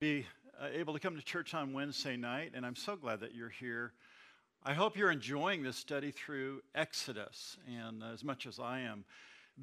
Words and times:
be 0.00 0.24
uh, 0.58 0.68
able 0.72 0.94
to 0.94 0.98
come 0.98 1.14
to 1.14 1.22
church 1.22 1.52
on 1.52 1.74
Wednesday 1.74 2.16
night, 2.16 2.52
and 2.54 2.64
I'm 2.64 2.74
so 2.74 2.96
glad 2.96 3.20
that 3.20 3.34
you're 3.34 3.50
here. 3.50 3.92
I 4.64 4.72
hope 4.72 4.96
you're 4.96 5.10
enjoying 5.10 5.62
this 5.62 5.76
study 5.76 6.10
through 6.10 6.62
Exodus, 6.74 7.58
and 7.68 8.02
as 8.02 8.24
much 8.24 8.46
as 8.46 8.58
I 8.58 8.80
am, 8.80 9.04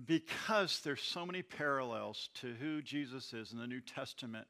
because 0.05 0.81
there's 0.81 1.01
so 1.01 1.25
many 1.25 1.41
parallels 1.41 2.29
to 2.35 2.53
who 2.53 2.83
Jesus 2.83 3.33
is 3.33 3.51
in 3.51 3.57
the 3.57 3.65
New 3.65 3.81
Testament 3.81 4.45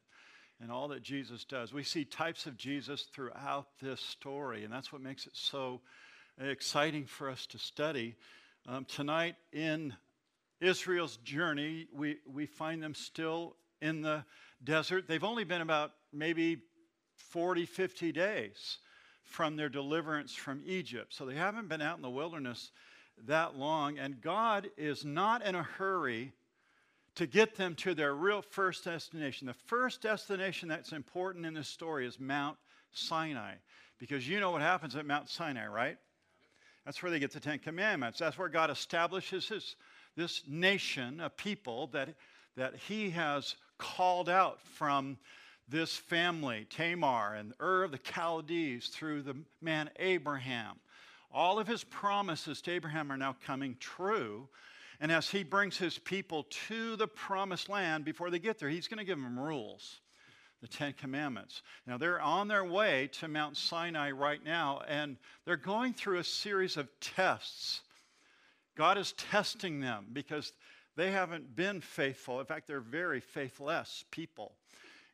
and 0.60 0.70
all 0.70 0.88
that 0.88 1.02
Jesus 1.02 1.46
does. 1.46 1.72
We 1.72 1.84
see 1.84 2.04
types 2.04 2.44
of 2.44 2.58
Jesus 2.58 3.06
throughout 3.14 3.68
this 3.80 4.02
story, 4.02 4.64
and 4.64 4.72
that's 4.72 4.92
what 4.92 5.00
makes 5.00 5.26
it 5.26 5.36
so 5.36 5.80
exciting 6.38 7.06
for 7.06 7.30
us 7.30 7.46
to 7.46 7.58
study. 7.58 8.14
Um, 8.66 8.84
tonight 8.84 9.36
in 9.54 9.94
Israel's 10.60 11.16
journey, 11.24 11.86
we, 11.94 12.18
we 12.30 12.44
find 12.44 12.82
them 12.82 12.94
still 12.94 13.56
in 13.80 14.02
the 14.02 14.24
desert. 14.62 15.06
They've 15.08 15.24
only 15.24 15.44
been 15.44 15.60
about 15.60 15.92
maybe 16.12 16.58
40, 17.16 17.66
50 17.66 18.12
days 18.12 18.78
from 19.22 19.56
their 19.56 19.68
deliverance 19.68 20.34
from 20.34 20.62
Egypt. 20.64 21.14
So 21.14 21.26
they 21.26 21.34
haven't 21.34 21.68
been 21.68 21.82
out 21.82 21.96
in 21.96 22.02
the 22.02 22.10
wilderness 22.10 22.70
that 23.26 23.56
long. 23.56 23.98
And 23.98 24.20
God 24.20 24.70
is 24.76 25.04
not 25.04 25.44
in 25.44 25.54
a 25.54 25.62
hurry 25.62 26.32
to 27.16 27.26
get 27.26 27.56
them 27.56 27.74
to 27.74 27.94
their 27.94 28.14
real 28.14 28.42
first 28.42 28.84
destination. 28.84 29.46
The 29.46 29.54
first 29.54 30.00
destination 30.00 30.68
that's 30.68 30.92
important 30.92 31.44
in 31.44 31.54
this 31.54 31.68
story 31.68 32.06
is 32.06 32.18
Mount 32.20 32.56
Sinai. 32.92 33.54
Because 33.98 34.28
you 34.28 34.40
know 34.40 34.50
what 34.50 34.62
happens 34.62 34.94
at 34.96 35.04
Mount 35.04 35.28
Sinai, 35.28 35.66
right? 35.66 35.98
That's 36.84 37.02
where 37.02 37.10
they 37.10 37.18
get 37.18 37.32
the 37.32 37.40
Ten 37.40 37.58
Commandments. 37.58 38.18
That's 38.18 38.38
where 38.38 38.48
God 38.48 38.70
establishes 38.70 39.48
his, 39.48 39.76
this 40.16 40.42
nation, 40.48 41.20
a 41.20 41.28
people 41.28 41.88
that, 41.88 42.14
that 42.56 42.76
he 42.76 43.10
has 43.10 43.56
called 43.78 44.28
out 44.28 44.60
from 44.60 45.18
this 45.68 45.96
family, 45.96 46.66
Tamar 46.70 47.34
and 47.34 47.52
Ur 47.60 47.84
of 47.84 47.90
the 47.90 47.98
Chaldees, 47.98 48.88
through 48.88 49.22
the 49.22 49.36
man 49.60 49.90
Abraham. 49.98 50.76
All 51.30 51.58
of 51.58 51.66
his 51.66 51.84
promises 51.84 52.62
to 52.62 52.72
Abraham 52.72 53.12
are 53.12 53.16
now 53.16 53.36
coming 53.44 53.76
true. 53.78 54.48
And 55.00 55.12
as 55.12 55.30
he 55.30 55.44
brings 55.44 55.76
his 55.76 55.98
people 55.98 56.46
to 56.68 56.96
the 56.96 57.06
promised 57.06 57.68
land, 57.68 58.04
before 58.04 58.30
they 58.30 58.38
get 58.38 58.58
there, 58.58 58.68
he's 58.68 58.88
going 58.88 58.98
to 58.98 59.04
give 59.04 59.20
them 59.20 59.38
rules, 59.38 60.00
the 60.60 60.66
Ten 60.66 60.94
Commandments. 60.94 61.62
Now, 61.86 61.98
they're 61.98 62.20
on 62.20 62.48
their 62.48 62.64
way 62.64 63.08
to 63.20 63.28
Mount 63.28 63.56
Sinai 63.56 64.10
right 64.10 64.42
now, 64.42 64.82
and 64.88 65.16
they're 65.44 65.56
going 65.56 65.92
through 65.92 66.18
a 66.18 66.24
series 66.24 66.76
of 66.76 66.88
tests. 67.00 67.82
God 68.74 68.96
is 68.98 69.12
testing 69.12 69.80
them 69.80 70.06
because 70.12 70.52
they 70.98 71.12
haven't 71.12 71.54
been 71.54 71.80
faithful. 71.80 72.40
In 72.40 72.46
fact, 72.46 72.66
they're 72.66 72.80
very 72.80 73.20
faithless 73.20 74.04
people. 74.10 74.56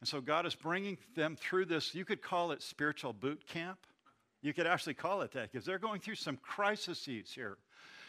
And 0.00 0.08
so 0.08 0.22
God 0.22 0.46
is 0.46 0.54
bringing 0.54 0.96
them 1.14 1.36
through 1.36 1.66
this, 1.66 1.94
you 1.94 2.06
could 2.06 2.22
call 2.22 2.52
it 2.52 2.62
spiritual 2.62 3.12
boot 3.12 3.46
camp. 3.46 3.78
You 4.40 4.54
could 4.54 4.66
actually 4.66 4.94
call 4.94 5.20
it 5.20 5.32
that 5.32 5.52
because 5.52 5.66
they're 5.66 5.78
going 5.78 6.00
through 6.00 6.14
some 6.14 6.38
crises 6.38 7.04
here. 7.04 7.58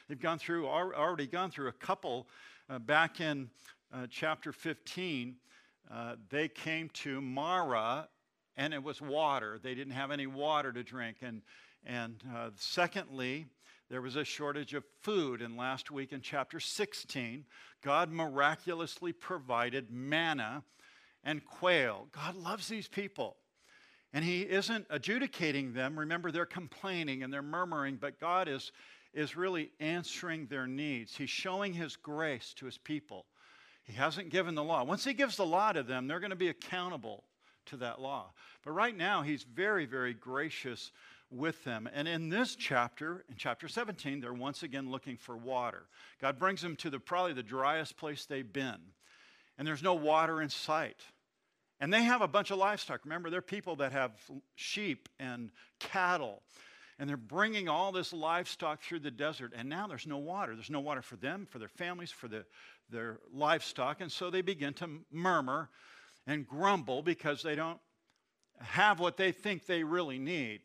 They've 0.08 0.20
gone 0.20 0.40
through, 0.40 0.68
already 0.68 1.28
gone 1.28 1.52
through 1.52 1.68
a 1.68 1.74
couple 1.74 2.30
uh, 2.70 2.80
back 2.80 3.20
in 3.20 3.50
uh, 3.94 4.08
chapter 4.10 4.54
15. 4.54 5.36
Uh, 5.92 6.16
they 6.30 6.48
came 6.48 6.88
to 6.94 7.20
Marah 7.20 8.08
and 8.56 8.74
it 8.74 8.84
was 8.84 9.02
water. 9.02 9.60
They 9.62 9.76
didn't 9.76 9.94
have 9.94 10.12
any 10.12 10.28
water 10.28 10.72
to 10.72 10.82
drink. 10.82 11.18
And, 11.22 11.42
and 11.86 12.24
uh, 12.34 12.52
secondly, 12.56 13.48
there 13.90 14.02
was 14.02 14.16
a 14.16 14.24
shortage 14.26 14.74
of 14.74 14.84
food. 15.02 15.42
And 15.42 15.58
last 15.58 15.92
week 15.92 16.12
in 16.12 16.22
chapter 16.22 16.60
16, 16.60 17.46
God 17.84 18.12
miraculously 18.12 19.14
provided 19.14 19.92
manna 19.92 20.64
and 21.24 21.46
quail. 21.46 22.08
God 22.12 22.36
loves 22.36 22.68
these 22.68 22.88
people. 22.88 23.38
And 24.14 24.24
He 24.24 24.42
isn't 24.42 24.88
adjudicating 24.90 25.74
them. 25.74 26.00
Remember, 26.00 26.32
they're 26.32 26.46
complaining 26.46 27.22
and 27.22 27.34
they're 27.34 27.42
murmuring, 27.42 27.98
but 27.98 28.20
God 28.20 28.48
is, 28.48 28.72
is 29.14 29.36
really 29.36 29.72
answering 29.80 30.48
their 30.48 30.68
needs. 30.68 31.16
He's 31.16 31.30
showing 31.30 31.74
His 31.74 31.96
grace 31.96 32.54
to 32.56 32.66
His 32.66 32.78
people. 32.78 33.26
He 33.84 33.94
hasn't 33.94 34.30
given 34.30 34.56
the 34.56 34.64
law. 34.64 34.84
Once 34.84 35.04
He 35.04 35.14
gives 35.14 35.38
the 35.38 35.46
law 35.46 35.74
to 35.74 35.84
them, 35.84 36.08
they're 36.08 36.20
going 36.20 36.30
to 36.32 36.36
be 36.36 36.48
accountable 36.48 37.26
to 37.68 37.78
that 37.78 38.00
law. 38.00 38.32
But 38.64 38.72
right 38.72 38.96
now, 38.96 39.22
He's 39.22 39.44
very, 39.44 39.86
very 39.86 40.14
gracious 40.14 40.92
with 41.36 41.64
them. 41.64 41.90
And 41.94 42.08
in 42.08 42.30
this 42.30 42.56
chapter, 42.56 43.24
in 43.30 43.36
chapter 43.38 43.68
17, 43.68 44.20
they're 44.20 44.34
once 44.34 44.64
again 44.64 44.90
looking 44.90 45.18
for 45.18 45.36
water. 45.36 45.84
God 46.22 46.40
brings 46.40 46.62
them 46.62 46.76
to 46.78 46.90
the 46.90 47.00
probably 47.00 47.34
the 47.34 47.44
driest 47.44 47.98
place 47.98 48.26
they've 48.26 48.52
been. 48.52 48.80
And 49.58 49.68
there's 49.68 49.84
no 49.84 49.94
water 49.94 50.42
in 50.42 50.50
sight. 50.50 51.02
And 51.80 51.94
they 51.94 52.04
have 52.04 52.22
a 52.22 52.28
bunch 52.28 52.52
of 52.52 52.58
livestock. 52.58 53.02
Remember, 53.04 53.30
they're 53.30 53.42
people 53.42 53.76
that 53.78 53.92
have 53.92 54.12
sheep 54.56 55.10
and 55.20 55.52
cattle. 55.80 56.42
And 56.98 57.10
they're 57.10 57.18
bringing 57.18 57.68
all 57.68 57.92
this 57.92 58.14
livestock 58.14 58.82
through 58.82 59.00
the 59.00 59.12
desert. 59.12 59.52
And 59.56 59.68
now 59.68 59.88
there's 59.88 60.08
no 60.08 60.18
water. 60.18 60.56
There's 60.56 60.70
no 60.70 60.80
water 60.80 61.02
for 61.02 61.18
them, 61.18 61.46
for 61.50 61.60
their 61.60 61.68
families, 61.68 62.12
for 62.12 62.30
the, 62.30 62.46
their 62.90 63.20
livestock. 63.34 64.00
And 64.00 64.12
so 64.12 64.30
they 64.30 64.42
begin 64.42 64.74
to 64.76 64.90
murmur 65.12 65.70
and 66.26 66.48
grumble 66.48 67.02
because 67.02 67.44
they 67.44 67.56
don't 67.56 67.80
have 68.62 69.00
what 69.00 69.18
they 69.18 69.32
think 69.32 69.66
they 69.66 69.84
really 69.84 70.18
need. 70.18 70.62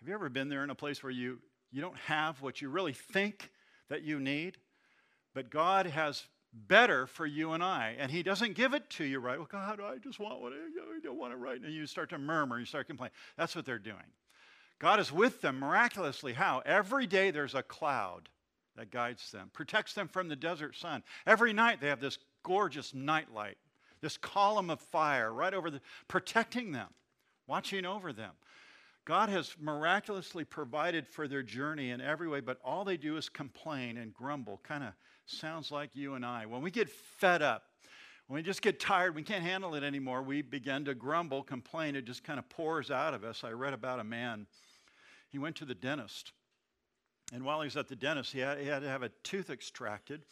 Have 0.00 0.08
you 0.08 0.14
ever 0.14 0.28
been 0.28 0.48
there 0.48 0.64
in 0.64 0.70
a 0.70 0.74
place 0.74 1.02
where 1.02 1.12
you, 1.12 1.38
you 1.72 1.80
don't 1.80 1.96
have 1.98 2.42
what 2.42 2.60
you 2.60 2.68
really 2.68 2.92
think 2.92 3.50
that 3.88 4.02
you 4.02 4.20
need? 4.20 4.58
But 5.34 5.50
God 5.50 5.86
has 5.86 6.24
better 6.52 7.06
for 7.06 7.26
you 7.26 7.52
and 7.52 7.62
I. 7.62 7.96
And 7.98 8.10
He 8.10 8.22
doesn't 8.22 8.54
give 8.54 8.74
it 8.74 8.88
to 8.90 9.04
you 9.04 9.18
right. 9.18 9.38
Well, 9.38 9.48
God, 9.50 9.80
I 9.80 9.98
just 9.98 10.18
want 10.18 10.40
what 10.40 10.52
I 10.52 11.00
don't 11.02 11.18
want 11.18 11.32
it 11.32 11.36
right. 11.36 11.60
And 11.60 11.72
you 11.72 11.86
start 11.86 12.10
to 12.10 12.18
murmur, 12.18 12.58
you 12.58 12.66
start 12.66 12.86
complaining. 12.86 13.14
That's 13.36 13.54
what 13.54 13.66
they're 13.66 13.78
doing. 13.78 13.96
God 14.78 15.00
is 15.00 15.10
with 15.10 15.40
them 15.40 15.58
miraculously. 15.58 16.34
How? 16.34 16.62
Every 16.66 17.06
day 17.06 17.30
there's 17.30 17.54
a 17.54 17.62
cloud 17.62 18.28
that 18.76 18.90
guides 18.90 19.30
them, 19.30 19.50
protects 19.52 19.94
them 19.94 20.06
from 20.08 20.28
the 20.28 20.36
desert 20.36 20.76
sun. 20.76 21.02
Every 21.26 21.52
night 21.52 21.80
they 21.80 21.88
have 21.88 22.00
this 22.00 22.18
gorgeous 22.42 22.92
night 22.94 23.32
light, 23.32 23.56
this 24.02 24.18
column 24.18 24.68
of 24.68 24.80
fire 24.80 25.32
right 25.32 25.54
over 25.54 25.70
the, 25.70 25.80
protecting 26.08 26.72
them, 26.72 26.88
watching 27.46 27.86
over 27.86 28.12
them. 28.12 28.32
God 29.06 29.28
has 29.28 29.54
miraculously 29.60 30.44
provided 30.44 31.06
for 31.06 31.28
their 31.28 31.44
journey 31.44 31.90
in 31.90 32.00
every 32.00 32.26
way, 32.26 32.40
but 32.40 32.58
all 32.64 32.84
they 32.84 32.96
do 32.96 33.16
is 33.16 33.28
complain 33.28 33.98
and 33.98 34.12
grumble. 34.12 34.60
Kind 34.64 34.82
of 34.82 34.92
sounds 35.26 35.70
like 35.70 35.90
you 35.94 36.14
and 36.14 36.26
I. 36.26 36.44
When 36.44 36.60
we 36.60 36.72
get 36.72 36.90
fed 36.90 37.40
up, 37.40 37.62
when 38.26 38.38
we 38.38 38.42
just 38.42 38.62
get 38.62 38.80
tired, 38.80 39.14
we 39.14 39.22
can't 39.22 39.44
handle 39.44 39.76
it 39.76 39.84
anymore, 39.84 40.22
we 40.22 40.42
begin 40.42 40.84
to 40.86 40.94
grumble, 40.94 41.44
complain. 41.44 41.94
It 41.94 42.04
just 42.04 42.24
kind 42.24 42.40
of 42.40 42.48
pours 42.48 42.90
out 42.90 43.14
of 43.14 43.22
us. 43.22 43.44
I 43.44 43.50
read 43.52 43.72
about 43.72 44.00
a 44.00 44.04
man, 44.04 44.48
he 45.30 45.38
went 45.38 45.54
to 45.56 45.64
the 45.64 45.74
dentist. 45.74 46.32
And 47.32 47.44
while 47.44 47.60
he 47.60 47.66
was 47.66 47.76
at 47.76 47.86
the 47.86 47.96
dentist, 47.96 48.32
he 48.32 48.40
had, 48.40 48.58
he 48.58 48.66
had 48.66 48.82
to 48.82 48.88
have 48.88 49.04
a 49.04 49.10
tooth 49.22 49.50
extracted. 49.50 50.24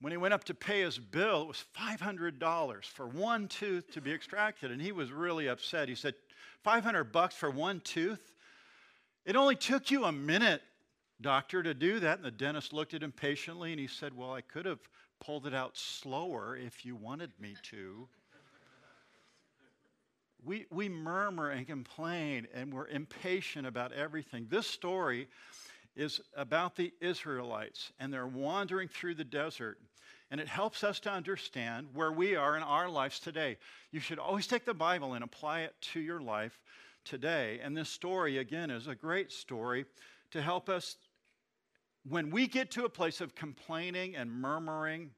When 0.00 0.12
he 0.12 0.16
went 0.16 0.32
up 0.32 0.44
to 0.44 0.54
pay 0.54 0.82
his 0.82 0.98
bill, 0.98 1.42
it 1.42 1.48
was 1.48 1.64
$500 1.76 2.84
for 2.84 3.08
one 3.08 3.48
tooth 3.48 3.90
to 3.92 4.00
be 4.00 4.12
extracted. 4.12 4.70
And 4.70 4.80
he 4.80 4.92
was 4.92 5.10
really 5.10 5.48
upset. 5.48 5.88
He 5.88 5.96
said, 5.96 6.14
500 6.62 7.04
bucks 7.04 7.34
for 7.34 7.50
one 7.50 7.80
tooth? 7.80 8.32
It 9.24 9.36
only 9.36 9.56
took 9.56 9.90
you 9.90 10.04
a 10.04 10.12
minute, 10.12 10.62
doctor, 11.20 11.62
to 11.62 11.74
do 11.74 12.00
that. 12.00 12.18
And 12.18 12.24
the 12.24 12.30
dentist 12.30 12.72
looked 12.72 12.94
at 12.94 13.02
him 13.02 13.12
patiently 13.12 13.72
and 13.72 13.80
he 13.80 13.88
said, 13.88 14.16
Well, 14.16 14.32
I 14.32 14.40
could 14.40 14.66
have 14.66 14.80
pulled 15.20 15.46
it 15.46 15.54
out 15.54 15.76
slower 15.76 16.56
if 16.56 16.84
you 16.84 16.94
wanted 16.94 17.32
me 17.40 17.56
to. 17.70 18.08
we, 20.44 20.66
we 20.70 20.88
murmur 20.88 21.50
and 21.50 21.66
complain 21.66 22.46
and 22.54 22.72
we're 22.72 22.86
impatient 22.86 23.66
about 23.66 23.92
everything. 23.92 24.46
This 24.48 24.66
story 24.66 25.28
is 25.98 26.20
about 26.36 26.76
the 26.76 26.92
Israelites 27.00 27.92
and 27.98 28.12
they're 28.12 28.26
wandering 28.26 28.88
through 28.88 29.16
the 29.16 29.24
desert 29.24 29.78
and 30.30 30.40
it 30.40 30.48
helps 30.48 30.84
us 30.84 31.00
to 31.00 31.10
understand 31.10 31.88
where 31.92 32.12
we 32.12 32.36
are 32.36 32.56
in 32.56 32.62
our 32.62 32.88
lives 32.88 33.18
today. 33.18 33.56
You 33.90 34.00
should 34.00 34.18
always 34.18 34.46
take 34.46 34.64
the 34.64 34.74
Bible 34.74 35.14
and 35.14 35.24
apply 35.24 35.60
it 35.62 35.74
to 35.92 36.00
your 36.00 36.20
life 36.20 36.60
today. 37.04 37.60
And 37.62 37.76
this 37.76 37.88
story, 37.88 38.38
again, 38.38 38.70
is 38.70 38.86
a 38.86 38.94
great 38.94 39.32
story 39.32 39.86
to 40.30 40.42
help 40.42 40.68
us 40.68 40.96
when 42.06 42.30
we 42.30 42.46
get 42.46 42.70
to 42.72 42.84
a 42.84 42.90
place 42.90 43.20
of 43.20 43.34
complaining 43.34 44.16
and 44.16 44.30
murmuring. 44.30 45.10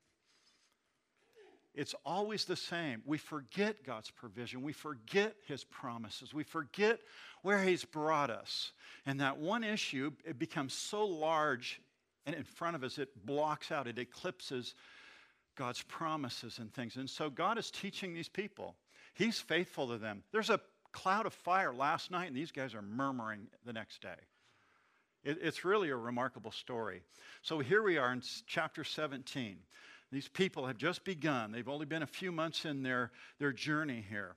It's 1.81 1.95
always 2.05 2.45
the 2.45 2.57
same. 2.57 3.03
We 3.07 3.17
forget 3.17 3.85
God's 3.85 4.11
provision. 4.11 4.61
We 4.61 4.75
forget 4.75 5.35
His 5.47 5.65
promises. 5.65 6.35
We 6.35 6.45
forget 6.45 7.01
where 7.41 7.63
He's 7.63 7.87
brought 7.87 8.29
us. 8.29 8.73
And 9.07 9.21
that 9.21 9.39
one 9.39 9.65
issue, 9.65 10.11
it 10.27 10.39
becomes 10.39 10.75
so 10.75 11.07
large 11.07 11.81
and 12.27 12.37
in 12.37 12.45
front 12.45 12.77
of 12.77 12.85
us, 12.85 12.99
it 12.99 13.09
blocks 13.25 13.73
out, 13.73 13.87
it 13.87 13.99
eclipses 13.99 14.75
God's 15.57 15.83
promises 15.83 16.59
and 16.59 16.71
things. 16.71 16.97
And 16.97 17.09
so 17.09 17.31
God 17.31 17.57
is 17.57 17.71
teaching 17.71 18.13
these 18.13 18.29
people. 18.29 18.77
He's 19.15 19.41
faithful 19.41 19.89
to 19.89 19.97
them. 19.97 20.23
There's 20.33 20.51
a 20.51 20.61
cloud 20.93 21.25
of 21.25 21.33
fire 21.33 21.73
last 21.73 22.11
night, 22.11 22.29
and 22.29 22.37
these 22.37 22.53
guys 22.53 22.75
are 22.75 22.83
murmuring 22.83 23.47
the 23.65 23.73
next 23.73 24.03
day. 24.03 24.21
It, 25.25 25.39
it's 25.41 25.65
really 25.65 25.89
a 25.89 25.97
remarkable 25.97 26.51
story. 26.51 27.03
So 27.43 27.59
here 27.59 27.83
we 27.83 27.97
are 27.97 28.13
in 28.13 28.23
chapter 28.47 28.85
17. 28.85 29.57
These 30.13 30.29
people 30.29 30.67
have 30.67 30.77
just 30.77 31.05
begun. 31.05 31.53
They've 31.53 31.69
only 31.69 31.87
been 31.87 32.03
a 32.03 32.07
few 32.07 32.33
months 32.33 32.65
in 32.65 32.83
their, 32.83 33.13
their 33.39 33.53
journey 33.53 34.05
here. 34.09 34.35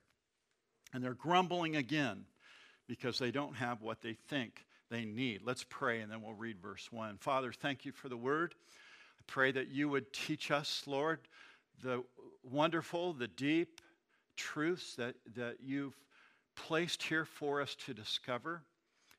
And 0.92 1.02
they're 1.02 1.14
grumbling 1.14 1.76
again 1.76 2.26
because 2.86 3.18
they 3.18 3.30
don't 3.30 3.56
have 3.56 3.82
what 3.82 4.00
they 4.00 4.16
think 4.28 4.64
they 4.90 5.04
need. 5.04 5.40
Let's 5.44 5.64
pray 5.64 6.00
and 6.00 6.12
then 6.12 6.22
we'll 6.22 6.34
read 6.34 6.60
verse 6.60 6.92
1. 6.92 7.18
Father, 7.18 7.52
thank 7.52 7.84
you 7.84 7.92
for 7.92 8.08
the 8.08 8.16
word. 8.16 8.54
I 9.18 9.22
pray 9.26 9.50
that 9.52 9.68
you 9.68 9.88
would 9.88 10.12
teach 10.12 10.50
us, 10.50 10.84
Lord, 10.86 11.20
the 11.82 12.04
wonderful, 12.44 13.12
the 13.12 13.26
deep 13.26 13.80
truths 14.36 14.94
that, 14.96 15.16
that 15.34 15.56
you've 15.64 15.98
placed 16.54 17.02
here 17.02 17.24
for 17.24 17.60
us 17.60 17.74
to 17.86 17.94
discover. 17.94 18.62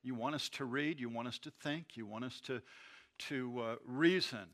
You 0.03 0.15
want 0.15 0.35
us 0.35 0.49
to 0.49 0.65
read, 0.65 0.99
you 0.99 1.09
want 1.09 1.27
us 1.27 1.39
to 1.39 1.51
think, 1.61 1.97
you 1.97 2.05
want 2.05 2.23
us 2.23 2.39
to, 2.41 2.61
to 3.27 3.59
uh, 3.59 3.75
reason, 3.85 4.47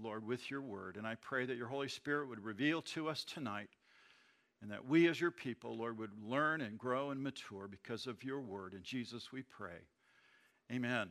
Lord, 0.00 0.26
with 0.26 0.50
your 0.50 0.62
word. 0.62 0.96
And 0.96 1.06
I 1.06 1.16
pray 1.16 1.46
that 1.46 1.56
your 1.56 1.68
Holy 1.68 1.88
Spirit 1.88 2.28
would 2.28 2.44
reveal 2.44 2.82
to 2.82 3.08
us 3.08 3.24
tonight 3.24 3.70
and 4.62 4.70
that 4.70 4.86
we 4.86 5.08
as 5.08 5.20
your 5.20 5.32
people, 5.32 5.76
Lord, 5.76 5.98
would 5.98 6.12
learn 6.24 6.60
and 6.60 6.78
grow 6.78 7.10
and 7.10 7.20
mature 7.20 7.66
because 7.68 8.06
of 8.06 8.22
your 8.22 8.40
word. 8.40 8.74
In 8.74 8.82
Jesus 8.82 9.32
we 9.32 9.42
pray. 9.42 9.80
Amen. 10.70 11.10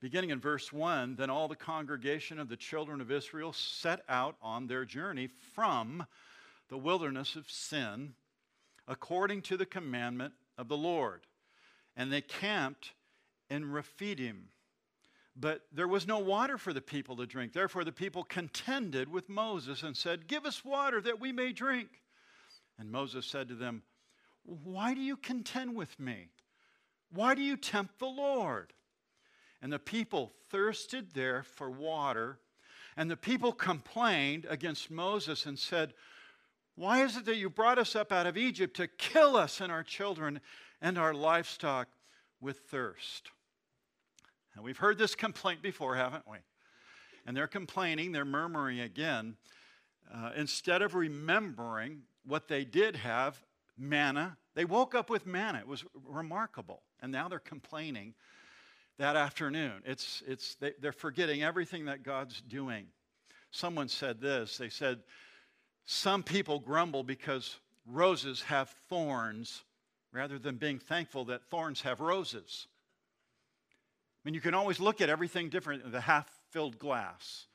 Beginning 0.00 0.30
in 0.30 0.38
verse 0.38 0.72
1 0.72 1.16
Then 1.16 1.30
all 1.30 1.48
the 1.48 1.56
congregation 1.56 2.38
of 2.38 2.48
the 2.48 2.56
children 2.56 3.00
of 3.00 3.10
Israel 3.10 3.52
set 3.52 4.02
out 4.08 4.36
on 4.42 4.66
their 4.66 4.84
journey 4.84 5.28
from 5.54 6.06
the 6.68 6.78
wilderness 6.78 7.36
of 7.36 7.50
sin 7.50 8.14
according 8.86 9.42
to 9.42 9.56
the 9.56 9.66
commandment 9.66 10.34
of 10.56 10.68
the 10.68 10.76
Lord. 10.76 11.22
And 11.96 12.12
they 12.12 12.20
camped 12.20 12.92
in 13.50 13.70
Rephidim. 13.70 14.48
But 15.40 15.62
there 15.72 15.86
was 15.86 16.06
no 16.06 16.18
water 16.18 16.58
for 16.58 16.72
the 16.72 16.80
people 16.80 17.16
to 17.16 17.26
drink. 17.26 17.52
Therefore, 17.52 17.84
the 17.84 17.92
people 17.92 18.24
contended 18.24 19.08
with 19.08 19.28
Moses 19.28 19.82
and 19.84 19.96
said, 19.96 20.26
Give 20.26 20.44
us 20.44 20.64
water 20.64 21.00
that 21.02 21.20
we 21.20 21.30
may 21.30 21.52
drink. 21.52 21.88
And 22.78 22.90
Moses 22.90 23.24
said 23.24 23.48
to 23.48 23.54
them, 23.54 23.82
Why 24.44 24.94
do 24.94 25.00
you 25.00 25.16
contend 25.16 25.76
with 25.76 25.98
me? 26.00 26.30
Why 27.12 27.34
do 27.34 27.42
you 27.42 27.56
tempt 27.56 27.98
the 27.98 28.06
Lord? 28.06 28.72
And 29.62 29.72
the 29.72 29.78
people 29.78 30.32
thirsted 30.50 31.14
there 31.14 31.44
for 31.44 31.70
water. 31.70 32.40
And 32.96 33.08
the 33.08 33.16
people 33.16 33.52
complained 33.52 34.44
against 34.48 34.90
Moses 34.90 35.46
and 35.46 35.56
said, 35.56 35.94
Why 36.74 37.04
is 37.04 37.16
it 37.16 37.26
that 37.26 37.36
you 37.36 37.48
brought 37.48 37.78
us 37.78 37.94
up 37.94 38.10
out 38.10 38.26
of 38.26 38.36
Egypt 38.36 38.76
to 38.76 38.88
kill 38.88 39.36
us 39.36 39.60
and 39.60 39.70
our 39.70 39.84
children 39.84 40.40
and 40.80 40.98
our 40.98 41.14
livestock 41.14 41.86
with 42.40 42.58
thirst? 42.70 43.30
And 44.58 44.64
we've 44.64 44.76
heard 44.76 44.98
this 44.98 45.14
complaint 45.14 45.62
before, 45.62 45.94
haven't 45.94 46.24
we? 46.28 46.38
And 47.24 47.36
they're 47.36 47.46
complaining, 47.46 48.10
they're 48.10 48.24
murmuring 48.24 48.80
again. 48.80 49.36
Uh, 50.12 50.32
instead 50.34 50.82
of 50.82 50.96
remembering 50.96 52.00
what 52.26 52.48
they 52.48 52.64
did 52.64 52.96
have 52.96 53.40
manna. 53.76 54.36
They 54.56 54.64
woke 54.64 54.96
up 54.96 55.10
with 55.10 55.28
manna. 55.28 55.60
It 55.60 55.68
was 55.68 55.84
remarkable. 56.04 56.82
And 57.00 57.12
now 57.12 57.28
they're 57.28 57.38
complaining 57.38 58.14
that 58.98 59.14
afternoon. 59.14 59.74
It's, 59.84 60.24
it's, 60.26 60.56
they, 60.56 60.72
they're 60.80 60.90
forgetting 60.90 61.44
everything 61.44 61.84
that 61.84 62.02
God's 62.02 62.40
doing. 62.40 62.86
Someone 63.52 63.86
said 63.86 64.20
this 64.20 64.58
they 64.58 64.70
said, 64.70 64.98
Some 65.84 66.24
people 66.24 66.58
grumble 66.58 67.04
because 67.04 67.60
roses 67.86 68.42
have 68.42 68.74
thorns 68.88 69.62
rather 70.12 70.36
than 70.36 70.56
being 70.56 70.80
thankful 70.80 71.26
that 71.26 71.44
thorns 71.44 71.82
have 71.82 72.00
roses. 72.00 72.66
Mean, 74.28 74.34
you 74.34 74.42
can 74.42 74.52
always 74.52 74.78
look 74.78 75.00
at 75.00 75.08
everything 75.08 75.48
different, 75.48 75.90
the 75.90 76.02
half 76.02 76.28
filled 76.50 76.78
glass. 76.78 77.46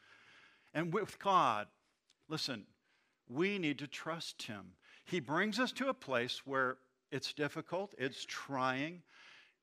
And 0.73 0.91
with 0.91 1.19
God, 1.19 1.67
listen, 2.29 2.65
we 3.29 3.59
need 3.59 3.77
to 3.77 3.85
trust 3.85 4.41
Him. 4.41 4.71
He 5.05 5.19
brings 5.19 5.59
us 5.59 5.71
to 5.73 5.89
a 5.89 5.93
place 5.93 6.41
where 6.45 6.77
it's 7.11 7.31
difficult, 7.31 7.93
it's 7.99 8.25
trying, 8.27 9.03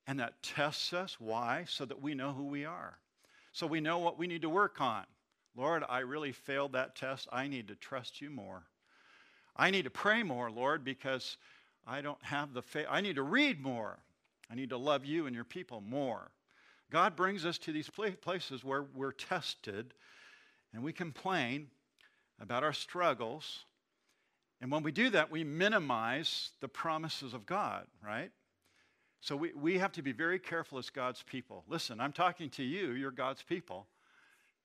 and 0.06 0.20
that 0.20 0.40
tests 0.44 0.92
us. 0.92 1.16
Why? 1.18 1.64
So 1.66 1.84
that 1.84 2.00
we 2.00 2.14
know 2.14 2.30
who 2.32 2.44
we 2.44 2.64
are. 2.64 2.96
So 3.50 3.66
we 3.66 3.80
know 3.80 3.98
what 3.98 4.16
we 4.16 4.28
need 4.28 4.42
to 4.42 4.48
work 4.48 4.80
on. 4.80 5.02
Lord, 5.56 5.82
I 5.88 5.98
really 6.00 6.30
failed 6.30 6.74
that 6.74 6.94
test. 6.94 7.26
I 7.32 7.48
need 7.48 7.66
to 7.66 7.74
trust 7.74 8.20
you 8.20 8.30
more. 8.30 8.62
I 9.56 9.72
need 9.72 9.82
to 9.82 9.90
pray 9.90 10.22
more, 10.22 10.48
Lord, 10.48 10.84
because 10.84 11.38
I 11.84 12.02
don't 12.02 12.22
have 12.22 12.54
the 12.54 12.62
faith. 12.62 12.86
I 12.88 13.00
need 13.00 13.16
to 13.16 13.24
read 13.24 13.60
more. 13.60 13.98
I 14.48 14.54
need 14.54 14.70
to 14.70 14.78
love 14.78 15.04
you 15.04 15.26
and 15.26 15.34
your 15.34 15.42
people 15.42 15.80
more. 15.80 16.30
God 16.90 17.16
brings 17.16 17.46
us 17.46 17.56
to 17.58 17.72
these 17.72 17.90
places 18.20 18.64
where 18.64 18.84
we're 18.94 19.12
tested 19.12 19.94
and 20.72 20.82
we 20.82 20.92
complain 20.92 21.68
about 22.40 22.64
our 22.64 22.72
struggles. 22.72 23.64
And 24.60 24.70
when 24.70 24.82
we 24.82 24.92
do 24.92 25.10
that, 25.10 25.30
we 25.30 25.44
minimize 25.44 26.50
the 26.60 26.68
promises 26.68 27.32
of 27.32 27.46
God, 27.46 27.86
right? 28.04 28.30
So 29.20 29.36
we, 29.36 29.52
we 29.52 29.78
have 29.78 29.92
to 29.92 30.02
be 30.02 30.12
very 30.12 30.38
careful 30.38 30.78
as 30.78 30.90
God's 30.90 31.22
people. 31.22 31.64
Listen, 31.68 32.00
I'm 32.00 32.12
talking 32.12 32.50
to 32.50 32.62
you, 32.62 32.92
you're 32.92 33.10
God's 33.10 33.42
people. 33.42 33.86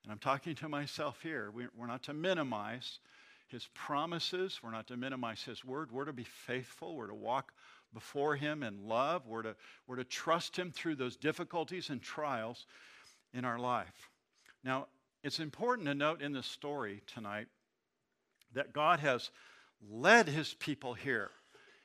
And 0.04 0.12
I'm 0.12 0.20
talking 0.20 0.56
to 0.56 0.70
myself 0.70 1.20
here. 1.22 1.52
We, 1.52 1.66
we're 1.76 1.88
not 1.88 2.04
to 2.04 2.14
minimize 2.14 3.00
his 3.48 3.68
promises, 3.74 4.60
we're 4.64 4.72
not 4.72 4.88
to 4.88 4.98
minimize 4.98 5.44
his 5.44 5.64
word. 5.64 5.92
We're 5.92 6.06
to 6.06 6.14
be 6.14 6.24
faithful, 6.24 6.96
we're 6.96 7.08
to 7.08 7.14
walk 7.14 7.54
before 7.96 8.36
him 8.36 8.62
in 8.62 8.88
love, 8.88 9.26
we're 9.26 9.42
to, 9.42 9.56
we're 9.88 9.96
to 9.96 10.04
trust 10.04 10.56
him 10.56 10.70
through 10.70 10.96
those 10.96 11.16
difficulties 11.16 11.90
and 11.90 12.02
trials 12.02 12.68
in 13.34 13.46
our 13.46 13.58
life. 13.58 14.10
Now, 14.64 14.88
it's 15.24 15.40
important 15.40 15.88
to 15.88 15.96
note 15.96 16.22
in 16.22 16.34
this 16.34 16.46
story 16.46 17.02
tonight 17.08 17.48
that 18.54 18.74
God 18.74 19.00
has 19.00 19.32
led 19.90 20.28
his 20.28 20.54
people 20.54 20.94
here. 20.94 21.32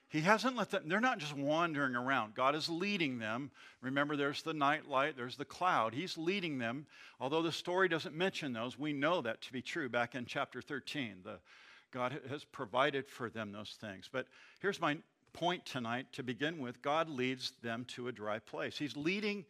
He 0.08 0.22
hasn't 0.22 0.56
let 0.56 0.70
them, 0.70 0.88
they're 0.88 1.00
not 1.00 1.18
just 1.18 1.36
wandering 1.36 1.94
around. 1.94 2.34
God 2.34 2.56
is 2.56 2.68
leading 2.68 3.20
them. 3.20 3.52
Remember, 3.80 4.16
there's 4.16 4.42
the 4.42 4.52
night 4.52 4.88
light, 4.88 5.16
there's 5.16 5.36
the 5.36 5.44
cloud. 5.44 5.94
He's 5.94 6.18
leading 6.18 6.58
them. 6.58 6.86
Although 7.20 7.42
the 7.42 7.52
story 7.52 7.88
doesn't 7.88 8.16
mention 8.16 8.52
those, 8.52 8.76
we 8.76 8.92
know 8.92 9.22
that 9.22 9.40
to 9.42 9.52
be 9.52 9.62
true 9.62 9.88
back 9.88 10.16
in 10.16 10.26
chapter 10.26 10.60
13. 10.60 11.18
The, 11.22 11.38
God 11.92 12.20
has 12.28 12.44
provided 12.44 13.06
for 13.06 13.30
them 13.30 13.52
those 13.52 13.76
things. 13.80 14.08
But 14.10 14.26
here's 14.60 14.80
my 14.80 14.98
point 15.32 15.64
tonight 15.64 16.06
to 16.12 16.22
begin 16.22 16.58
with 16.58 16.82
God 16.82 17.08
leads 17.08 17.52
them 17.62 17.84
to 17.88 18.08
a 18.08 18.12
dry 18.12 18.38
place. 18.38 18.78
He's 18.78 18.96
leading 18.96 19.44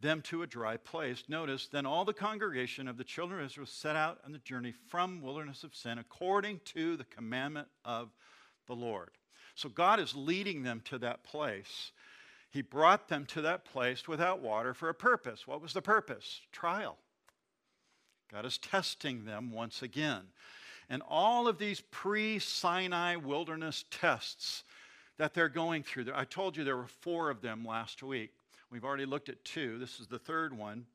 them 0.00 0.20
to 0.22 0.42
a 0.42 0.46
dry 0.46 0.76
place. 0.76 1.24
Notice, 1.28 1.68
then 1.68 1.86
all 1.86 2.04
the 2.04 2.12
congregation 2.12 2.88
of 2.88 2.96
the 2.96 3.04
children 3.04 3.40
of 3.40 3.46
Israel 3.46 3.66
set 3.66 3.96
out 3.96 4.18
on 4.24 4.32
the 4.32 4.38
journey 4.38 4.72
from 4.88 5.22
wilderness 5.22 5.64
of 5.64 5.74
sin 5.74 5.98
according 5.98 6.60
to 6.66 6.96
the 6.96 7.04
commandment 7.04 7.68
of 7.84 8.10
the 8.66 8.74
Lord. 8.74 9.10
So 9.54 9.68
God 9.68 10.00
is 10.00 10.14
leading 10.14 10.62
them 10.62 10.82
to 10.86 10.98
that 10.98 11.24
place. 11.24 11.92
He 12.50 12.62
brought 12.62 13.08
them 13.08 13.24
to 13.26 13.42
that 13.42 13.64
place 13.64 14.06
without 14.06 14.40
water 14.40 14.74
for 14.74 14.88
a 14.88 14.94
purpose. 14.94 15.46
What 15.46 15.62
was 15.62 15.72
the 15.72 15.82
purpose? 15.82 16.40
Trial. 16.52 16.98
God 18.32 18.44
is 18.44 18.58
testing 18.58 19.24
them 19.24 19.52
once 19.52 19.82
again. 19.82 20.22
And 20.88 21.02
all 21.08 21.48
of 21.48 21.58
these 21.58 21.80
pre 21.80 22.38
Sinai 22.38 23.16
wilderness 23.16 23.84
tests 23.90 24.64
that 25.18 25.34
they're 25.34 25.48
going 25.48 25.82
through, 25.82 26.06
I 26.14 26.24
told 26.24 26.56
you 26.56 26.64
there 26.64 26.76
were 26.76 26.86
four 26.86 27.30
of 27.30 27.40
them 27.40 27.64
last 27.64 28.02
week. 28.02 28.30
We've 28.70 28.84
already 28.84 29.06
looked 29.06 29.28
at 29.28 29.44
two. 29.44 29.78
This 29.78 30.00
is 30.00 30.08
the 30.08 30.18
third 30.18 30.56
one. 30.56 30.86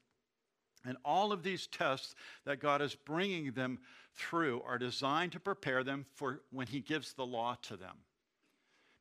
And 0.85 0.97
all 1.03 1.31
of 1.31 1.43
these 1.43 1.67
tests 1.67 2.15
that 2.45 2.59
God 2.59 2.81
is 2.81 2.95
bringing 2.95 3.51
them 3.51 3.79
through 4.15 4.61
are 4.65 4.77
designed 4.77 5.33
to 5.33 5.39
prepare 5.39 5.83
them 5.83 6.05
for 6.15 6.41
when 6.51 6.67
He 6.67 6.79
gives 6.79 7.13
the 7.13 7.25
law 7.25 7.57
to 7.63 7.77
them. 7.77 7.97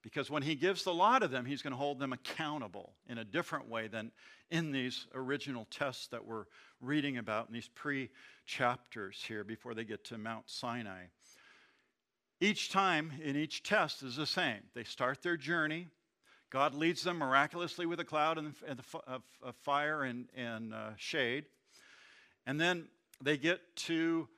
Because 0.03 0.31
when 0.31 0.43
He 0.43 0.55
gives 0.55 0.85
the 0.85 0.95
law 0.95 1.19
to 1.19 1.29
them, 1.29 1.45
He's 1.45 1.63
going 1.63 1.73
to 1.73 1.77
hold 1.79 1.99
them 1.99 2.13
accountable 2.13 2.95
in 3.09 3.19
a 3.19 3.25
different 3.25 3.69
way 3.69 3.89
than 3.89 4.13
in 4.51 4.73
these 4.73 5.07
original 5.15 5.67
tests 5.71 6.09
that 6.09 6.25
we're 6.25 6.47
reading 6.81 7.19
about 7.19 7.49
in 7.49 7.55
these 7.55 7.69
pre 7.75 8.11
chapters 8.47 9.23
here 9.27 9.45
before 9.45 9.75
they 9.75 9.85
get 9.85 10.05
to 10.05 10.19
Mount 10.19 10.49
Sinai. 10.49 11.07
Each 12.41 12.71
time 12.71 13.13
in 13.23 13.37
each 13.37 13.63
test 13.63 14.03
is 14.03 14.17
the 14.17 14.27
same. 14.27 14.61
They 14.75 14.85
start 14.85 15.23
their 15.23 15.37
journey, 15.37 15.89
God 16.51 16.75
leads 16.75 17.03
them 17.03 17.19
miraculously 17.19 17.85
with 17.85 18.01
a 18.01 18.05
cloud 18.05 18.39
and, 18.39 18.55
and 18.67 18.81
of, 19.07 19.23
of, 19.43 19.57
fire 19.57 20.03
and, 20.03 20.29
and 20.35 20.73
uh, 20.73 20.91
shade. 20.97 21.45
And 22.47 22.59
then 22.59 22.89
they 23.23 23.37
get 23.37 23.61
to 23.77 24.29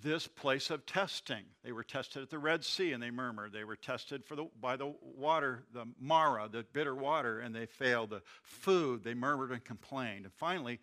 this 0.00 0.28
place 0.28 0.70
of 0.70 0.86
testing. 0.86 1.42
They 1.64 1.72
were 1.72 1.82
tested 1.82 2.22
at 2.22 2.30
the 2.30 2.38
Red 2.38 2.64
Sea 2.64 2.92
and 2.92 3.02
they 3.02 3.10
murmured. 3.10 3.52
They 3.52 3.64
were 3.64 3.74
tested 3.74 4.24
for 4.24 4.36
the, 4.36 4.46
by 4.60 4.76
the 4.76 4.94
water, 5.02 5.64
the 5.74 5.86
Marah, 6.00 6.48
the 6.48 6.64
bitter 6.72 6.94
water, 6.94 7.40
and 7.40 7.52
they 7.52 7.66
failed. 7.66 8.10
The 8.10 8.22
food, 8.44 9.02
they 9.02 9.14
murmured 9.14 9.50
and 9.50 9.64
complained. 9.64 10.24
And 10.24 10.34
finally, 10.34 10.78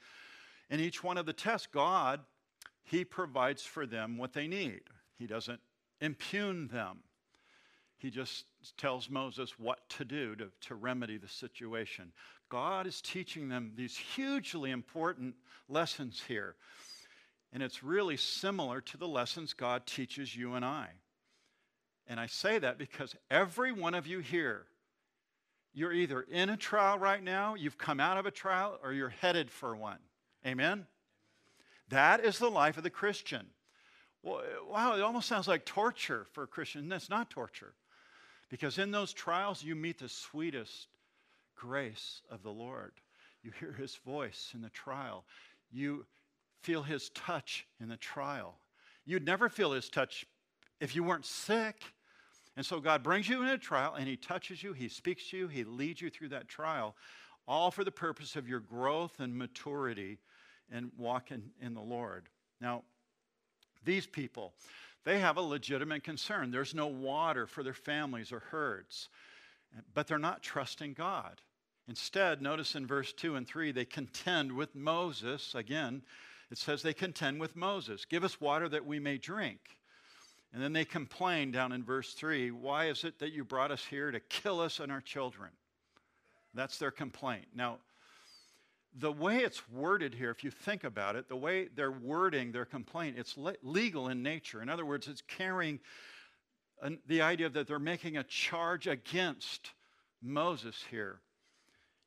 in 0.69 0.81
each 0.81 1.01
one 1.01 1.17
of 1.17 1.25
the 1.25 1.31
tests, 1.31 1.67
God, 1.71 2.19
He 2.83 3.05
provides 3.05 3.63
for 3.63 3.85
them 3.85 4.17
what 4.17 4.33
they 4.33 4.47
need. 4.47 4.81
He 5.17 5.27
doesn't 5.27 5.61
impugn 6.01 6.67
them. 6.67 6.99
He 7.97 8.09
just 8.09 8.45
tells 8.77 9.09
Moses 9.09 9.57
what 9.57 9.87
to 9.89 10.05
do 10.05 10.35
to, 10.35 10.51
to 10.61 10.75
remedy 10.75 11.17
the 11.17 11.27
situation. 11.27 12.11
God 12.49 12.85
is 12.87 13.01
teaching 13.01 13.49
them 13.49 13.71
these 13.75 13.97
hugely 13.97 14.71
important 14.71 15.35
lessons 15.67 16.21
here. 16.27 16.55
And 17.51 17.63
it's 17.63 17.83
really 17.83 18.17
similar 18.17 18.81
to 18.81 18.97
the 18.97 19.07
lessons 19.07 19.53
God 19.53 19.87
teaches 19.87 20.35
you 20.35 20.53
and 20.53 20.65
I. 20.65 20.89
And 22.07 22.19
I 22.19 22.27
say 22.27 22.59
that 22.59 22.77
because 22.77 23.15
every 23.31 23.71
one 23.71 23.95
of 23.95 24.05
you 24.05 24.19
here 24.19 24.67
you're 25.75 25.91
either 25.91 26.21
in 26.21 26.49
a 26.49 26.55
trial 26.55 26.97
right 26.97 27.21
now, 27.21 27.53
you've 27.53 27.77
come 27.77 27.99
out 27.99 28.17
of 28.17 28.25
a 28.25 28.31
trial, 28.31 28.79
or 28.81 28.93
you're 28.93 29.09
headed 29.09 29.51
for 29.51 29.75
one. 29.75 29.99
Amen? 30.47 30.87
That 31.89 32.23
is 32.23 32.39
the 32.39 32.49
life 32.49 32.77
of 32.77 32.83
the 32.83 32.89
Christian. 32.89 33.47
Well, 34.25 34.41
wow, 34.67 34.95
it 34.95 35.01
almost 35.01 35.27
sounds 35.27 35.47
like 35.47 35.65
torture 35.65 36.25
for 36.31 36.43
a 36.43 36.47
Christian. 36.47 36.89
That's 36.89 37.11
not 37.11 37.29
torture. 37.29 37.73
Because 38.49 38.79
in 38.79 38.89
those 38.89 39.13
trials, 39.13 39.63
you 39.63 39.75
meet 39.75 39.99
the 39.99 40.09
sweetest 40.09 40.87
grace 41.55 42.21
of 42.31 42.41
the 42.41 42.51
Lord. 42.51 42.93
You 43.43 43.51
hear 43.59 43.71
his 43.71 43.95
voice 43.97 44.51
in 44.55 44.61
the 44.61 44.69
trial. 44.69 45.25
You 45.71 46.07
feel 46.63 46.81
his 46.81 47.09
touch 47.09 47.67
in 47.79 47.87
the 47.87 47.97
trial. 47.97 48.57
You'd 49.05 49.25
never 49.25 49.47
feel 49.47 49.73
his 49.73 49.89
touch 49.89 50.25
if 50.81 50.95
you 50.95 51.03
weren't 51.03 51.25
sick. 51.25 51.83
And 52.57 52.65
so 52.65 52.79
God 52.79 53.03
brings 53.03 53.29
you 53.29 53.43
in 53.43 53.49
a 53.49 53.59
trial 53.59 53.93
and 53.93 54.07
he 54.07 54.17
touches 54.17 54.63
you, 54.63 54.73
he 54.73 54.87
speaks 54.89 55.29
to 55.29 55.37
you, 55.37 55.47
he 55.47 55.63
leads 55.63 56.01
you 56.01 56.09
through 56.09 56.29
that 56.29 56.47
trial, 56.47 56.95
all 57.47 57.69
for 57.69 57.83
the 57.83 57.91
purpose 57.91 58.35
of 58.35 58.47
your 58.47 58.61
growth 58.61 59.19
and 59.19 59.37
maturity 59.37 60.17
and 60.71 60.89
walking 60.97 61.51
in 61.61 61.75
the 61.75 61.81
Lord. 61.81 62.29
Now, 62.59 62.83
these 63.85 64.05
people, 64.05 64.53
they 65.03 65.19
have 65.19 65.37
a 65.37 65.41
legitimate 65.41 66.03
concern. 66.03 66.51
There's 66.51 66.73
no 66.73 66.87
water 66.87 67.47
for 67.47 67.63
their 67.63 67.73
families 67.73 68.31
or 68.31 68.39
herds, 68.39 69.09
but 69.93 70.07
they're 70.07 70.17
not 70.17 70.41
trusting 70.41 70.93
God. 70.93 71.41
Instead, 71.87 72.41
notice 72.41 72.75
in 72.75 72.87
verse 72.87 73.13
2 73.13 73.35
and 73.35 73.47
3, 73.47 73.71
they 73.71 73.85
contend 73.85 74.51
with 74.51 74.73
Moses. 74.75 75.53
Again, 75.53 76.01
it 76.49 76.57
says 76.57 76.81
they 76.81 76.93
contend 76.93 77.39
with 77.39 77.55
Moses. 77.55 78.05
Give 78.05 78.23
us 78.23 78.41
water 78.41 78.67
that 78.69 78.85
we 78.85 78.99
may 78.99 79.17
drink. 79.17 79.59
And 80.51 80.63
then 80.63 80.73
they 80.73 80.85
complain 80.85 81.51
down 81.51 81.71
in 81.71 81.83
verse 81.83 82.13
3 82.13 82.49
Why 82.51 82.85
is 82.85 83.03
it 83.03 83.19
that 83.19 83.33
you 83.33 83.43
brought 83.43 83.71
us 83.71 83.85
here 83.85 84.09
to 84.11 84.19
kill 84.19 84.61
us 84.61 84.79
and 84.79 84.91
our 84.91 85.01
children? 85.01 85.51
That's 86.53 86.77
their 86.77 86.91
complaint. 86.91 87.47
Now, 87.53 87.79
the 88.97 89.11
way 89.11 89.37
it's 89.37 89.67
worded 89.69 90.13
here, 90.15 90.31
if 90.31 90.43
you 90.43 90.51
think 90.51 90.83
about 90.83 91.15
it, 91.15 91.27
the 91.27 91.35
way 91.35 91.67
they're 91.75 91.91
wording 91.91 92.51
their 92.51 92.65
complaint, 92.65 93.17
it's 93.17 93.37
le- 93.37 93.55
legal 93.61 94.07
in 94.07 94.23
nature. 94.23 94.61
In 94.61 94.69
other 94.69 94.85
words, 94.85 95.07
it's 95.07 95.21
carrying 95.21 95.79
an, 96.81 96.99
the 97.07 97.21
idea 97.21 97.49
that 97.49 97.67
they're 97.67 97.79
making 97.79 98.17
a 98.17 98.23
charge 98.23 98.87
against 98.87 99.71
Moses 100.21 100.83
here. 100.89 101.19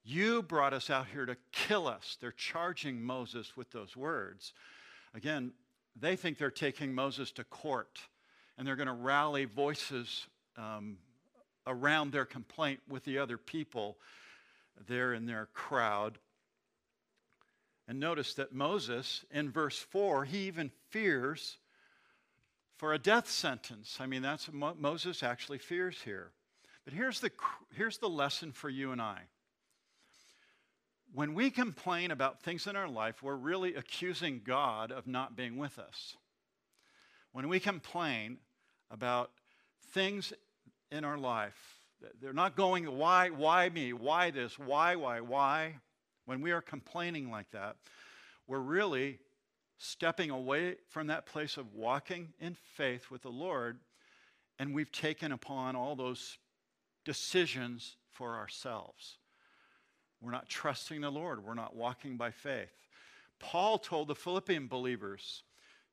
You 0.04 0.42
brought 0.42 0.72
us 0.72 0.88
out 0.88 1.06
here 1.12 1.26
to 1.26 1.36
kill 1.52 1.86
us. 1.86 2.16
They're 2.20 2.32
charging 2.32 3.02
Moses 3.02 3.56
with 3.56 3.70
those 3.70 3.94
words. 3.94 4.54
Again, 5.14 5.52
they 5.94 6.16
think 6.16 6.38
they're 6.38 6.50
taking 6.50 6.94
Moses 6.94 7.30
to 7.32 7.44
court 7.44 7.98
and 8.56 8.66
they're 8.66 8.76
going 8.76 8.88
to 8.88 8.92
rally 8.92 9.44
voices 9.44 10.26
um, 10.56 10.96
around 11.66 12.12
their 12.12 12.24
complaint 12.24 12.80
with 12.88 13.04
the 13.04 13.18
other 13.18 13.36
people 13.36 13.98
there 14.86 15.12
in 15.12 15.26
their 15.26 15.48
crowd. 15.52 16.18
And 17.88 17.98
notice 17.98 18.34
that 18.34 18.52
Moses, 18.52 19.24
in 19.30 19.50
verse 19.50 19.78
4, 19.78 20.26
he 20.26 20.40
even 20.40 20.70
fears 20.90 21.56
for 22.76 22.92
a 22.92 22.98
death 22.98 23.30
sentence. 23.30 23.96
I 23.98 24.06
mean, 24.06 24.20
that's 24.20 24.46
what 24.46 24.78
Moses 24.78 25.22
actually 25.22 25.56
fears 25.56 25.96
here. 26.04 26.30
But 26.84 26.92
here's 26.92 27.20
the, 27.20 27.30
here's 27.74 27.96
the 27.96 28.08
lesson 28.08 28.52
for 28.52 28.68
you 28.68 28.92
and 28.92 29.00
I. 29.00 29.22
When 31.14 31.32
we 31.32 31.50
complain 31.50 32.10
about 32.10 32.42
things 32.42 32.66
in 32.66 32.76
our 32.76 32.88
life, 32.88 33.22
we're 33.22 33.34
really 33.34 33.74
accusing 33.74 34.42
God 34.44 34.92
of 34.92 35.06
not 35.06 35.34
being 35.34 35.56
with 35.56 35.78
us. 35.78 36.14
When 37.32 37.48
we 37.48 37.58
complain 37.58 38.36
about 38.90 39.30
things 39.92 40.34
in 40.92 41.04
our 41.04 41.16
life, 41.16 41.56
they're 42.20 42.34
not 42.34 42.54
going, 42.54 42.84
why, 42.98 43.30
why 43.30 43.70
me? 43.70 43.94
Why 43.94 44.30
this? 44.30 44.58
Why, 44.58 44.96
why, 44.96 45.20
why? 45.20 45.76
When 46.28 46.42
we 46.42 46.52
are 46.52 46.60
complaining 46.60 47.30
like 47.30 47.52
that, 47.52 47.76
we're 48.46 48.58
really 48.58 49.18
stepping 49.78 50.28
away 50.28 50.76
from 50.90 51.06
that 51.06 51.24
place 51.24 51.56
of 51.56 51.72
walking 51.72 52.34
in 52.38 52.54
faith 52.76 53.10
with 53.10 53.22
the 53.22 53.30
Lord, 53.30 53.78
and 54.58 54.74
we've 54.74 54.92
taken 54.92 55.32
upon 55.32 55.74
all 55.74 55.96
those 55.96 56.36
decisions 57.06 57.96
for 58.12 58.36
ourselves. 58.36 59.16
We're 60.20 60.32
not 60.32 60.50
trusting 60.50 61.00
the 61.00 61.08
Lord, 61.08 61.42
we're 61.42 61.54
not 61.54 61.74
walking 61.74 62.18
by 62.18 62.30
faith. 62.30 62.74
Paul 63.38 63.78
told 63.78 64.08
the 64.08 64.14
Philippian 64.14 64.66
believers 64.66 65.44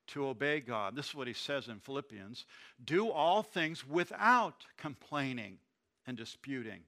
to 0.07 0.27
obey 0.27 0.59
God. 0.59 0.97
This 0.97 1.07
is 1.07 1.15
what 1.15 1.27
he 1.27 1.33
says 1.33 1.69
in 1.69 1.79
Philippians 1.79 2.43
do 2.83 3.09
all 3.09 3.41
things 3.41 3.87
without 3.87 4.65
complaining 4.75 5.59
and 6.05 6.17
disputing 6.17 6.81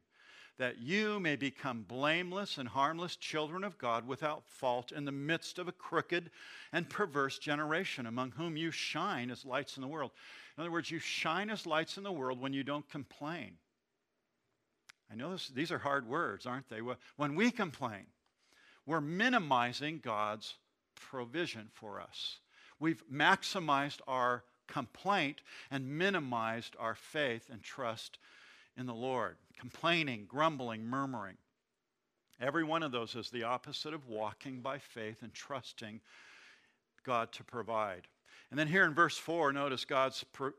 that 0.58 0.80
you 0.80 1.20
may 1.20 1.36
become 1.36 1.86
blameless 1.88 2.58
and 2.58 2.68
harmless 2.68 3.16
children 3.16 3.64
of 3.64 3.78
God 3.78 4.08
without 4.08 4.48
fault 4.48 4.92
in 4.92 5.06
the 5.06 5.12
midst 5.12 5.60
of 5.60 5.68
a 5.68 5.72
crooked 5.72 6.32
and 6.74 6.90
perverse 6.90 7.38
generation, 7.38 8.06
among 8.06 8.32
whom 8.32 8.58
you 8.58 8.72
shine 8.72 9.30
as 9.30 9.46
lights 9.46 9.78
in 9.78 9.82
the 9.82 9.88
world. 9.88 10.12
In 10.58 10.62
other 10.62 10.72
words, 10.72 10.90
you 10.90 11.00
shine 11.00 11.50
as 11.50 11.68
lights 11.68 11.98
in 11.98 12.04
the 12.04 12.12
world 12.12 12.42
when 12.42 12.54
you 12.54 12.64
don't 12.64 12.90
complain. 12.90 13.52
I 15.12 15.16
know 15.16 15.32
this, 15.32 15.48
these 15.50 15.72
are 15.72 15.78
hard 15.78 16.08
words, 16.08 16.46
aren't 16.46 16.70
they? 16.70 16.80
When 17.16 17.36
we 17.36 17.52
complain, 17.52 18.08
we're 18.86 19.02
minimizing 19.02 20.00
God's 20.04 20.56
provision 20.96 21.70
for 21.72 22.02
us. 22.02 22.40
We've 22.80 23.04
maximized 23.12 24.00
our 24.08 24.44
complaint 24.68 25.42
and 25.72 25.98
minimized 25.98 26.76
our 26.80 26.96
faith 26.96 27.50
and 27.52 27.62
trust 27.64 28.18
in 28.78 28.86
the 28.86 28.94
Lord, 28.94 29.38
complaining, 29.60 30.26
grumbling, 30.28 30.86
murmuring. 30.86 31.38
Every 32.40 32.64
one 32.64 32.84
of 32.84 32.92
those 32.92 33.16
is 33.16 33.30
the 33.30 33.44
opposite 33.44 33.94
of 33.94 34.08
walking 34.08 34.62
by 34.62 34.78
faith 34.78 35.24
and 35.24 35.34
trusting 35.34 36.00
God 37.04 37.32
to 37.34 37.44
provide. 37.44 38.08
And 38.52 38.60
then 38.60 38.68
here 38.68 38.86
in 38.86 38.94
verse 38.94 39.18
4, 39.18 39.52
notice 39.52 39.84
God's 39.84 40.24
uh, 40.40 40.52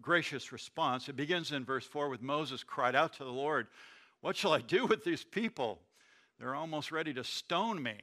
gracious 0.00 0.52
response. 0.52 1.08
It 1.08 1.16
begins 1.16 1.52
in 1.52 1.64
verse 1.64 1.86
4 1.86 2.08
with 2.08 2.22
Moses 2.22 2.64
cried 2.64 2.96
out 2.96 3.14
to 3.14 3.24
the 3.24 3.30
Lord, 3.30 3.68
What 4.20 4.36
shall 4.36 4.52
I 4.52 4.60
do 4.60 4.86
with 4.86 5.04
these 5.04 5.24
people? 5.24 5.78
They're 6.38 6.54
almost 6.54 6.90
ready 6.90 7.14
to 7.14 7.24
stone 7.24 7.82
me, 7.82 7.94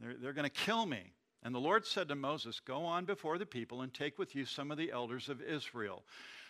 they're, 0.00 0.14
they're 0.14 0.32
going 0.32 0.48
to 0.48 0.50
kill 0.50 0.86
me. 0.86 1.12
And 1.42 1.54
the 1.54 1.60
Lord 1.60 1.86
said 1.86 2.08
to 2.08 2.16
Moses, 2.16 2.58
Go 2.58 2.84
on 2.84 3.04
before 3.04 3.38
the 3.38 3.46
people 3.46 3.82
and 3.82 3.94
take 3.94 4.18
with 4.18 4.34
you 4.34 4.44
some 4.44 4.72
of 4.72 4.78
the 4.78 4.90
elders 4.90 5.28
of 5.28 5.40
Israel. 5.42 6.02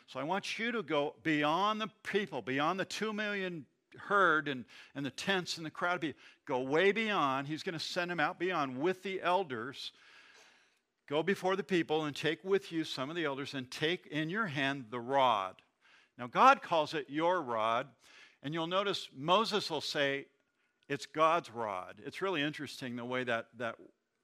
So 0.07 0.21
I 0.21 0.25
want 0.25 0.59
you 0.59 0.73
to 0.73 0.83
go 0.83 1.15
beyond 1.23 1.81
the 1.81 1.89
people, 2.05 2.43
beyond 2.43 2.79
the 2.79 2.85
two 2.85 3.13
million 3.13 3.67
herd 3.99 4.49
and, 4.49 4.65
and 4.95 5.05
the 5.05 5.11
tents 5.11 5.57
and 5.57 5.67
the 5.67 5.71
crowd. 5.71 5.97
of 5.97 6.01
people. 6.03 6.21
Go 6.47 6.61
way 6.61 6.93
beyond. 6.93 7.49
He's 7.49 7.63
going 7.63 7.73
to 7.73 7.85
send 7.85 8.11
them 8.11 8.21
out 8.21 8.39
beyond 8.39 8.81
with 8.81 9.03
the 9.03 9.21
elders. 9.21 9.93
Go 11.09 11.23
before 11.23 11.57
the 11.57 11.65
people 11.65 12.05
and 12.05 12.15
take 12.15 12.43
with 12.45 12.73
you 12.73 12.85
some 12.85 13.11
of 13.11 13.17
the 13.17 13.25
elders 13.25 13.55
and 13.55 13.71
take 13.71 14.07
in 14.07 14.29
your 14.29 14.47
hand 14.47 14.87
the 14.91 15.01
rod. 15.01 15.57
Now, 16.19 16.27
God 16.27 16.63
calls 16.63 16.95
it 16.95 17.07
your 17.09 17.43
rod. 17.43 17.89
And 18.43 18.55
you'll 18.55 18.69
notice 18.69 19.09
Moses 19.17 19.69
will 19.71 19.81
say, 19.81 20.27
it's 20.89 21.07
God's 21.07 21.51
rod. 21.51 21.97
It's 22.05 22.23
really 22.23 22.43
interesting 22.43 22.95
the 22.95 23.05
way 23.05 23.25
that, 23.25 23.47
that 23.59 23.75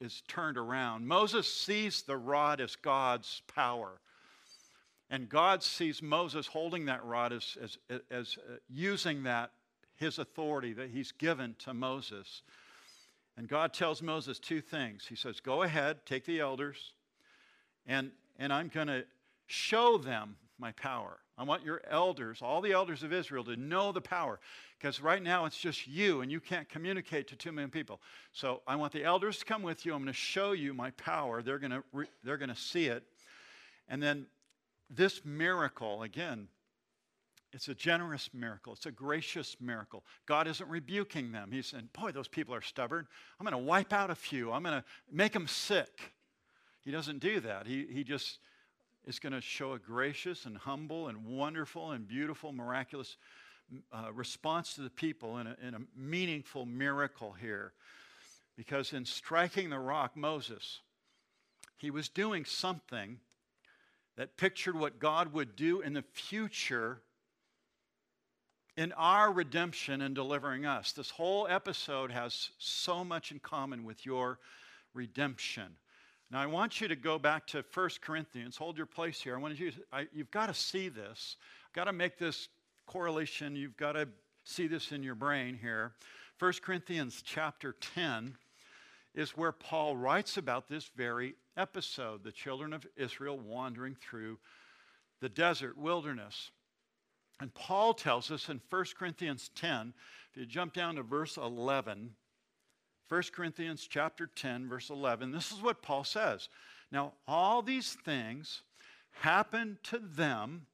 is 0.00 0.22
turned 0.28 0.56
around. 0.56 1.08
Moses 1.08 1.52
sees 1.52 2.02
the 2.02 2.16
rod 2.16 2.60
as 2.60 2.76
God's 2.76 3.42
power. 3.52 4.00
And 5.12 5.28
God 5.28 5.62
sees 5.62 6.00
Moses 6.00 6.46
holding 6.46 6.86
that 6.86 7.04
rod 7.04 7.34
as, 7.34 7.58
as, 7.62 7.76
as 8.10 8.38
uh, 8.38 8.54
using 8.70 9.24
that, 9.24 9.50
his 9.94 10.18
authority 10.18 10.72
that 10.72 10.88
he's 10.88 11.12
given 11.12 11.54
to 11.58 11.74
Moses. 11.74 12.40
And 13.36 13.46
God 13.46 13.74
tells 13.74 14.00
Moses 14.00 14.38
two 14.38 14.62
things. 14.62 15.04
He 15.06 15.14
says, 15.14 15.38
Go 15.38 15.64
ahead, 15.64 15.98
take 16.06 16.24
the 16.24 16.40
elders, 16.40 16.94
and, 17.86 18.10
and 18.38 18.54
I'm 18.54 18.68
going 18.68 18.86
to 18.86 19.04
show 19.46 19.98
them 19.98 20.36
my 20.58 20.72
power. 20.72 21.18
I 21.36 21.44
want 21.44 21.62
your 21.62 21.82
elders, 21.90 22.40
all 22.40 22.62
the 22.62 22.72
elders 22.72 23.02
of 23.02 23.12
Israel, 23.12 23.44
to 23.44 23.56
know 23.56 23.92
the 23.92 24.00
power. 24.00 24.40
Because 24.78 25.02
right 25.02 25.22
now 25.22 25.44
it's 25.44 25.58
just 25.58 25.86
you, 25.86 26.22
and 26.22 26.32
you 26.32 26.40
can't 26.40 26.68
communicate 26.70 27.28
to 27.28 27.36
two 27.36 27.52
million 27.52 27.70
people. 27.70 28.00
So 28.32 28.62
I 28.66 28.76
want 28.76 28.94
the 28.94 29.04
elders 29.04 29.38
to 29.40 29.44
come 29.44 29.62
with 29.62 29.84
you. 29.84 29.92
I'm 29.92 30.00
going 30.00 30.06
to 30.06 30.14
show 30.14 30.52
you 30.52 30.72
my 30.72 30.90
power. 30.92 31.42
They're 31.42 31.58
going 31.58 31.72
to, 31.72 31.84
re- 31.92 32.10
they're 32.24 32.38
going 32.38 32.48
to 32.48 32.56
see 32.56 32.86
it. 32.86 33.02
And 33.88 34.02
then 34.02 34.26
this 34.94 35.24
miracle, 35.24 36.02
again, 36.02 36.48
it's 37.52 37.68
a 37.68 37.74
generous 37.74 38.30
miracle. 38.32 38.72
It's 38.72 38.86
a 38.86 38.90
gracious 38.90 39.56
miracle. 39.60 40.04
God 40.26 40.46
isn't 40.46 40.68
rebuking 40.68 41.32
them. 41.32 41.50
He's 41.52 41.66
saying, 41.66 41.90
Boy, 41.92 42.10
those 42.10 42.28
people 42.28 42.54
are 42.54 42.62
stubborn. 42.62 43.06
I'm 43.38 43.44
going 43.44 43.52
to 43.52 43.68
wipe 43.68 43.92
out 43.92 44.10
a 44.10 44.14
few. 44.14 44.52
I'm 44.52 44.62
going 44.62 44.80
to 44.80 44.84
make 45.10 45.32
them 45.32 45.46
sick. 45.46 46.12
He 46.82 46.90
doesn't 46.90 47.18
do 47.18 47.40
that. 47.40 47.66
He, 47.66 47.86
he 47.90 48.04
just 48.04 48.38
is 49.06 49.18
going 49.18 49.34
to 49.34 49.40
show 49.40 49.72
a 49.72 49.78
gracious 49.78 50.46
and 50.46 50.56
humble 50.56 51.08
and 51.08 51.26
wonderful 51.26 51.92
and 51.92 52.08
beautiful, 52.08 52.52
miraculous 52.52 53.16
uh, 53.92 54.12
response 54.12 54.74
to 54.74 54.80
the 54.80 54.90
people 54.90 55.38
in 55.38 55.46
a, 55.46 55.56
in 55.66 55.74
a 55.74 55.80
meaningful 55.94 56.64
miracle 56.64 57.32
here. 57.32 57.72
Because 58.56 58.92
in 58.92 59.04
striking 59.04 59.70
the 59.70 59.78
rock, 59.78 60.16
Moses, 60.16 60.80
he 61.76 61.90
was 61.90 62.08
doing 62.08 62.44
something 62.44 63.18
that 64.16 64.36
pictured 64.36 64.78
what 64.78 64.98
God 64.98 65.32
would 65.32 65.56
do 65.56 65.80
in 65.80 65.94
the 65.94 66.02
future 66.02 67.00
in 68.76 68.92
our 68.92 69.32
redemption 69.32 70.00
and 70.02 70.14
delivering 70.14 70.64
us. 70.64 70.92
This 70.92 71.10
whole 71.10 71.46
episode 71.48 72.10
has 72.10 72.50
so 72.58 73.04
much 73.04 73.30
in 73.30 73.38
common 73.38 73.84
with 73.84 74.06
your 74.06 74.38
redemption. 74.94 75.76
Now, 76.30 76.40
I 76.40 76.46
want 76.46 76.80
you 76.80 76.88
to 76.88 76.96
go 76.96 77.18
back 77.18 77.46
to 77.48 77.62
1 77.74 77.90
Corinthians. 78.00 78.56
Hold 78.56 78.78
your 78.78 78.86
place 78.86 79.20
here. 79.20 79.36
I 79.36 79.38
want 79.38 79.58
you 79.60 79.70
to, 79.70 79.78
I, 79.92 80.06
you've 80.14 80.30
got 80.30 80.46
to 80.46 80.54
see 80.54 80.88
this. 80.88 81.36
I've 81.66 81.74
got 81.74 81.84
to 81.84 81.92
make 81.92 82.16
this 82.16 82.48
correlation. 82.86 83.54
You've 83.54 83.76
got 83.76 83.92
to 83.92 84.08
see 84.44 84.66
this 84.66 84.92
in 84.92 85.02
your 85.02 85.14
brain 85.14 85.58
here. 85.60 85.92
1 86.38 86.52
Corinthians 86.62 87.22
chapter 87.22 87.76
10 87.94 88.36
is 89.14 89.36
where 89.36 89.52
Paul 89.52 89.96
writes 89.96 90.38
about 90.38 90.68
this 90.68 90.90
very 90.96 91.34
episode 91.56 92.24
the 92.24 92.32
children 92.32 92.72
of 92.72 92.86
Israel 92.96 93.38
wandering 93.38 93.96
through 93.96 94.38
the 95.20 95.28
desert 95.28 95.76
wilderness. 95.76 96.50
And 97.40 97.52
Paul 97.54 97.94
tells 97.94 98.30
us 98.30 98.48
in 98.48 98.60
1 98.70 98.84
Corinthians 98.98 99.50
10, 99.54 99.94
if 100.30 100.36
you 100.36 100.46
jump 100.46 100.74
down 100.74 100.96
to 100.96 101.02
verse 101.02 101.36
11, 101.36 102.14
1 103.08 103.22
Corinthians 103.34 103.86
chapter 103.88 104.26
10, 104.26 104.68
verse 104.68 104.90
11, 104.90 105.32
this 105.32 105.52
is 105.52 105.60
what 105.60 105.82
Paul 105.82 106.04
says. 106.04 106.48
Now, 106.90 107.12
all 107.26 107.62
these 107.62 107.94
things 108.04 108.62
happened 109.10 109.78
to 109.84 109.98
them, 109.98 110.66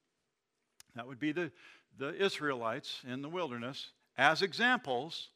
that 0.94 1.06
would 1.06 1.18
be 1.18 1.32
the, 1.32 1.50
the 1.96 2.14
Israelites 2.14 3.00
in 3.06 3.22
the 3.22 3.28
wilderness, 3.28 3.90
as 4.16 4.42
examples, 4.42 5.28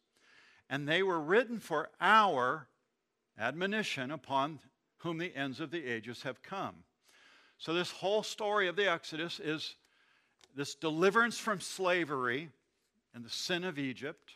and 0.68 0.88
they 0.88 1.02
were 1.02 1.20
written 1.20 1.58
for 1.58 1.90
our 2.00 2.68
admonition 3.38 4.10
upon 4.10 4.58
whom 5.02 5.18
the 5.18 5.34
ends 5.36 5.60
of 5.60 5.70
the 5.70 5.84
ages 5.84 6.22
have 6.22 6.42
come. 6.42 6.74
So, 7.58 7.74
this 7.74 7.90
whole 7.90 8.22
story 8.22 8.68
of 8.68 8.76
the 8.76 8.90
Exodus 8.90 9.40
is 9.40 9.74
this 10.54 10.74
deliverance 10.74 11.38
from 11.38 11.60
slavery 11.60 12.50
and 13.14 13.24
the 13.24 13.30
sin 13.30 13.64
of 13.64 13.78
Egypt 13.78 14.32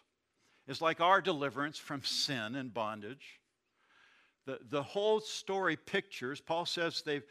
is 0.66 0.80
like 0.80 1.00
our 1.00 1.20
deliverance 1.20 1.78
from 1.78 2.02
sin 2.02 2.56
and 2.56 2.72
bondage. 2.72 3.40
The, 4.46 4.58
the 4.70 4.82
whole 4.82 5.20
story 5.20 5.76
pictures, 5.76 6.40
Paul 6.40 6.66
says 6.66 7.02
they've, 7.02 7.24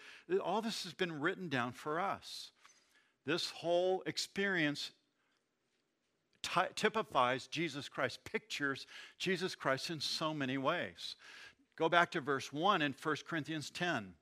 all 0.44 0.62
this 0.62 0.84
has 0.84 0.94
been 0.94 1.20
written 1.20 1.50
down 1.50 1.72
for 1.72 2.00
us. 2.00 2.51
This 3.25 3.50
whole 3.51 4.04
experience 4.06 4.92
ty- 6.42 6.70
typifies 6.75 7.48
Jesus 7.48 7.89
Christ, 7.89 8.20
pictures 8.24 8.86
Jesus 9.18 9.56
Christ 9.56 9.89
in 9.89 10.00
so 10.00 10.34
many 10.34 10.58
ways. 10.58 11.15
Go 11.75 11.89
back 11.89 12.12
to 12.12 12.22
verse 12.22 12.53
1 12.53 12.82
in 12.82 12.96
1 13.01 13.15
Corinthians 13.27 13.70
10. 13.70 14.13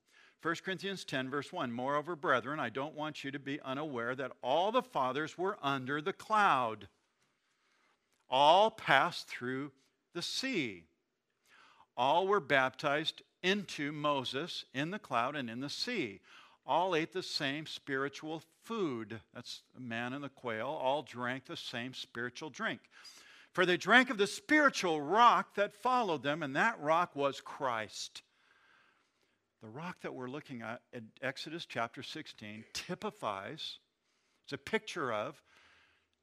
1 0.42 0.56
Corinthians 0.66 1.06
10, 1.06 1.30
verse 1.30 1.54
1 1.54 1.72
Moreover, 1.72 2.16
brethren, 2.16 2.60
I 2.60 2.70
don't 2.70 2.96
want 2.96 3.24
you 3.24 3.32
to 3.32 3.40
be 3.40 3.62
unaware 3.62 4.14
that 4.16 4.34
all 4.42 4.72
the 4.72 4.82
fathers 4.82 5.38
were 5.38 5.58
under 5.62 6.02
the 6.02 6.12
cloud, 6.12 6.90
all 8.30 8.70
passed 8.70 9.28
through 9.28 9.72
the 10.14 10.22
sea. 10.22 10.84
All 11.96 12.28
were 12.28 12.40
baptized 12.40 13.22
into 13.42 13.92
Moses 13.92 14.66
in 14.74 14.92
the 14.92 15.00
cloud 15.00 15.36
and 15.36 15.50
in 15.50 15.60
the 15.60 15.70
sea. 15.70 16.22
All 16.66 16.96
ate 16.96 17.14
the 17.14 17.24
same 17.24 17.66
spiritual 17.66 18.42
food. 18.64 19.20
That's 19.34 19.62
the 19.74 19.82
man 19.82 20.14
and 20.14 20.24
the 20.24 20.30
quail. 20.30 20.68
All 20.68 21.04
drank 21.04 21.46
the 21.46 21.58
same 21.58 21.94
spiritual 21.94 22.50
drink. 22.50 22.80
For 23.54 23.68
they 23.68 23.78
drank 23.78 24.10
of 24.10 24.18
the 24.18 24.28
spiritual 24.28 25.00
rock 25.00 25.56
that 25.56 25.76
followed 25.76 26.24
them, 26.24 26.42
and 26.42 26.56
that 26.56 26.80
rock 26.80 27.16
was 27.16 27.40
Christ. 27.40 28.24
The 29.62 29.70
rock 29.70 30.02
that 30.02 30.16
we're 30.16 30.28
looking 30.28 30.64
at 30.64 30.82
in 30.92 31.10
Exodus 31.22 31.66
chapter 31.66 32.02
16 32.02 32.66
typifies, 32.74 33.78
it's 34.44 34.54
a 34.54 34.58
picture 34.58 35.14
of 35.14 35.42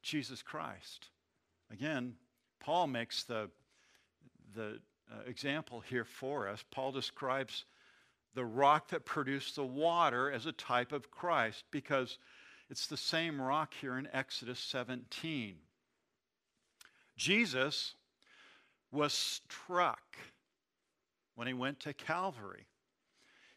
Jesus 0.02 0.42
Christ. 0.42 1.08
Again, 1.72 2.16
Paul 2.58 2.88
makes 2.88 3.22
the, 3.22 3.48
the 4.54 4.80
uh, 5.10 5.20
example 5.24 5.80
here 5.80 6.04
for 6.04 6.48
us. 6.48 6.64
Paul 6.72 6.90
describes 6.90 7.64
the 8.34 8.44
rock 8.44 8.88
that 8.88 9.04
produced 9.04 9.54
the 9.54 9.64
water 9.64 10.30
as 10.30 10.46
a 10.46 10.52
type 10.52 10.90
of 10.90 11.12
Christ 11.12 11.64
because 11.70 12.18
it's 12.68 12.88
the 12.88 12.96
same 12.96 13.40
rock 13.40 13.72
here 13.80 13.96
in 13.96 14.08
Exodus 14.12 14.58
17. 14.58 15.56
Jesus 17.20 17.96
was 18.90 19.12
struck 19.12 20.16
when 21.34 21.46
he 21.46 21.52
went 21.52 21.78
to 21.80 21.92
Calvary. 21.92 22.64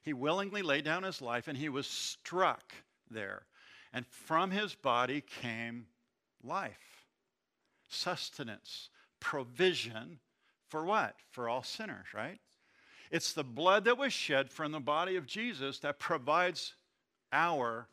He 0.01 0.11
willingly 0.11 0.61
laid 0.61 0.83
down 0.83 1.03
his 1.03 1.21
life 1.21 1.47
and 1.47 1.57
he 1.57 1.69
was 1.69 1.87
struck 1.87 2.73
there. 3.09 3.43
And 3.93 4.05
from 4.05 4.51
his 4.51 4.75
body 4.75 5.21
came 5.21 5.85
life, 6.43 7.05
sustenance, 7.87 8.89
provision 9.21 10.19
for 10.67 10.83
what? 10.83 11.15
For 11.31 11.47
all 11.47 11.63
sinners, 11.63 12.07
right? 12.13 12.41
It's 13.11 13.31
the 13.31 13.45
blood 13.45 13.85
that 13.85 13.97
was 13.97 14.11
shed 14.11 14.49
from 14.49 14.73
the 14.73 14.81
body 14.81 15.15
of 15.15 15.25
Jesus 15.25 15.79
that 15.79 15.99
provides 15.99 16.73
our 17.31 17.87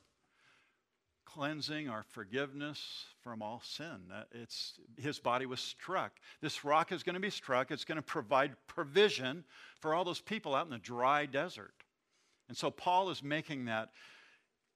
cleansing, 1.34 1.88
our 1.88 2.02
forgiveness 2.02 3.04
from 3.22 3.42
all 3.42 3.62
sin. 3.64 4.00
It's, 4.32 4.78
his 4.96 5.18
body 5.18 5.46
was 5.46 5.60
struck. 5.60 6.12
This 6.40 6.64
rock 6.64 6.92
is 6.92 7.02
going 7.02 7.14
to 7.14 7.20
be 7.20 7.30
struck. 7.30 7.70
It's 7.70 7.84
going 7.84 7.96
to 7.96 8.02
provide 8.02 8.56
provision 8.66 9.44
for 9.80 9.94
all 9.94 10.04
those 10.04 10.20
people 10.20 10.54
out 10.54 10.66
in 10.66 10.70
the 10.70 10.78
dry 10.78 11.26
desert. 11.26 11.74
And 12.48 12.56
so 12.56 12.70
Paul 12.70 13.10
is 13.10 13.22
making 13.22 13.66
that 13.66 13.90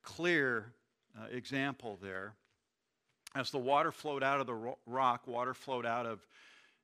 clear 0.03 0.73
uh, 1.19 1.27
example 1.31 1.99
there. 2.01 2.35
As 3.35 3.51
the 3.51 3.59
water 3.59 3.90
flowed 3.90 4.23
out 4.23 4.40
of 4.40 4.47
the 4.47 4.75
rock, 4.87 5.27
water 5.27 5.55
flowed 5.55 5.87
out 5.87 6.07
of 6.07 6.21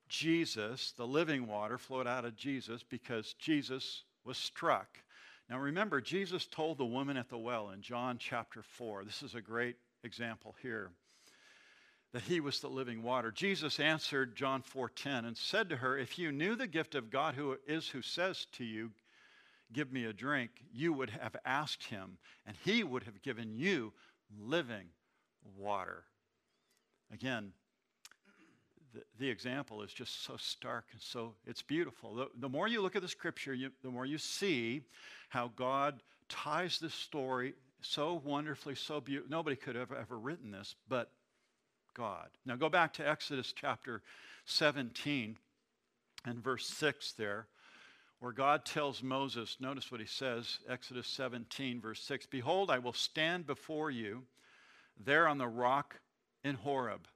Jesus, 0.09 0.93
the 0.97 1.07
living 1.07 1.47
water 1.47 1.79
flowed 1.79 2.09
out 2.09 2.25
of 2.25 2.35
Jesus 2.35 2.83
because 2.83 3.35
Jesus 3.35 4.03
was 4.25 4.37
struck. 4.37 4.99
Now 5.51 5.59
remember, 5.59 6.01
Jesus 6.01 6.47
told 6.47 6.79
the 6.79 6.85
woman 6.85 7.17
at 7.17 7.29
the 7.29 7.37
well 7.37 7.71
in 7.71 7.83
John 7.83 8.19
chapter 8.19 8.63
4, 8.63 9.05
this 9.05 9.21
is 9.21 9.35
a 9.35 9.41
great 9.41 9.75
example 10.05 10.55
here, 10.63 10.93
that 12.13 12.23
he 12.23 12.39
was 12.39 12.61
the 12.61 12.69
living 12.69 13.03
water. 13.03 13.33
Jesus 13.33 13.81
answered 13.81 14.37
John 14.37 14.63
4:10 14.63 15.25
and 15.25 15.37
said 15.37 15.69
to 15.69 15.79
her, 15.79 15.99
"If 15.99 16.21
you 16.21 16.31
knew 16.31 16.55
the 16.55 16.69
gift 16.69 16.95
of 16.95 17.11
God 17.11 17.35
who 17.35 17.59
is 17.67 17.89
who 17.89 18.01
says 18.01 18.47
to 18.53 18.65
you, 18.65 18.93
give 19.73 19.93
me 19.93 20.05
a 20.05 20.13
drink, 20.13 20.63
you 20.73 20.93
would 20.93 21.11
have 21.11 21.35
asked 21.45 21.85
him, 21.85 22.19
and 22.47 22.57
he 22.57 22.85
would 22.85 23.03
have 23.03 23.21
given 23.21 23.53
you 23.53 23.93
living 24.39 24.93
water." 25.57 26.07
Again, 27.11 27.53
the, 28.93 29.05
the, 29.19 29.29
example 29.29 29.83
is 29.83 29.93
just 29.93 30.23
so 30.23 30.37
stark 30.37 30.87
and 30.93 31.01
so 31.01 31.35
it's 31.45 31.63
beautiful. 31.63 32.15
The, 32.15 32.31
the 32.37 32.49
more 32.49 32.67
you 32.69 32.83
look 32.83 32.97
at 32.97 33.03
the 33.03 33.09
scripture, 33.09 33.55
you, 33.55 33.71
the 33.83 33.91
more 33.91 34.07
you 34.07 34.19
see 34.19 34.85
how 35.31 35.51
God 35.57 36.03
ties 36.29 36.79
this 36.79 36.95
story 36.95 37.55
so 37.81 38.21
wonderfully, 38.25 38.75
so 38.75 39.01
beautiful. 39.01 39.31
Nobody 39.31 39.57
could 39.57 39.75
have 39.75 39.91
ever 39.91 40.19
written 40.19 40.51
this 40.51 40.75
but 40.89 41.11
God. 41.95 42.29
Now 42.45 42.57
go 42.57 42.69
back 42.69 42.93
to 42.95 43.09
Exodus 43.09 43.53
chapter 43.53 44.03
17 44.45 45.37
and 46.27 46.45
verse 46.45 46.67
6 46.67 47.13
there, 47.13 47.47
where 48.19 48.33
God 48.33 48.65
tells 48.67 49.03
Moses, 49.03 49.57
notice 49.59 49.91
what 49.91 50.01
he 50.01 50.07
says, 50.07 50.59
Exodus 50.69 51.09
17, 51.09 51.81
verse 51.81 52.03
6 52.03 52.27
Behold, 52.27 52.71
I 52.71 52.79
will 52.79 52.93
stand 52.93 53.47
before 53.47 53.91
you 53.91 54.25
there 55.03 55.27
on 55.27 55.39
the 55.39 55.49
rock 55.49 55.99
in 56.45 56.55
Horeb 56.57 57.09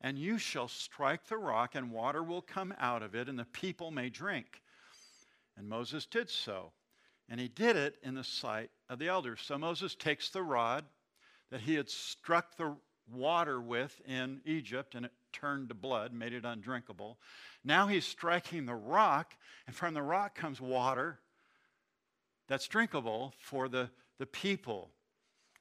and 0.00 0.18
you 0.18 0.38
shall 0.38 0.68
strike 0.68 1.26
the 1.26 1.38
rock, 1.38 1.74
and 1.74 1.90
water 1.90 2.22
will 2.22 2.42
come 2.42 2.74
out 2.78 3.02
of 3.02 3.14
it, 3.14 3.28
and 3.28 3.38
the 3.38 3.46
people 3.46 3.90
may 3.90 4.08
drink. 4.10 4.62
And 5.56 5.68
Moses 5.68 6.06
did 6.06 6.28
so. 6.28 6.72
And 7.28 7.40
he 7.40 7.48
did 7.48 7.76
it 7.76 7.96
in 8.02 8.14
the 8.14 8.24
sight 8.24 8.70
of 8.88 8.98
the 8.98 9.08
elders. 9.08 9.40
So 9.44 9.58
Moses 9.58 9.94
takes 9.94 10.30
the 10.30 10.42
rod 10.42 10.84
that 11.50 11.60
he 11.60 11.74
had 11.74 11.88
struck 11.88 12.56
the 12.56 12.76
water 13.12 13.60
with 13.60 14.00
in 14.06 14.40
Egypt, 14.44 14.94
and 14.94 15.06
it 15.06 15.12
turned 15.32 15.68
to 15.68 15.74
blood, 15.74 16.12
made 16.12 16.32
it 16.32 16.44
undrinkable. 16.44 17.18
Now 17.64 17.86
he's 17.86 18.04
striking 18.04 18.66
the 18.66 18.74
rock, 18.74 19.34
and 19.66 19.74
from 19.74 19.94
the 19.94 20.02
rock 20.02 20.34
comes 20.34 20.60
water 20.60 21.20
that's 22.48 22.68
drinkable 22.68 23.34
for 23.38 23.68
the, 23.68 23.90
the 24.18 24.26
people. 24.26 24.90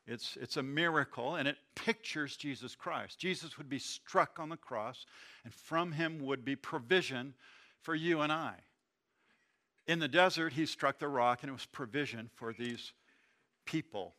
It's, 0.07 0.37
it's 0.39 0.57
a 0.57 0.63
miracle, 0.63 1.35
and 1.35 1.47
it 1.47 1.57
pictures 1.75 2.37
Jesus 2.37 2.75
Christ. 2.75 3.17
Jesus 3.17 3.57
would 3.57 3.69
be 3.69 3.79
struck 3.79 4.39
on 4.39 4.49
the 4.49 4.57
cross, 4.57 5.05
and 5.43 5.53
from 5.53 5.91
him 5.91 6.19
would 6.19 6.45
be 6.45 6.55
provision 6.55 7.33
for 7.81 7.95
you 7.95 8.21
and 8.21 8.31
I. 8.31 8.55
In 9.87 9.99
the 9.99 10.07
desert, 10.07 10.53
he 10.53 10.65
struck 10.65 10.99
the 10.99 11.07
rock, 11.07 11.43
and 11.43 11.49
it 11.49 11.53
was 11.53 11.65
provision 11.65 12.29
for 12.35 12.53
these 12.53 12.93
people. 13.65 14.15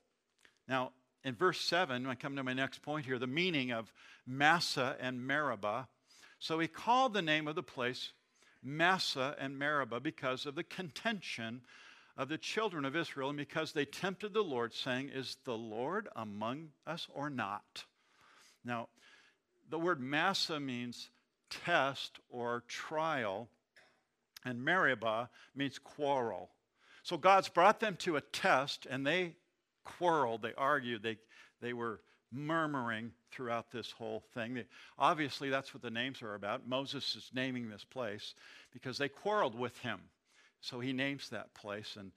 Now, 0.68 0.92
in 1.24 1.35
verse 1.35 1.61
7, 1.61 2.02
when 2.02 2.11
I 2.11 2.14
come 2.14 2.37
to 2.37 2.44
my 2.44 2.52
next 2.52 2.83
point 2.83 3.05
here, 3.05 3.18
the 3.18 3.26
meaning 3.26 3.72
of 3.72 3.92
Massah 4.26 4.96
and 5.00 5.26
Meribah. 5.26 5.88
So 6.38 6.59
he 6.59 6.68
called 6.68 7.14
the 7.14 7.22
name 7.22 7.48
of 7.48 7.57
the 7.57 7.62
place 7.62 8.12
Massah 8.62 9.35
and 9.38 9.59
Meribah 9.59 10.00
because 10.00 10.46
of 10.46 10.55
the 10.55 10.64
contention 10.64 11.62
of 12.16 12.29
the 12.29 12.38
children 12.38 12.85
of 12.85 12.96
Israel, 12.96 13.29
and 13.29 13.38
because 13.38 13.72
they 13.72 13.85
tempted 13.85 14.33
the 14.33 14.42
Lord, 14.42 14.72
saying, 14.72 15.11
Is 15.12 15.37
the 15.44 15.57
Lord 15.57 16.09
among 16.16 16.68
us 16.87 17.09
or 17.12 17.29
not? 17.29 17.85
Now, 18.64 18.88
the 19.68 19.79
word 19.79 20.00
Massah 20.00 20.61
means 20.61 21.11
test 21.50 22.18
or 22.29 22.62
trial, 22.68 23.48
and 24.46 24.64
Meribah 24.64 25.28
means 25.54 25.78
quarrel. 25.78 26.48
So 27.02 27.16
God's 27.16 27.48
brought 27.48 27.80
them 27.80 27.96
to 27.96 28.16
a 28.16 28.20
test, 28.20 28.87
and 28.88 29.06
they 29.06 29.37
quarreled, 29.85 30.42
they 30.42 30.54
argued, 30.56 31.02
they, 31.02 31.18
they 31.61 31.72
were 31.72 32.00
murmuring 32.32 33.12
throughout 33.30 33.70
this 33.70 33.90
whole 33.90 34.22
thing. 34.35 34.54
They, 34.54 34.64
obviously, 34.98 35.50
that's 35.50 35.74
what 35.74 35.82
the 35.82 35.90
names 35.90 36.22
are 36.22 36.35
about. 36.35 36.66
Moses 36.66 37.14
is 37.14 37.30
naming 37.35 37.68
this 37.68 37.85
place 37.85 38.35
because 38.72 38.98
they 38.98 39.09
quarreled 39.09 39.59
with 39.59 39.76
him. 39.78 40.00
So 40.61 40.80
he 40.80 40.92
names 40.92 41.28
that 41.28 41.54
place. 41.54 41.96
And 41.98 42.12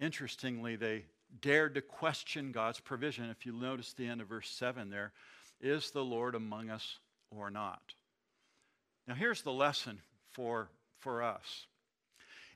interestingly, 0.00 0.76
they 0.76 1.04
dared 1.40 1.74
to 1.74 1.82
question 1.82 2.52
God's 2.52 2.80
provision. 2.80 3.30
If 3.30 3.46
you 3.46 3.52
notice 3.52 3.92
the 3.92 4.06
end 4.06 4.20
of 4.20 4.28
verse 4.28 4.50
7 4.50 4.90
there, 4.90 5.12
is 5.60 5.90
the 5.90 6.04
Lord 6.04 6.34
among 6.34 6.70
us 6.70 6.98
or 7.30 7.50
not? 7.50 7.94
Now, 9.08 9.14
here's 9.14 9.42
the 9.42 9.52
lesson 9.52 10.00
for, 10.32 10.68
for 11.06 11.22
us 11.22 11.66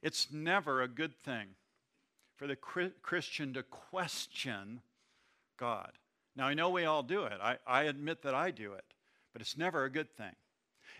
it's 0.02 0.28
never 0.32 0.82
a 0.82 0.88
good 0.88 1.16
thing 1.24 1.46
for 2.36 2.46
the 2.46 2.56
Christian 2.56 3.54
to 3.54 3.62
question 3.62 4.80
God. 5.58 5.92
Now, 6.34 6.46
I 6.46 6.54
know 6.54 6.70
we 6.70 6.84
all 6.84 7.02
do 7.02 7.24
it. 7.24 7.38
I, 7.40 7.58
I 7.66 7.82
admit 7.82 8.22
that 8.22 8.34
I 8.34 8.50
do 8.50 8.72
it, 8.72 8.84
but 9.32 9.42
it's 9.42 9.58
never 9.58 9.84
a 9.84 9.90
good 9.90 10.10
thing. 10.16 10.34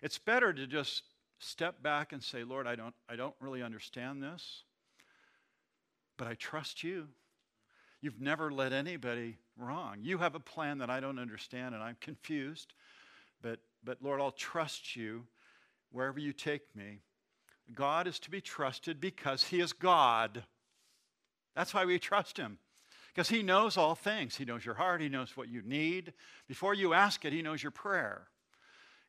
It's 0.03 0.19
better 0.19 0.53
to 0.53 0.67
just 0.67 1.03
step 1.39 1.83
back 1.83 2.13
and 2.13 2.23
say, 2.23 2.45
Lord, 2.45 2.67
I 2.67 2.75
don't, 2.75 2.95
I 3.09 3.17
don't 3.17 3.35
really 3.41 3.63
understand 3.63 4.23
this, 4.23 4.65
but 6.19 6.29
I 6.29 6.35
trust 6.35 6.85
you. 6.85 7.09
You've 8.03 8.21
never 8.21 8.53
led 8.53 8.75
anybody 8.75 9.39
wrong. 9.57 9.97
You 10.03 10.19
have 10.19 10.35
a 10.35 10.41
plan 10.41 10.79
that 10.79 10.91
I 10.91 11.01
don't 11.01 11.19
understand 11.19 11.75
and 11.75 11.83
I'm 11.83 11.97
confused, 12.01 12.75
but, 13.43 13.61
but 13.83 13.99
Lord, 14.03 14.21
I'll 14.21 14.31
trust 14.31 14.95
you 14.95 15.25
wherever 15.91 16.21
you 16.21 16.35
take 16.35 16.77
me. 16.77 17.01
God 17.75 18.07
is 18.07 18.19
to 18.21 18.31
be 18.31 18.41
trusted 18.41 19.01
because 19.01 19.45
He 19.45 19.61
is 19.61 19.73
God. 19.73 20.45
That's 21.55 21.75
why 21.75 21.85
we 21.85 21.99
trust 21.99 22.37
Him. 22.37 22.59
Because 23.15 23.29
He 23.29 23.43
knows 23.43 23.77
all 23.77 23.95
things. 23.95 24.37
He 24.37 24.45
knows 24.45 24.65
your 24.65 24.75
heart, 24.75 25.01
He 25.01 25.09
knows 25.09 25.37
what 25.37 25.49
you 25.49 25.63
need. 25.63 26.13
Before 26.49 26.75
you 26.75 26.95
ask 26.95 27.25
it, 27.25 27.33
He 27.33 27.43
knows 27.43 27.63
your 27.63 27.73
prayer. 27.73 28.29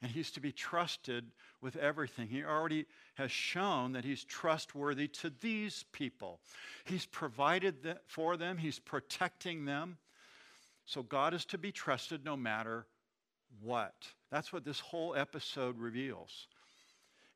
And 0.02 0.12
He's 0.12 0.32
to 0.32 0.40
be 0.40 0.52
trusted 0.52 1.26
with 1.62 1.76
everything. 1.76 2.28
He 2.28 2.44
already 2.44 2.86
has 3.16 3.32
shown 3.32 3.94
that 3.94 4.04
He's 4.04 4.24
trustworthy 4.24 5.08
to 5.08 5.32
these 5.42 5.86
people. 5.92 6.40
He's 6.86 7.06
provided 7.06 7.98
for 8.08 8.38
them, 8.38 8.58
He's 8.58 8.80
protecting 8.80 9.66
them. 9.66 9.98
So 10.86 11.04
God 11.04 11.34
is 11.34 11.46
to 11.46 11.58
be 11.58 11.72
trusted 11.72 12.26
no 12.26 12.36
matter 12.36 12.86
what. 13.62 13.94
That's 14.32 14.52
what 14.52 14.66
this 14.66 14.80
whole 14.80 15.16
episode 15.16 15.78
reveals. 15.78 16.48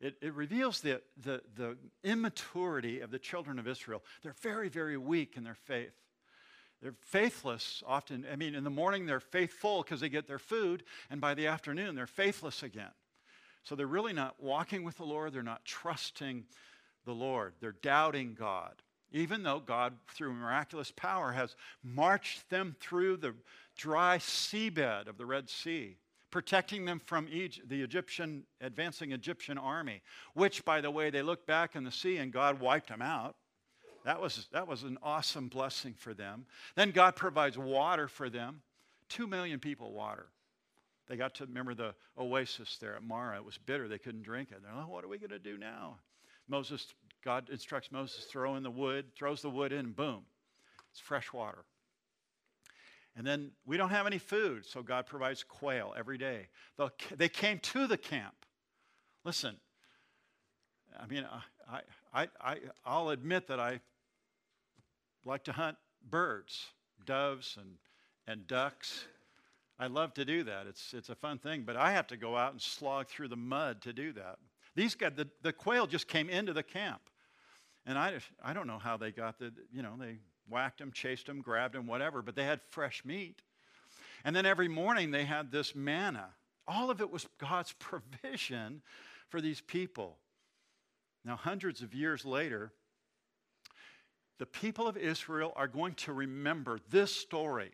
It, 0.02 0.16
it 0.22 0.34
reveals 0.34 0.82
the, 0.82 1.02
the, 1.24 1.42
the 1.56 1.78
immaturity 2.04 3.00
of 3.00 3.12
the 3.12 3.20
children 3.20 3.60
of 3.60 3.68
Israel. 3.68 4.04
They're 4.24 4.36
very, 4.42 4.70
very 4.70 4.98
weak 4.98 5.36
in 5.38 5.44
their 5.44 5.56
faith. 5.56 5.94
They're 6.82 6.96
faithless 7.00 7.82
often. 7.88 8.26
I 8.32 8.36
mean, 8.36 8.56
in 8.56 8.64
the 8.64 8.70
morning 8.70 9.06
they're 9.06 9.20
faithful 9.20 9.82
because 9.82 10.02
they 10.02 10.10
get 10.10 10.28
their 10.28 10.40
food, 10.40 10.84
and 11.10 11.22
by 11.22 11.34
the 11.34 11.48
afternoon 11.48 11.96
they're 11.96 12.08
faithless 12.08 12.62
again. 12.62 12.92
So 13.64 13.76
they're 13.76 13.88
really 13.88 14.14
not 14.14 14.36
walking 14.40 14.84
with 14.84 14.98
the 14.98 15.06
Lord, 15.06 15.34
they're 15.34 15.42
not 15.42 15.66
trusting 15.66 16.44
the 17.06 17.14
Lord, 17.14 17.54
they're 17.60 17.72
doubting 17.72 18.36
God. 18.38 18.74
Even 19.12 19.44
though 19.44 19.60
God, 19.60 19.94
through 20.14 20.34
miraculous 20.34 20.92
power, 20.92 21.32
has 21.32 21.56
marched 21.84 22.50
them 22.50 22.76
through 22.80 23.18
the 23.18 23.34
dry 23.78 24.18
seabed 24.18 25.08
of 25.08 25.18
the 25.18 25.26
Red 25.26 25.50
Sea 25.50 25.96
protecting 26.36 26.84
them 26.84 27.00
from 27.00 27.30
Egypt, 27.32 27.70
the 27.70 27.82
Egyptian, 27.82 28.44
advancing 28.60 29.14
Egyptian 29.14 29.58
army, 29.58 30.02
which, 30.34 30.66
by 30.66 30.82
the 30.82 30.92
way, 30.92 31.10
they 31.10 31.22
looked 31.22 31.48
back 31.48 31.78
in 31.78 31.86
the 31.86 31.92
sea 31.92 32.18
and 32.18 32.34
God 32.34 32.60
wiped 32.60 32.90
them 32.90 33.02
out. 33.02 33.38
That 34.04 34.20
was, 34.20 34.50
that 34.52 34.68
was 34.68 34.84
an 34.84 34.98
awesome 35.02 35.48
blessing 35.48 35.94
for 35.98 36.14
them. 36.14 36.46
Then 36.76 36.92
God 36.92 37.16
provides 37.16 37.58
water 37.58 38.10
for 38.10 38.30
them. 38.30 38.64
Two 39.08 39.28
million 39.28 39.62
people 39.62 39.94
water. 39.94 40.26
They 41.08 41.16
got 41.16 41.36
to 41.36 41.46
remember 41.46 41.74
the 41.74 41.96
oasis 42.18 42.80
there 42.82 42.98
at 42.98 43.02
Marah. 43.02 43.38
It 43.38 43.46
was 43.46 43.58
bitter. 43.58 43.88
They 43.88 43.98
couldn't 43.98 44.24
drink 44.24 44.50
it. 44.52 44.58
They're 44.62 44.76
like, 44.76 44.90
what 44.90 45.06
are 45.06 45.08
we 45.08 45.18
going 45.18 45.30
to 45.30 45.40
do 45.40 45.58
now? 45.58 46.00
Moses, 46.50 46.86
God 47.24 47.50
instructs 47.50 47.94
Moses, 47.94 48.26
throw 48.26 48.58
in 48.58 48.64
the 48.64 48.70
wood, 48.70 49.06
throws 49.16 49.42
the 49.42 49.50
wood 49.50 49.72
in, 49.72 49.94
boom. 49.94 50.24
It's 50.92 51.00
fresh 51.00 51.32
water. 51.32 51.64
And 53.16 53.26
then 53.26 53.52
we 53.66 53.78
don't 53.78 53.92
have 53.92 54.08
any 54.08 54.18
food, 54.18 54.66
so 54.66 54.84
God 54.84 55.06
provides 55.06 55.44
quail 55.44 55.94
every 55.98 56.18
day. 56.18 56.48
They 57.16 57.30
came 57.30 57.60
to 57.60 57.88
the 57.88 57.98
camp. 57.98 58.36
Listen, 59.24 59.56
I 61.00 61.08
mean, 61.08 61.26
I, 61.70 61.80
I, 62.14 62.28
I, 62.42 62.58
I'll 62.86 63.10
admit 63.10 63.48
that 63.48 63.60
I 63.60 63.80
like 65.24 65.46
to 65.46 65.54
hunt 65.54 65.78
birds, 66.10 66.66
doves 67.06 67.58
and, 67.60 67.78
and 68.28 68.46
ducks. 68.48 69.06
I 69.80 69.88
love 69.88 70.14
to 70.16 70.26
do 70.26 70.44
that. 70.44 70.68
It's, 70.68 70.94
it's 70.94 71.10
a 71.10 71.16
fun 71.16 71.38
thing, 71.38 71.64
but 71.66 71.78
I 71.78 71.92
have 71.92 72.08
to 72.08 72.18
go 72.18 72.36
out 72.36 72.52
and 72.52 72.62
slog 72.62 73.08
through 73.08 73.30
the 73.30 73.36
mud 73.36 73.82
to 73.84 73.94
do 73.94 74.14
that. 74.14 74.38
These 74.76 74.96
guys, 74.96 75.14
the, 75.16 75.28
the 75.42 75.54
quail 75.54 75.88
just 75.88 76.08
came 76.08 76.30
into 76.30 76.54
the 76.54 76.64
camp. 76.64 77.02
And 77.86 77.98
I, 77.98 78.20
I 78.44 78.54
don't 78.54 78.68
know 78.68 78.80
how 78.80 78.98
they 78.98 79.12
got 79.12 79.40
the, 79.40 79.54
you 79.72 79.82
know, 79.82 79.94
they 80.00 80.18
whacked 80.50 80.80
them, 80.80 80.92
chased 80.92 81.28
them, 81.28 81.42
grabbed 81.42 81.76
them, 81.76 81.88
whatever, 81.88 82.22
but 82.22 82.36
they 82.36 82.44
had 82.44 82.62
fresh 82.70 83.04
meat. 83.06 83.42
And 84.24 84.36
then 84.36 84.46
every 84.46 84.68
morning 84.68 85.12
they 85.12 85.26
had 85.26 85.52
this 85.52 85.76
manna. 85.76 86.30
All 86.68 86.90
of 86.90 87.02
it 87.02 87.12
was 87.12 87.28
God's 87.38 87.74
provision 87.80 88.82
for 89.30 89.42
these 89.42 89.62
people. 89.62 90.18
Now, 91.24 91.36
hundreds 91.36 91.82
of 91.82 91.94
years 91.94 92.26
later, 92.26 92.72
the 94.38 94.46
people 94.46 94.88
of 94.88 94.98
Israel 94.98 95.54
are 95.56 95.68
going 95.68 95.94
to 95.96 96.14
remember 96.14 96.80
this 96.90 97.16
story. 97.16 97.72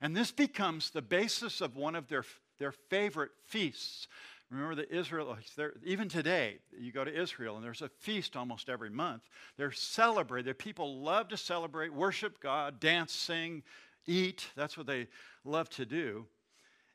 And 0.00 0.16
this 0.16 0.30
becomes 0.30 0.90
the 0.90 1.02
basis 1.02 1.60
of 1.60 1.76
one 1.76 1.94
of 1.94 2.08
their, 2.08 2.24
their 2.58 2.72
favorite 2.72 3.32
feasts. 3.46 4.06
Remember 4.50 4.74
the 4.74 4.94
Israelites, 4.94 5.54
even 5.84 6.08
today, 6.08 6.58
you 6.78 6.90
go 6.90 7.04
to 7.04 7.14
Israel 7.14 7.56
and 7.56 7.64
there's 7.64 7.82
a 7.82 7.88
feast 7.88 8.34
almost 8.34 8.70
every 8.70 8.88
month. 8.88 9.28
They're 9.58 9.72
celebrated. 9.72 10.58
People 10.58 11.02
love 11.02 11.28
to 11.28 11.36
celebrate, 11.36 11.92
worship 11.92 12.40
God, 12.40 12.80
dance, 12.80 13.12
sing, 13.12 13.62
eat. 14.06 14.46
That's 14.56 14.78
what 14.78 14.86
they 14.86 15.08
love 15.44 15.68
to 15.70 15.84
do. 15.84 16.26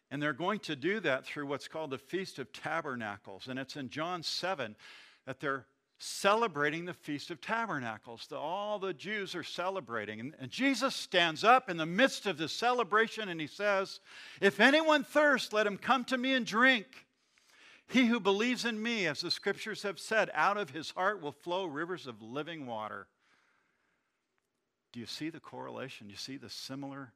And 0.09 0.21
they're 0.21 0.33
going 0.33 0.59
to 0.61 0.75
do 0.75 0.99
that 1.01 1.25
through 1.25 1.45
what's 1.45 1.67
called 1.67 1.91
the 1.91 1.97
Feast 1.99 2.39
of 2.39 2.51
Tabernacles. 2.51 3.47
And 3.47 3.59
it's 3.59 3.75
in 3.75 3.89
John 3.89 4.23
7 4.23 4.75
that 5.27 5.39
they're 5.39 5.67
celebrating 5.99 6.85
the 6.85 6.93
Feast 6.93 7.29
of 7.29 7.39
Tabernacles. 7.39 8.25
The, 8.27 8.37
all 8.37 8.79
the 8.79 8.93
Jews 8.93 9.35
are 9.35 9.43
celebrating. 9.43 10.19
And, 10.19 10.35
and 10.39 10.51
Jesus 10.51 10.95
stands 10.95 11.43
up 11.43 11.69
in 11.69 11.77
the 11.77 11.85
midst 11.85 12.25
of 12.25 12.37
the 12.37 12.49
celebration 12.49 13.29
and 13.29 13.39
he 13.39 13.47
says, 13.47 13.99
If 14.41 14.59
anyone 14.59 15.03
thirsts, 15.03 15.53
let 15.53 15.67
him 15.67 15.77
come 15.77 16.03
to 16.05 16.17
me 16.17 16.33
and 16.33 16.45
drink. 16.45 16.87
He 17.87 18.05
who 18.05 18.19
believes 18.19 18.65
in 18.65 18.81
me, 18.81 19.05
as 19.07 19.21
the 19.21 19.31
scriptures 19.31 19.83
have 19.83 19.99
said, 19.99 20.31
out 20.33 20.57
of 20.57 20.71
his 20.71 20.91
heart 20.91 21.21
will 21.21 21.31
flow 21.31 21.65
rivers 21.65 22.07
of 22.07 22.21
living 22.21 22.65
water. 22.65 23.07
Do 24.91 24.99
you 24.99 25.05
see 25.05 25.29
the 25.29 25.39
correlation? 25.39 26.07
Do 26.07 26.11
you 26.11 26.17
see 26.17 26.37
the 26.37 26.49
similar? 26.49 27.13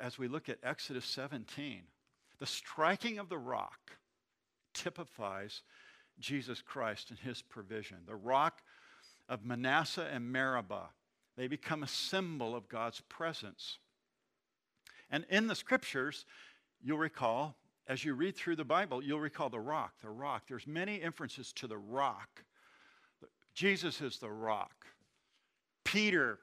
As 0.00 0.18
we 0.18 0.28
look 0.28 0.48
at 0.48 0.58
Exodus 0.62 1.06
17, 1.06 1.82
the 2.38 2.46
striking 2.46 3.18
of 3.18 3.28
the 3.28 3.38
rock 3.38 3.96
typifies 4.74 5.62
Jesus 6.20 6.62
Christ 6.62 7.10
and 7.10 7.18
his 7.18 7.42
provision. 7.42 7.98
The 8.06 8.14
rock 8.14 8.62
of 9.28 9.44
Manasseh 9.44 10.08
and 10.12 10.32
Meribah, 10.32 10.90
they 11.36 11.46
become 11.46 11.82
a 11.82 11.88
symbol 11.88 12.54
of 12.54 12.68
God's 12.68 13.00
presence. 13.08 13.78
And 15.10 15.24
in 15.30 15.46
the 15.46 15.54
scriptures, 15.54 16.26
you'll 16.82 16.98
recall, 16.98 17.56
as 17.88 18.04
you 18.04 18.14
read 18.14 18.36
through 18.36 18.56
the 18.56 18.64
Bible, 18.64 19.02
you'll 19.02 19.18
recall 19.18 19.48
the 19.48 19.58
rock, 19.58 19.94
the 20.02 20.10
rock. 20.10 20.42
There's 20.46 20.66
many 20.66 20.96
inferences 20.96 21.52
to 21.54 21.66
the 21.66 21.78
rock. 21.78 22.44
Jesus 23.54 24.02
is 24.02 24.18
the 24.18 24.30
rock. 24.30 24.86
Peter 25.84 26.38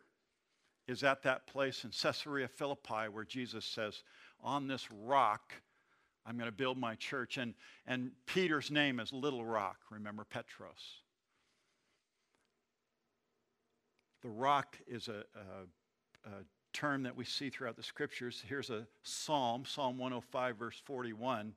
is 0.88 1.03
at 1.03 1.21
that 1.23 1.45
place 1.45 1.84
in 1.84 1.91
Caesarea 1.91 2.47
Philippi 2.47 3.10
where 3.12 3.23
Jesus 3.23 3.63
says, 3.63 4.03
On 4.43 4.67
this 4.67 4.88
rock, 4.91 5.53
I'm 6.25 6.36
going 6.36 6.49
to 6.49 6.55
build 6.55 6.79
my 6.79 6.95
church. 6.95 7.38
And, 7.38 7.53
and 7.86 8.12
Peter's 8.25 8.71
name 8.71 8.99
is 8.99 9.13
Little 9.13 9.45
Rock. 9.45 9.77
Remember 9.91 10.23
Petros. 10.23 11.01
The 14.23 14.29
rock 14.29 14.77
is 14.88 15.08
a, 15.08 15.23
a, 15.36 16.29
a 16.29 16.43
term 16.75 17.03
that 17.03 17.15
we 17.15 17.25
see 17.25 17.49
throughout 17.49 17.75
the 17.75 17.83
scriptures. 17.83 18.43
Here's 18.47 18.69
a 18.69 18.85
psalm, 19.03 19.63
Psalm 19.65 19.97
105, 19.97 20.57
verse 20.57 20.81
41. 20.85 21.53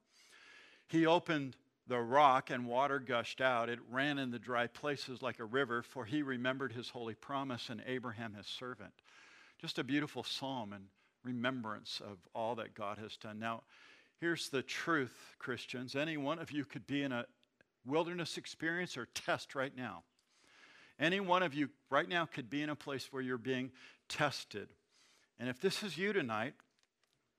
He 0.87 1.07
opened 1.07 1.57
the 1.87 1.99
rock 1.99 2.51
and 2.51 2.67
water 2.67 2.99
gushed 2.99 3.41
out. 3.41 3.69
It 3.69 3.81
ran 3.91 4.19
in 4.19 4.31
the 4.31 4.39
dry 4.39 4.67
places 4.67 5.21
like 5.21 5.41
a 5.41 5.45
river, 5.45 5.83
for 5.83 6.05
he 6.05 6.23
remembered 6.23 6.73
his 6.73 6.89
holy 6.89 7.15
promise 7.15 7.69
and 7.69 7.83
Abraham 7.87 8.35
his 8.35 8.47
servant. 8.47 8.93
Just 9.61 9.79
a 9.79 9.85
beautiful 9.85 10.23
psalm 10.23 10.73
and 10.73 10.85
remembrance 11.25 12.01
of 12.01 12.19
all 12.35 12.55
that 12.55 12.75
God 12.75 12.99
has 12.99 13.17
done. 13.17 13.39
Now, 13.39 13.63
Here's 14.21 14.49
the 14.49 14.63
truth, 14.63 15.37
Christians. 15.39 15.95
Any 15.95 16.17
one 16.17 16.41
of 16.41 16.51
you 16.51 16.65
could 16.65 16.87
be 16.87 17.03
in 17.03 17.13
a 17.13 17.25
wilderness 17.87 18.37
experience 18.37 18.97
or 18.97 19.07
test 19.15 19.55
right 19.55 19.75
now. 19.77 20.03
Any 20.99 21.21
one 21.21 21.45
of 21.45 21.55
you 21.55 21.71
right 21.89 22.09
now 22.09 22.27
could 22.27 22.51
be 22.51 22.63
in 22.63 22.71
a 22.71 22.75
place 22.75 23.13
where 23.13 23.23
you're 23.23 23.39
being 23.39 23.71
tested. 24.09 24.69
And 25.39 25.49
if 25.49 25.61
this 25.61 25.83
is 25.83 25.97
you 25.97 26.13
tonight, 26.13 26.55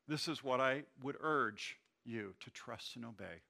this 0.07 0.27
is 0.27 0.43
what 0.43 0.61
I 0.61 0.83
would 1.03 1.17
urge 1.19 1.77
you 2.05 2.33
to 2.39 2.49
trust 2.49 2.95
and 2.95 3.05
obey. 3.05 3.43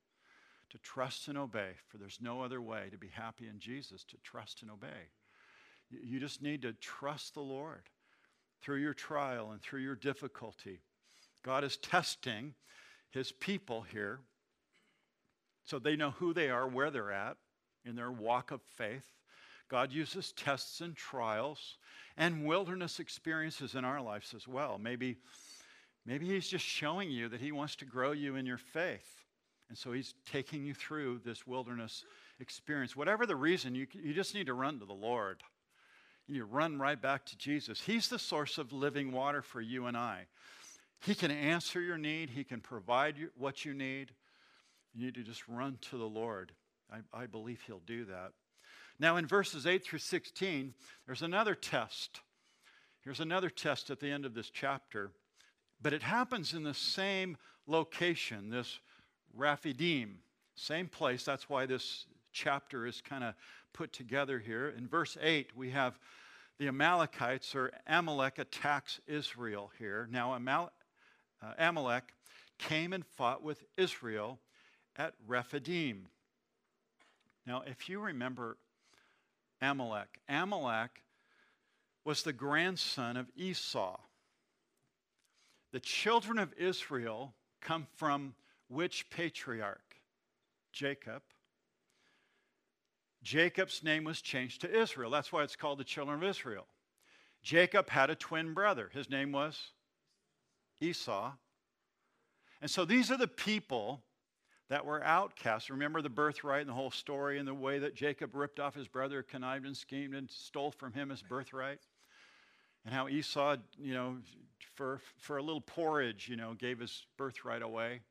To 0.72 0.78
trust 0.80 1.28
and 1.28 1.38
obey, 1.38 1.72
for 1.88 1.98
there's 1.98 2.20
no 2.22 2.42
other 2.42 2.62
way 2.62 2.90
to 2.92 2.98
be 2.98 3.08
happy 3.08 3.48
in 3.48 3.60
Jesus, 3.60 4.04
to 4.06 4.18
trust 4.24 4.62
and 4.62 4.70
obey. 4.70 5.10
You 5.90 6.20
just 6.20 6.42
need 6.42 6.62
to 6.62 6.74
trust 6.74 7.34
the 7.34 7.42
Lord 7.42 7.90
through 8.62 8.78
your 8.78 8.94
trial 8.94 9.52
and 9.52 9.62
through 9.62 9.82
your 9.82 9.96
difficulty. 9.96 10.82
God 11.44 11.64
is 11.64 11.78
testing 11.78 12.54
his 13.10 13.32
people 13.32 13.82
here 13.82 14.20
so 15.64 15.80
they 15.80 15.96
know 15.96 16.12
who 16.12 16.34
they 16.34 16.50
are, 16.50 16.68
where 16.68 16.92
they're 16.92 17.12
at 17.12 17.38
in 17.86 17.96
their 17.96 18.12
walk 18.12 18.52
of 18.52 18.62
faith. 18.62 19.06
God 19.70 19.92
uses 19.92 20.32
tests 20.32 20.82
and 20.82 20.96
trials 20.96 21.78
and 22.18 22.46
wilderness 22.46 23.00
experiences 23.00 23.76
in 23.76 23.86
our 23.86 24.02
lives 24.02 24.34
as 24.34 24.48
well. 24.48 24.78
Maybe, 24.78 25.18
maybe 26.06 26.28
He's 26.28 26.50
just 26.50 26.66
showing 26.66 27.12
you 27.12 27.30
that 27.30 27.40
He 27.40 27.52
wants 27.52 27.76
to 27.78 27.86
grow 27.86 28.12
you 28.12 28.36
in 28.36 28.46
your 28.46 28.58
faith. 28.58 29.24
And 29.70 29.78
so 29.78 29.92
He's 29.92 30.16
taking 30.30 30.66
you 30.66 30.74
through 30.74 31.22
this 31.24 31.46
wilderness 31.46 32.04
experience. 32.40 32.96
Whatever 32.96 33.26
the 33.26 33.36
reason, 33.36 33.76
you, 33.76 33.88
you 33.94 34.14
just 34.14 34.34
need 34.34 34.48
to 34.48 34.54
run 34.54 34.80
to 34.80 34.86
the 34.86 34.94
Lord. 34.94 35.44
You 36.28 36.46
run 36.46 36.80
right 36.80 37.00
back 37.00 37.26
to 37.28 37.38
Jesus. 37.38 37.82
He's 37.82 38.08
the 38.08 38.20
source 38.20 38.58
of 38.58 38.74
living 38.74 39.12
water 39.12 39.42
for 39.42 39.62
you 39.62 39.86
and 39.86 39.96
I. 39.96 40.26
He 41.02 41.16
can 41.16 41.32
answer 41.32 41.80
your 41.80 41.98
need, 41.98 42.32
He 42.32 42.44
can 42.44 42.60
provide 42.60 43.18
you 43.18 43.30
what 43.38 43.64
you 43.64 43.74
need. 43.74 44.12
You 44.94 45.06
need 45.06 45.16
to 45.16 45.24
just 45.24 45.48
run 45.48 45.78
to 45.90 45.98
the 45.98 46.06
Lord. 46.06 46.52
I, 46.92 47.22
I 47.22 47.26
believe 47.28 47.62
He'll 47.66 47.82
do 47.86 48.06
that. 48.06 48.32
Now, 49.00 49.16
in 49.16 49.26
verses 49.26 49.66
8 49.66 49.84
through 49.84 50.00
16, 50.00 50.74
there's 51.06 51.22
another 51.22 51.56
test. 51.56 52.20
Here's 53.02 53.22
another 53.22 53.50
test 53.50 53.90
at 53.90 54.00
the 54.00 54.12
end 54.12 54.26
of 54.26 54.34
this 54.34 54.50
chapter, 54.50 55.12
but 55.82 55.94
it 55.94 56.04
happens 56.04 56.54
in 56.54 56.64
the 56.64 56.74
same 56.74 57.38
location, 57.66 58.50
this 58.50 58.80
Rephidim, 59.34 60.20
same 60.56 60.88
place. 60.88 61.24
That's 61.24 61.50
why 61.50 61.66
this 61.66 62.06
chapter 62.34 62.86
is 62.86 63.02
kind 63.02 63.24
of 63.24 63.36
put 63.72 63.94
together 63.94 64.40
here. 64.40 64.74
In 64.78 64.88
verse 64.88 65.18
8, 65.22 65.56
we 65.56 65.70
have 65.70 65.98
the 66.58 66.68
Amalekites, 66.68 67.56
or 67.56 67.72
Amalek, 67.88 68.38
attacks 68.38 69.00
Israel 69.08 69.72
here. 69.80 70.10
Now, 70.12 70.34
Amal- 70.34 70.74
uh, 71.42 71.54
Amalek 71.58 72.14
came 72.58 72.92
and 72.92 73.06
fought 73.06 73.42
with 73.42 73.64
Israel 73.78 74.40
at 74.98 75.14
Rephidim. 75.26 76.08
Now, 77.46 77.64
if 77.66 77.88
you 77.88 78.02
remember 78.02 78.58
Amalek. 79.62 80.20
Amalek 80.28 81.04
was 82.06 82.24
the 82.24 82.34
grandson 82.34 83.18
of 83.18 83.30
Esau. 83.36 84.00
The 85.72 85.80
children 85.80 86.40
of 86.40 86.54
Israel 86.58 87.34
come 87.62 87.88
from 87.96 88.34
which 88.68 89.10
patriarch? 89.10 89.96
Jacob. 90.72 91.22
Jacob's 93.22 93.84
name 93.84 94.06
was 94.06 94.22
changed 94.22 94.62
to 94.62 94.80
Israel. 94.80 95.12
That's 95.12 95.32
why 95.32 95.44
it's 95.44 95.56
called 95.56 95.80
the 95.80 95.84
children 95.84 96.24
of 96.24 96.30
Israel. 96.30 96.66
Jacob 97.44 97.90
had 97.90 98.10
a 98.10 98.16
twin 98.16 98.54
brother. 98.54 98.90
His 98.94 99.10
name 99.10 99.32
was 99.32 99.72
Esau. 100.80 101.34
And 102.62 102.70
so 102.72 102.86
these 102.86 103.12
are 103.12 103.18
the 103.18 103.28
people 103.28 104.04
that 104.70 104.86
were 104.86 105.04
outcasts. 105.04 105.70
Remember 105.70 106.02
the 106.02 106.10
birthright 106.10 106.62
and 106.62 106.70
the 106.70 106.74
whole 106.74 106.92
story 106.92 107.40
and 107.40 107.48
the 107.48 107.54
way 107.54 107.80
that 107.80 107.96
Jacob 107.96 108.36
ripped 108.36 108.60
off 108.60 108.76
his 108.76 108.88
brother, 108.88 109.24
connived 109.24 109.66
and 109.66 109.76
schemed 109.76 110.14
and 110.14 110.30
stole 110.30 110.72
from 110.72 110.94
him 110.94 111.10
his 111.10 111.22
birthright? 111.22 111.80
And 112.86 112.94
how 112.94 113.08
Esau, 113.08 113.58
you 113.78 113.94
know, 113.94 114.18
for, 114.76 115.02
for 115.18 115.38
a 115.38 115.44
little 115.44 115.62
porridge, 115.62 116.30
you 116.30 116.36
know, 116.36 116.54
gave 116.54 116.80
his 116.80 117.06
birthright 117.18 117.62
away. 117.62 118.02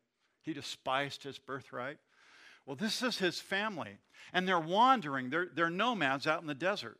He 0.42 0.52
despised 0.52 1.22
his 1.22 1.38
birthright. 1.38 1.98
Well, 2.66 2.76
this 2.76 3.02
is 3.02 3.18
his 3.18 3.40
family. 3.40 3.98
And 4.32 4.46
they're 4.46 4.60
wandering, 4.60 5.30
they're, 5.30 5.48
they're 5.54 5.70
nomads 5.70 6.26
out 6.26 6.42
in 6.42 6.46
the 6.46 6.54
desert. 6.54 6.98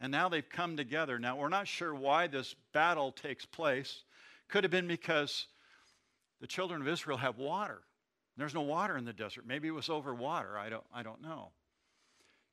And 0.00 0.12
now 0.12 0.28
they've 0.28 0.48
come 0.48 0.76
together. 0.76 1.18
Now, 1.18 1.36
we're 1.36 1.48
not 1.48 1.66
sure 1.66 1.94
why 1.94 2.28
this 2.28 2.54
battle 2.72 3.10
takes 3.10 3.44
place. 3.44 4.04
Could 4.48 4.62
have 4.62 4.70
been 4.70 4.86
because 4.86 5.46
the 6.40 6.46
children 6.46 6.80
of 6.80 6.86
Israel 6.86 7.18
have 7.18 7.38
water. 7.38 7.80
There's 8.38 8.54
no 8.54 8.62
water 8.62 8.96
in 8.96 9.04
the 9.04 9.12
desert. 9.12 9.44
Maybe 9.46 9.66
it 9.66 9.72
was 9.72 9.88
over 9.88 10.14
water. 10.14 10.56
I 10.56 10.68
don't, 10.68 10.84
I 10.94 11.02
don't 11.02 11.20
know. 11.20 11.48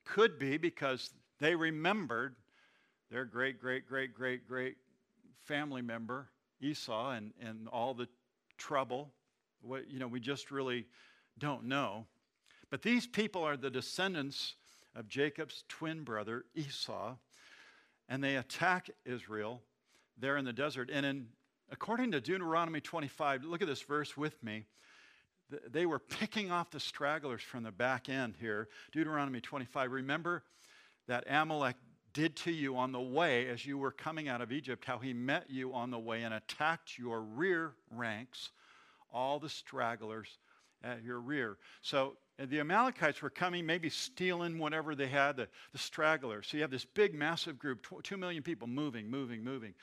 Could 0.04 0.36
be 0.36 0.56
because 0.56 1.10
they 1.38 1.54
remembered 1.54 2.34
their 3.08 3.24
great, 3.24 3.60
great, 3.60 3.88
great, 3.88 4.12
great, 4.12 4.48
great 4.48 4.76
family 5.44 5.82
member, 5.82 6.26
Esau, 6.60 7.12
and, 7.12 7.32
and 7.40 7.68
all 7.68 7.94
the 7.94 8.08
trouble. 8.58 9.12
What, 9.62 9.88
you 9.88 10.00
know, 10.00 10.08
we 10.08 10.18
just 10.18 10.50
really 10.50 10.86
don't 11.38 11.64
know. 11.64 12.06
But 12.68 12.82
these 12.82 13.06
people 13.06 13.44
are 13.44 13.56
the 13.56 13.70
descendants 13.70 14.56
of 14.96 15.08
Jacob's 15.08 15.62
twin 15.68 16.02
brother, 16.02 16.46
Esau, 16.56 17.14
and 18.08 18.24
they 18.24 18.36
attack 18.36 18.90
Israel 19.04 19.62
there 20.18 20.36
in 20.36 20.44
the 20.44 20.52
desert. 20.52 20.90
And 20.92 21.06
in, 21.06 21.26
according 21.70 22.10
to 22.10 22.20
Deuteronomy 22.20 22.80
25, 22.80 23.44
look 23.44 23.62
at 23.62 23.68
this 23.68 23.82
verse 23.82 24.16
with 24.16 24.42
me 24.42 24.64
they 25.70 25.86
were 25.86 25.98
picking 25.98 26.50
off 26.50 26.70
the 26.70 26.80
stragglers 26.80 27.42
from 27.42 27.62
the 27.62 27.70
back 27.70 28.08
end 28.08 28.34
here. 28.40 28.68
Deuteronomy 28.92 29.40
25. 29.40 29.92
Remember 29.92 30.42
that 31.06 31.24
Amalek 31.28 31.76
did 32.12 32.34
to 32.34 32.50
you 32.50 32.76
on 32.76 32.92
the 32.92 33.00
way 33.00 33.46
as 33.48 33.66
you 33.66 33.78
were 33.78 33.92
coming 33.92 34.28
out 34.28 34.40
of 34.40 34.50
Egypt, 34.50 34.84
how 34.84 34.98
he 34.98 35.12
met 35.12 35.44
you 35.50 35.72
on 35.74 35.90
the 35.90 35.98
way 35.98 36.22
and 36.22 36.34
attacked 36.34 36.98
your 36.98 37.20
rear 37.20 37.74
ranks, 37.90 38.50
all 39.12 39.38
the 39.38 39.48
stragglers 39.48 40.38
at 40.82 41.04
your 41.04 41.20
rear. 41.20 41.58
So 41.82 42.16
uh, 42.40 42.46
the 42.48 42.60
Amalekites 42.60 43.22
were 43.22 43.30
coming, 43.30 43.66
maybe 43.66 43.90
stealing 43.90 44.58
whatever 44.58 44.94
they 44.94 45.08
had, 45.08 45.36
the, 45.36 45.48
the 45.72 45.78
stragglers. 45.78 46.46
So 46.48 46.56
you 46.56 46.62
have 46.62 46.70
this 46.70 46.84
big, 46.84 47.14
massive 47.14 47.58
group, 47.58 47.86
two 48.02 48.16
million 48.16 48.42
people 48.42 48.66
moving, 48.66 49.10
moving, 49.10 49.44
moving. 49.44 49.74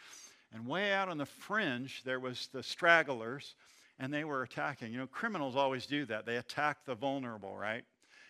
And 0.53 0.67
way 0.67 0.91
out 0.91 1.09
on 1.09 1.17
the 1.17 1.25
fringe, 1.25 2.03
there 2.03 2.19
was 2.19 2.49
the 2.51 2.63
stragglers 2.63 3.55
and 3.99 4.13
they 4.13 4.23
were 4.23 4.43
attacking. 4.43 4.91
You 4.91 4.99
know, 4.99 5.07
criminals 5.07 5.55
always 5.55 5.85
do 5.85 6.05
that. 6.05 6.25
They 6.25 6.37
attack 6.37 6.85
the 6.85 6.95
vulnerable, 6.95 7.55
right? 7.55 7.83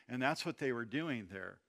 And 0.10 0.22
that's 0.22 0.46
what 0.46 0.58
they 0.58 0.72
were 0.72 0.86
doing 0.86 1.28
there. 1.32 1.60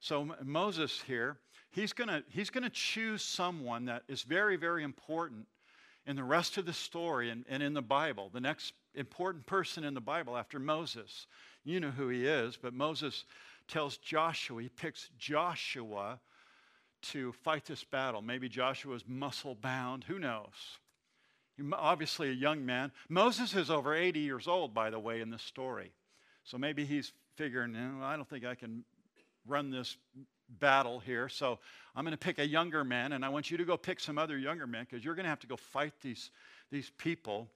So 0.00 0.34
Moses 0.42 1.02
here, 1.06 1.38
he's 1.70 1.92
going 1.92 2.08
to 2.08 2.22
he's 2.28 2.50
going 2.50 2.64
to 2.64 2.70
choose 2.70 3.22
someone 3.22 3.86
that 3.86 4.02
is 4.08 4.22
very 4.22 4.56
very 4.56 4.84
important 4.84 5.46
in 6.06 6.16
the 6.16 6.24
rest 6.24 6.56
of 6.56 6.66
the 6.66 6.72
story 6.72 7.30
and, 7.30 7.44
and 7.48 7.62
in 7.62 7.74
the 7.74 7.82
Bible. 7.82 8.30
The 8.32 8.40
next 8.40 8.72
important 8.94 9.46
person 9.46 9.84
in 9.84 9.94
the 9.94 10.00
Bible 10.00 10.36
after 10.36 10.58
Moses. 10.58 11.26
You 11.64 11.80
know 11.80 11.90
who 11.90 12.08
he 12.08 12.26
is, 12.26 12.56
but 12.56 12.72
Moses 12.72 13.24
tells 13.68 13.98
Joshua, 13.98 14.62
he 14.62 14.68
picks 14.68 15.10
Joshua 15.18 16.18
to 17.00 17.32
fight 17.32 17.64
this 17.64 17.84
battle. 17.84 18.22
Maybe 18.22 18.48
Joshua's 18.48 19.04
muscle 19.06 19.54
bound, 19.54 20.04
who 20.04 20.18
knows? 20.18 20.78
Obviously 21.72 22.28
a 22.28 22.32
young 22.32 22.64
man. 22.64 22.92
Moses 23.08 23.54
is 23.54 23.70
over 23.70 23.94
80 23.94 24.20
years 24.20 24.48
old, 24.48 24.74
by 24.74 24.90
the 24.90 24.98
way, 24.98 25.20
in 25.20 25.30
this 25.30 25.42
story. 25.42 25.92
So 26.44 26.58
maybe 26.58 26.84
he's 26.84 27.12
figuring, 27.36 27.72
no, 27.72 28.02
I 28.02 28.16
don't 28.16 28.28
think 28.28 28.44
I 28.44 28.54
can 28.54 28.84
run 29.46 29.70
this 29.70 29.96
battle 30.48 30.98
here. 31.00 31.28
So 31.28 31.58
I'm 31.94 32.04
going 32.04 32.12
to 32.12 32.18
pick 32.18 32.38
a 32.38 32.46
younger 32.46 32.84
man, 32.84 33.12
and 33.12 33.24
I 33.24 33.28
want 33.28 33.50
you 33.50 33.56
to 33.58 33.64
go 33.64 33.76
pick 33.76 34.00
some 34.00 34.18
other 34.18 34.38
younger 34.38 34.66
men 34.66 34.86
because 34.88 35.04
you're 35.04 35.14
going 35.14 35.24
to 35.24 35.30
have 35.30 35.40
to 35.40 35.46
go 35.46 35.56
fight 35.56 35.92
these, 36.00 36.30
these 36.70 36.90
people 36.98 37.48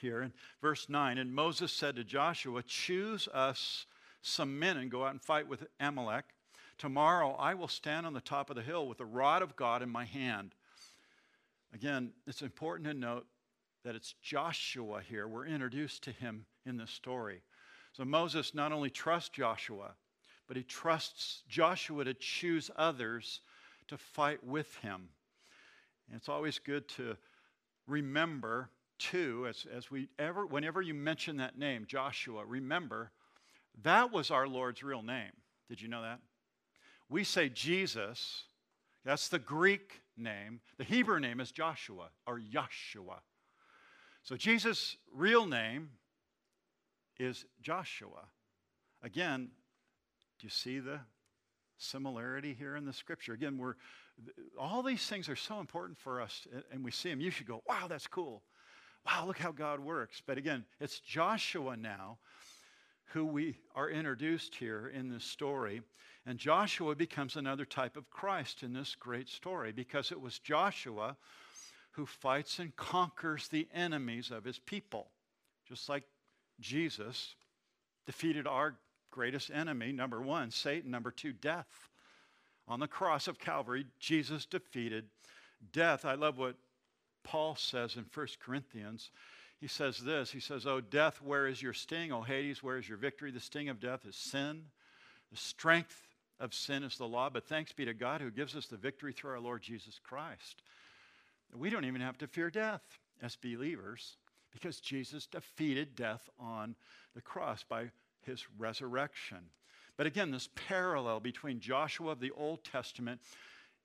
here. 0.00 0.22
In 0.22 0.32
verse 0.60 0.88
9, 0.88 1.18
and 1.18 1.34
Moses 1.34 1.72
said 1.72 1.96
to 1.96 2.04
Joshua, 2.04 2.62
Choose 2.62 3.28
us 3.28 3.86
some 4.22 4.58
men 4.58 4.76
and 4.76 4.90
go 4.90 5.04
out 5.04 5.12
and 5.12 5.22
fight 5.22 5.48
with 5.48 5.66
Amalek. 5.80 6.24
Tomorrow 6.78 7.36
I 7.38 7.54
will 7.54 7.68
stand 7.68 8.06
on 8.06 8.12
the 8.12 8.20
top 8.20 8.50
of 8.50 8.56
the 8.56 8.62
hill 8.62 8.86
with 8.86 8.98
the 8.98 9.04
rod 9.04 9.42
of 9.42 9.56
God 9.56 9.82
in 9.82 9.88
my 9.88 10.04
hand. 10.04 10.54
Again, 11.74 12.10
it's 12.26 12.42
important 12.42 12.88
to 12.88 12.94
note 12.94 13.26
that 13.84 13.94
it's 13.94 14.14
Joshua 14.22 15.00
here. 15.00 15.28
We're 15.28 15.46
introduced 15.46 16.02
to 16.04 16.10
him 16.10 16.46
in 16.64 16.76
the 16.76 16.86
story. 16.86 17.42
So 17.92 18.04
Moses 18.04 18.54
not 18.54 18.72
only 18.72 18.90
trusts 18.90 19.30
Joshua, 19.30 19.92
but 20.48 20.56
he 20.56 20.62
trusts 20.62 21.42
Joshua 21.48 22.04
to 22.04 22.14
choose 22.14 22.70
others 22.76 23.40
to 23.88 23.96
fight 23.96 24.44
with 24.44 24.74
him. 24.76 25.08
And 26.08 26.16
it's 26.16 26.28
always 26.28 26.58
good 26.58 26.88
to 26.90 27.16
remember, 27.86 28.70
too, 28.98 29.46
as, 29.48 29.66
as 29.74 29.90
we 29.90 30.08
ever, 30.18 30.46
whenever 30.46 30.82
you 30.82 30.94
mention 30.94 31.36
that 31.38 31.58
name, 31.58 31.84
Joshua, 31.86 32.44
remember 32.44 33.10
that 33.82 34.12
was 34.12 34.30
our 34.30 34.48
Lord's 34.48 34.82
real 34.82 35.02
name. 35.02 35.32
Did 35.68 35.80
you 35.80 35.88
know 35.88 36.02
that? 36.02 36.20
We 37.08 37.24
say 37.24 37.48
Jesus, 37.48 38.44
that's 39.04 39.28
the 39.28 39.38
Greek 39.38 40.00
name. 40.16 40.60
The 40.78 40.84
Hebrew 40.84 41.20
name 41.20 41.40
is 41.40 41.50
Joshua 41.50 42.08
or 42.26 42.40
Yahshua. 42.40 43.20
So 44.22 44.36
Jesus' 44.36 44.96
real 45.14 45.46
name 45.46 45.90
is 47.18 47.44
Joshua. 47.60 48.24
Again, 49.02 49.50
do 50.38 50.46
you 50.46 50.50
see 50.50 50.78
the 50.78 51.00
similarity 51.78 52.54
here 52.58 52.76
in 52.76 52.84
the 52.84 52.92
scripture? 52.92 53.32
Again, 53.32 53.58
we're 53.58 53.74
all 54.58 54.82
these 54.82 55.06
things 55.06 55.28
are 55.28 55.36
so 55.36 55.60
important 55.60 55.98
for 55.98 56.20
us, 56.20 56.46
and 56.72 56.82
we 56.82 56.90
see 56.90 57.10
them. 57.10 57.20
You 57.20 57.30
should 57.30 57.46
go, 57.46 57.62
wow, 57.68 57.86
that's 57.86 58.06
cool. 58.06 58.42
Wow, 59.04 59.26
look 59.26 59.38
how 59.38 59.52
God 59.52 59.78
works. 59.78 60.22
But 60.26 60.38
again, 60.38 60.64
it's 60.80 61.00
Joshua 61.00 61.76
now 61.76 62.18
who 63.12 63.24
we 63.24 63.56
are 63.74 63.88
introduced 63.88 64.54
here 64.54 64.92
in 64.94 65.08
this 65.08 65.24
story. 65.24 65.82
And 66.26 66.38
Joshua 66.38 66.94
becomes 66.94 67.36
another 67.36 67.64
type 67.64 67.96
of 67.96 68.10
Christ 68.10 68.62
in 68.62 68.72
this 68.72 68.94
great 68.94 69.28
story 69.28 69.72
because 69.72 70.10
it 70.10 70.20
was 70.20 70.38
Joshua 70.38 71.16
who 71.92 72.04
fights 72.04 72.58
and 72.58 72.74
conquers 72.76 73.48
the 73.48 73.68
enemies 73.72 74.30
of 74.30 74.44
his 74.44 74.58
people. 74.58 75.08
Just 75.68 75.88
like 75.88 76.04
Jesus 76.60 77.34
defeated 78.06 78.46
our 78.46 78.76
greatest 79.10 79.50
enemy, 79.50 79.92
number 79.92 80.20
one, 80.20 80.50
Satan, 80.50 80.90
number 80.90 81.10
two, 81.10 81.32
death. 81.32 81.88
On 82.68 82.80
the 82.80 82.88
cross 82.88 83.28
of 83.28 83.38
Calvary, 83.38 83.86
Jesus 83.98 84.44
defeated 84.44 85.06
death. 85.72 86.04
I 86.04 86.14
love 86.14 86.36
what 86.38 86.56
Paul 87.22 87.56
says 87.56 87.96
in 87.96 88.04
1 88.12 88.26
Corinthians 88.40 89.10
he 89.60 89.68
says 89.68 89.98
this 89.98 90.30
He 90.30 90.40
says, 90.40 90.66
Oh, 90.66 90.80
death, 90.80 91.20
where 91.22 91.46
is 91.46 91.62
your 91.62 91.72
sting? 91.72 92.12
Oh, 92.12 92.22
Hades, 92.22 92.62
where 92.62 92.78
is 92.78 92.88
your 92.88 92.98
victory? 92.98 93.30
The 93.30 93.40
sting 93.40 93.68
of 93.68 93.80
death 93.80 94.04
is 94.06 94.16
sin. 94.16 94.64
The 95.30 95.38
strength 95.38 96.06
of 96.38 96.54
sin 96.54 96.82
is 96.82 96.98
the 96.98 97.08
law, 97.08 97.30
but 97.30 97.48
thanks 97.48 97.72
be 97.72 97.84
to 97.84 97.94
God 97.94 98.20
who 98.20 98.30
gives 98.30 98.54
us 98.54 98.66
the 98.66 98.76
victory 98.76 99.12
through 99.12 99.30
our 99.30 99.40
Lord 99.40 99.62
Jesus 99.62 99.98
Christ. 100.02 100.62
We 101.54 101.70
don't 101.70 101.84
even 101.84 102.00
have 102.00 102.18
to 102.18 102.26
fear 102.26 102.50
death 102.50 102.82
as 103.22 103.36
believers 103.36 104.16
because 104.52 104.80
Jesus 104.80 105.26
defeated 105.26 105.94
death 105.94 106.28
on 106.38 106.76
the 107.14 107.22
cross 107.22 107.64
by 107.68 107.90
his 108.22 108.44
resurrection. 108.58 109.38
But 109.96 110.06
again, 110.06 110.30
this 110.30 110.48
parallel 110.54 111.20
between 111.20 111.60
Joshua 111.60 112.12
of 112.12 112.20
the 112.20 112.32
Old 112.32 112.62
Testament 112.64 113.20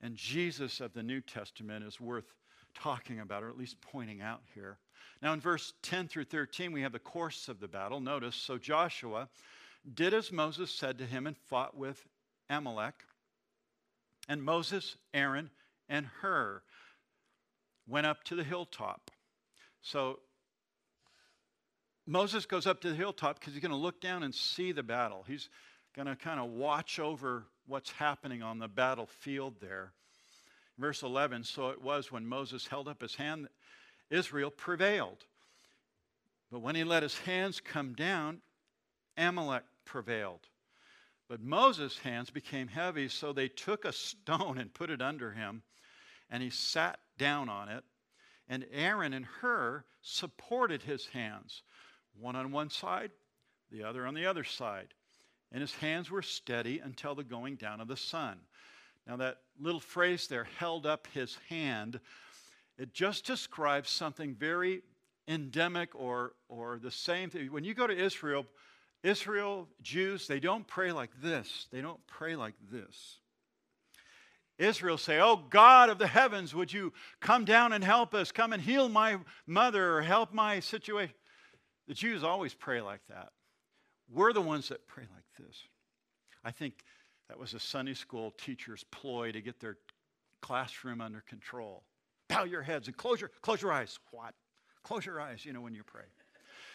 and 0.02 0.14
Jesus 0.16 0.80
of 0.80 0.92
the 0.92 1.02
New 1.02 1.20
Testament 1.20 1.84
is 1.84 2.00
worth 2.00 2.34
talking 2.74 3.20
about, 3.20 3.42
or 3.42 3.48
at 3.48 3.56
least 3.56 3.80
pointing 3.80 4.20
out 4.20 4.42
here. 4.54 4.78
Now, 5.22 5.32
in 5.32 5.40
verse 5.40 5.72
10 5.82 6.08
through 6.08 6.24
13, 6.24 6.72
we 6.72 6.82
have 6.82 6.92
the 6.92 6.98
course 6.98 7.48
of 7.48 7.60
the 7.60 7.68
battle. 7.68 8.00
Notice, 8.00 8.34
so 8.34 8.58
Joshua 8.58 9.28
did 9.94 10.14
as 10.14 10.32
Moses 10.32 10.70
said 10.70 10.98
to 10.98 11.06
him 11.06 11.26
and 11.26 11.36
fought 11.36 11.76
with 11.76 12.04
Amalek. 12.50 12.94
And 14.28 14.42
Moses, 14.42 14.96
Aaron, 15.12 15.50
and 15.88 16.06
Hur 16.06 16.62
went 17.86 18.06
up 18.06 18.24
to 18.24 18.34
the 18.34 18.44
hilltop. 18.44 19.10
So 19.82 20.20
Moses 22.06 22.46
goes 22.46 22.66
up 22.66 22.80
to 22.82 22.90
the 22.90 22.96
hilltop 22.96 23.38
because 23.38 23.52
he's 23.52 23.62
going 23.62 23.70
to 23.70 23.76
look 23.76 24.00
down 24.00 24.22
and 24.22 24.34
see 24.34 24.72
the 24.72 24.82
battle. 24.82 25.24
He's 25.26 25.48
going 25.94 26.06
to 26.06 26.16
kind 26.16 26.40
of 26.40 26.50
watch 26.50 26.98
over 26.98 27.44
what's 27.66 27.90
happening 27.92 28.42
on 28.42 28.58
the 28.58 28.68
battlefield 28.68 29.56
there. 29.60 29.92
Verse 30.78 31.02
11 31.02 31.44
So 31.44 31.68
it 31.68 31.82
was 31.82 32.10
when 32.10 32.26
Moses 32.26 32.66
held 32.66 32.88
up 32.88 33.02
his 33.02 33.14
hand 33.14 33.48
Israel 34.12 34.50
prevailed. 34.50 35.24
But 36.50 36.60
when 36.60 36.74
he 36.74 36.84
let 36.84 37.02
his 37.02 37.18
hands 37.18 37.60
come 37.60 37.94
down, 37.94 38.42
Amalek 39.16 39.64
prevailed. 39.84 40.46
But 41.28 41.40
Moses' 41.40 41.98
hands 41.98 42.28
became 42.28 42.68
heavy, 42.68 43.08
so 43.08 43.32
they 43.32 43.48
took 43.48 43.84
a 43.84 43.92
stone 43.92 44.58
and 44.58 44.74
put 44.74 44.90
it 44.90 45.00
under 45.00 45.32
him, 45.32 45.62
and 46.28 46.42
he 46.42 46.50
sat 46.50 47.00
down 47.16 47.48
on 47.48 47.70
it. 47.70 47.84
And 48.48 48.66
Aaron 48.70 49.14
and 49.14 49.24
Hur 49.24 49.84
supported 50.02 50.82
his 50.82 51.06
hands, 51.06 51.62
one 52.18 52.36
on 52.36 52.52
one 52.52 52.68
side, 52.68 53.12
the 53.70 53.84
other 53.84 54.06
on 54.06 54.12
the 54.12 54.26
other 54.26 54.44
side. 54.44 54.88
And 55.50 55.62
his 55.62 55.74
hands 55.74 56.10
were 56.10 56.22
steady 56.22 56.80
until 56.80 57.14
the 57.14 57.24
going 57.24 57.56
down 57.56 57.80
of 57.80 57.88
the 57.88 57.96
sun. 57.96 58.40
Now, 59.06 59.16
that 59.16 59.38
little 59.58 59.80
phrase 59.80 60.26
there, 60.26 60.44
held 60.58 60.86
up 60.86 61.08
his 61.14 61.38
hand, 61.48 61.98
it 62.78 62.92
just 62.92 63.26
describes 63.26 63.90
something 63.90 64.34
very 64.34 64.82
endemic 65.28 65.94
or, 65.94 66.32
or 66.48 66.78
the 66.82 66.90
same 66.90 67.30
thing. 67.30 67.52
When 67.52 67.64
you 67.64 67.74
go 67.74 67.86
to 67.86 67.96
Israel, 67.96 68.46
Israel, 69.02 69.68
Jews, 69.82 70.26
they 70.26 70.40
don't 70.40 70.66
pray 70.66 70.92
like 70.92 71.10
this. 71.20 71.68
They 71.70 71.80
don't 71.80 72.04
pray 72.06 72.36
like 72.36 72.54
this. 72.70 73.18
Israel 74.58 74.98
say, 74.98 75.18
Oh 75.20 75.36
God 75.36 75.90
of 75.90 75.98
the 75.98 76.06
heavens, 76.06 76.54
would 76.54 76.72
you 76.72 76.92
come 77.20 77.44
down 77.44 77.72
and 77.72 77.82
help 77.82 78.14
us? 78.14 78.30
Come 78.30 78.52
and 78.52 78.62
heal 78.62 78.88
my 78.88 79.18
mother 79.46 79.96
or 79.96 80.02
help 80.02 80.32
my 80.32 80.60
situation. 80.60 81.14
The 81.88 81.94
Jews 81.94 82.22
always 82.22 82.54
pray 82.54 82.80
like 82.80 83.00
that. 83.08 83.30
We're 84.10 84.32
the 84.32 84.40
ones 84.40 84.68
that 84.68 84.86
pray 84.86 85.04
like 85.14 85.46
this. 85.46 85.56
I 86.44 86.50
think 86.50 86.74
that 87.28 87.38
was 87.38 87.54
a 87.54 87.60
Sunday 87.60 87.94
school 87.94 88.32
teacher's 88.38 88.84
ploy 88.90 89.32
to 89.32 89.40
get 89.40 89.58
their 89.58 89.78
classroom 90.42 91.00
under 91.00 91.22
control 91.22 91.82
bow 92.32 92.44
your 92.44 92.62
heads 92.62 92.88
and 92.88 92.96
close 92.96 93.20
your, 93.20 93.30
close 93.40 93.62
your 93.62 93.72
eyes. 93.72 93.98
What? 94.10 94.34
Close 94.82 95.06
your 95.06 95.20
eyes, 95.20 95.44
you 95.44 95.52
know, 95.52 95.60
when 95.60 95.74
you 95.74 95.82
pray. 95.84 96.04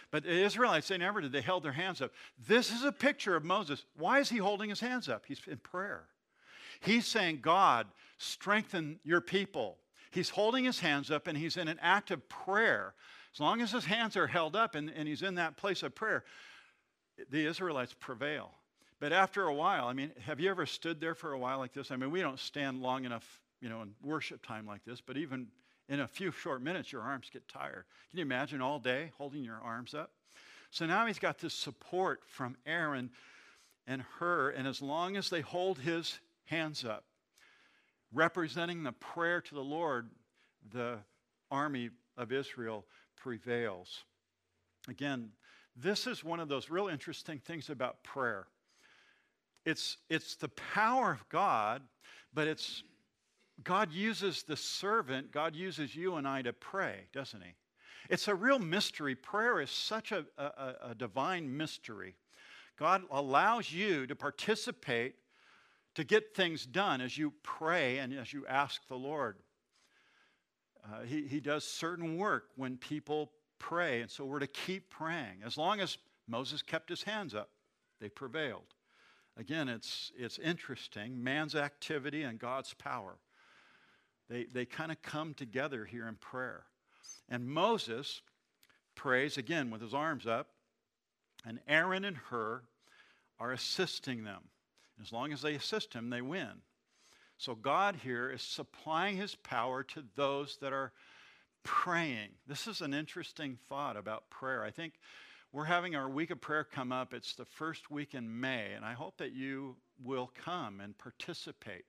But 0.09 0.23
the 0.23 0.31
Israelites, 0.31 0.87
they 0.87 0.97
never 0.97 1.19
did. 1.19 1.31
They 1.31 1.41
held 1.41 1.63
their 1.63 1.73
hands 1.73 2.01
up. 2.01 2.11
This 2.47 2.71
is 2.71 2.83
a 2.83 2.91
picture 2.91 3.35
of 3.35 3.43
Moses. 3.43 3.83
Why 3.97 4.19
is 4.19 4.29
he 4.29 4.37
holding 4.37 4.69
his 4.69 4.79
hands 4.79 5.09
up? 5.09 5.25
He's 5.27 5.41
in 5.47 5.57
prayer. 5.57 6.05
He's 6.79 7.05
saying, 7.05 7.39
God, 7.41 7.87
strengthen 8.17 8.99
your 9.03 9.19
people. 9.19 9.77
He's 10.11 10.29
holding 10.29 10.63
his 10.63 10.79
hands 10.79 11.11
up 11.11 11.27
and 11.27 11.37
he's 11.37 11.57
in 11.57 11.67
an 11.67 11.79
act 11.81 12.11
of 12.11 12.27
prayer. 12.29 12.93
As 13.33 13.39
long 13.39 13.61
as 13.61 13.71
his 13.71 13.85
hands 13.85 14.15
are 14.15 14.27
held 14.27 14.55
up 14.55 14.75
and, 14.75 14.89
and 14.95 15.07
he's 15.07 15.21
in 15.21 15.35
that 15.35 15.57
place 15.57 15.83
of 15.83 15.93
prayer, 15.93 16.23
the 17.29 17.45
Israelites 17.45 17.95
prevail. 17.99 18.51
But 18.99 19.11
after 19.11 19.43
a 19.43 19.53
while, 19.53 19.87
I 19.87 19.93
mean, 19.93 20.11
have 20.25 20.39
you 20.39 20.49
ever 20.49 20.65
stood 20.65 21.01
there 21.01 21.15
for 21.15 21.33
a 21.33 21.37
while 21.37 21.59
like 21.59 21.73
this? 21.73 21.91
I 21.91 21.97
mean, 21.97 22.11
we 22.11 22.21
don't 22.21 22.39
stand 22.39 22.81
long 22.81 23.05
enough 23.05 23.41
you 23.61 23.69
know, 23.69 23.81
in 23.81 23.93
worship 24.03 24.45
time 24.45 24.65
like 24.65 24.83
this, 24.85 25.01
but 25.01 25.17
even 25.17 25.47
in 25.89 26.01
a 26.01 26.07
few 26.07 26.31
short 26.31 26.61
minutes, 26.61 26.91
your 26.91 27.01
arms 27.01 27.29
get 27.31 27.47
tired. 27.47 27.85
Can 28.09 28.19
you 28.19 28.25
imagine 28.25 28.61
all 28.61 28.79
day 28.79 29.11
holding 29.17 29.43
your 29.43 29.59
arms 29.63 29.93
up? 29.93 30.11
So 30.69 30.85
now 30.85 31.05
he's 31.05 31.19
got 31.19 31.39
this 31.39 31.53
support 31.53 32.21
from 32.27 32.57
Aaron 32.65 33.09
and 33.87 34.03
Hur, 34.19 34.49
and 34.49 34.67
as 34.67 34.81
long 34.81 35.15
as 35.15 35.29
they 35.29 35.41
hold 35.41 35.79
his 35.79 36.19
hands 36.45 36.83
up, 36.83 37.05
representing 38.13 38.83
the 38.83 38.91
prayer 38.91 39.41
to 39.41 39.55
the 39.55 39.63
Lord, 39.63 40.09
the 40.71 40.99
army 41.49 41.89
of 42.17 42.31
Israel 42.31 42.85
prevails. 43.15 44.03
Again, 44.89 45.29
this 45.75 46.07
is 46.07 46.23
one 46.23 46.39
of 46.39 46.49
those 46.49 46.69
real 46.69 46.87
interesting 46.87 47.39
things 47.39 47.69
about 47.69 48.03
prayer. 48.03 48.47
It's, 49.65 49.97
it's 50.09 50.35
the 50.35 50.49
power 50.49 51.11
of 51.11 51.27
God, 51.29 51.81
but 52.33 52.47
it's 52.47 52.83
God 53.63 53.91
uses 53.91 54.43
the 54.43 54.55
servant, 54.55 55.31
God 55.31 55.55
uses 55.55 55.95
you 55.95 56.15
and 56.15 56.27
I 56.27 56.41
to 56.43 56.53
pray, 56.53 57.07
doesn't 57.13 57.41
He? 57.41 57.53
It's 58.09 58.27
a 58.27 58.35
real 58.35 58.59
mystery. 58.59 59.15
Prayer 59.15 59.59
is 59.59 59.71
such 59.71 60.11
a, 60.11 60.25
a, 60.37 60.73
a 60.91 60.95
divine 60.95 61.57
mystery. 61.57 62.15
God 62.77 63.03
allows 63.11 63.71
you 63.71 64.05
to 64.07 64.15
participate 64.15 65.15
to 65.95 66.03
get 66.03 66.35
things 66.35 66.65
done 66.65 67.01
as 67.01 67.17
you 67.17 67.33
pray 67.41 67.97
and 67.97 68.13
as 68.13 68.31
you 68.31 68.45
ask 68.45 68.87
the 68.87 68.95
Lord. 68.95 69.37
Uh, 70.85 71.01
he, 71.01 71.27
he 71.27 71.39
does 71.39 71.63
certain 71.63 72.17
work 72.17 72.49
when 72.55 72.77
people 72.77 73.31
pray, 73.59 74.01
and 74.01 74.11
so 74.11 74.23
we're 74.23 74.39
to 74.39 74.47
keep 74.47 74.89
praying. 74.91 75.41
As 75.43 75.57
long 75.57 75.79
as 75.79 75.97
Moses 76.27 76.61
kept 76.61 76.89
his 76.89 77.03
hands 77.03 77.33
up, 77.33 77.49
they 77.99 78.09
prevailed. 78.09 78.75
Again, 79.37 79.67
it's, 79.67 80.11
it's 80.15 80.39
interesting 80.39 81.23
man's 81.23 81.55
activity 81.55 82.23
and 82.23 82.39
God's 82.39 82.73
power. 82.75 83.17
They, 84.29 84.45
they 84.45 84.65
kind 84.65 84.91
of 84.91 85.01
come 85.01 85.33
together 85.33 85.85
here 85.85 86.07
in 86.07 86.15
prayer. 86.15 86.63
And 87.29 87.47
Moses 87.47 88.21
prays 88.95 89.37
again 89.37 89.69
with 89.69 89.81
his 89.81 89.93
arms 89.93 90.25
up, 90.25 90.49
and 91.45 91.59
Aaron 91.67 92.03
and 92.03 92.17
Hur 92.17 92.63
are 93.39 93.51
assisting 93.51 94.23
them. 94.23 94.43
As 95.01 95.11
long 95.11 95.31
as 95.31 95.41
they 95.41 95.53
assist 95.53 95.93
him, 95.93 96.09
they 96.09 96.21
win. 96.21 96.61
So 97.37 97.53
God 97.53 97.97
here 98.03 98.31
is 98.31 98.41
supplying 98.41 99.17
his 99.17 99.35
power 99.35 99.83
to 99.83 100.03
those 100.15 100.57
that 100.61 100.73
are 100.73 100.91
praying. 101.63 102.29
This 102.47 102.65
is 102.65 102.81
an 102.81 102.93
interesting 102.93 103.59
thought 103.69 103.95
about 103.95 104.29
prayer. 104.29 104.63
I 104.63 104.71
think 104.71 104.93
we're 105.51 105.65
having 105.65 105.95
our 105.95 106.09
week 106.09 106.31
of 106.31 106.41
prayer 106.41 106.63
come 106.63 106.91
up. 106.91 107.13
It's 107.13 107.35
the 107.35 107.45
first 107.45 107.91
week 107.91 108.15
in 108.15 108.39
May, 108.39 108.73
and 108.73 108.83
I 108.83 108.93
hope 108.93 109.17
that 109.17 109.33
you 109.33 109.75
will 110.03 110.31
come 110.43 110.81
and 110.81 110.97
participate. 110.97 111.85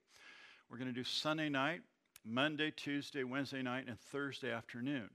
We're 0.71 0.79
going 0.79 0.93
to 0.93 0.95
do 0.95 1.05
Sunday 1.05 1.49
night 1.49 1.81
Monday, 2.29 2.71
Tuesday, 2.71 3.25
Wednesday 3.25 3.63
night, 3.63 3.87
and 3.89 3.99
Thursday 3.99 4.53
afternoon. 4.53 5.09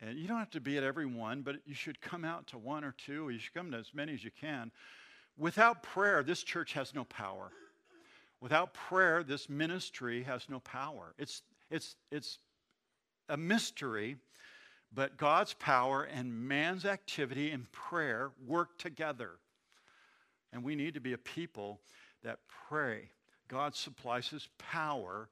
And 0.00 0.18
you 0.18 0.26
don't 0.28 0.38
have 0.38 0.50
to 0.50 0.60
be 0.60 0.76
at 0.76 0.84
every 0.84 1.06
one, 1.06 1.42
but 1.42 1.56
you 1.66 1.74
should 1.74 2.00
come 2.00 2.24
out 2.24 2.46
to 2.48 2.58
one 2.58 2.84
or 2.84 2.94
two, 2.96 3.26
or 3.26 3.30
you 3.30 3.38
should 3.38 3.54
come 3.54 3.70
to 3.72 3.78
as 3.78 3.92
many 3.94 4.14
as 4.14 4.24
you 4.24 4.30
can. 4.30 4.70
Without 5.38 5.82
prayer, 5.82 6.22
this 6.22 6.42
church 6.42 6.72
has 6.72 6.94
no 6.94 7.04
power. 7.04 7.50
Without 8.40 8.74
prayer, 8.74 9.22
this 9.22 9.48
ministry 9.48 10.22
has 10.22 10.48
no 10.48 10.60
power. 10.60 11.14
It's, 11.18 11.42
it's, 11.70 11.96
it's 12.10 12.38
a 13.28 13.36
mystery, 13.36 14.16
but 14.94 15.16
God's 15.16 15.54
power 15.54 16.04
and 16.04 16.32
man's 16.32 16.84
activity 16.84 17.50
in 17.50 17.66
prayer 17.72 18.32
work 18.46 18.78
together. 18.78 19.32
And 20.52 20.62
we 20.62 20.76
need 20.76 20.94
to 20.94 21.00
be 21.00 21.12
a 21.12 21.18
people 21.18 21.80
that 22.22 22.38
pray. 22.68 23.10
God 23.48 23.74
supplies 23.74 24.28
his 24.28 24.48
power 24.58 25.28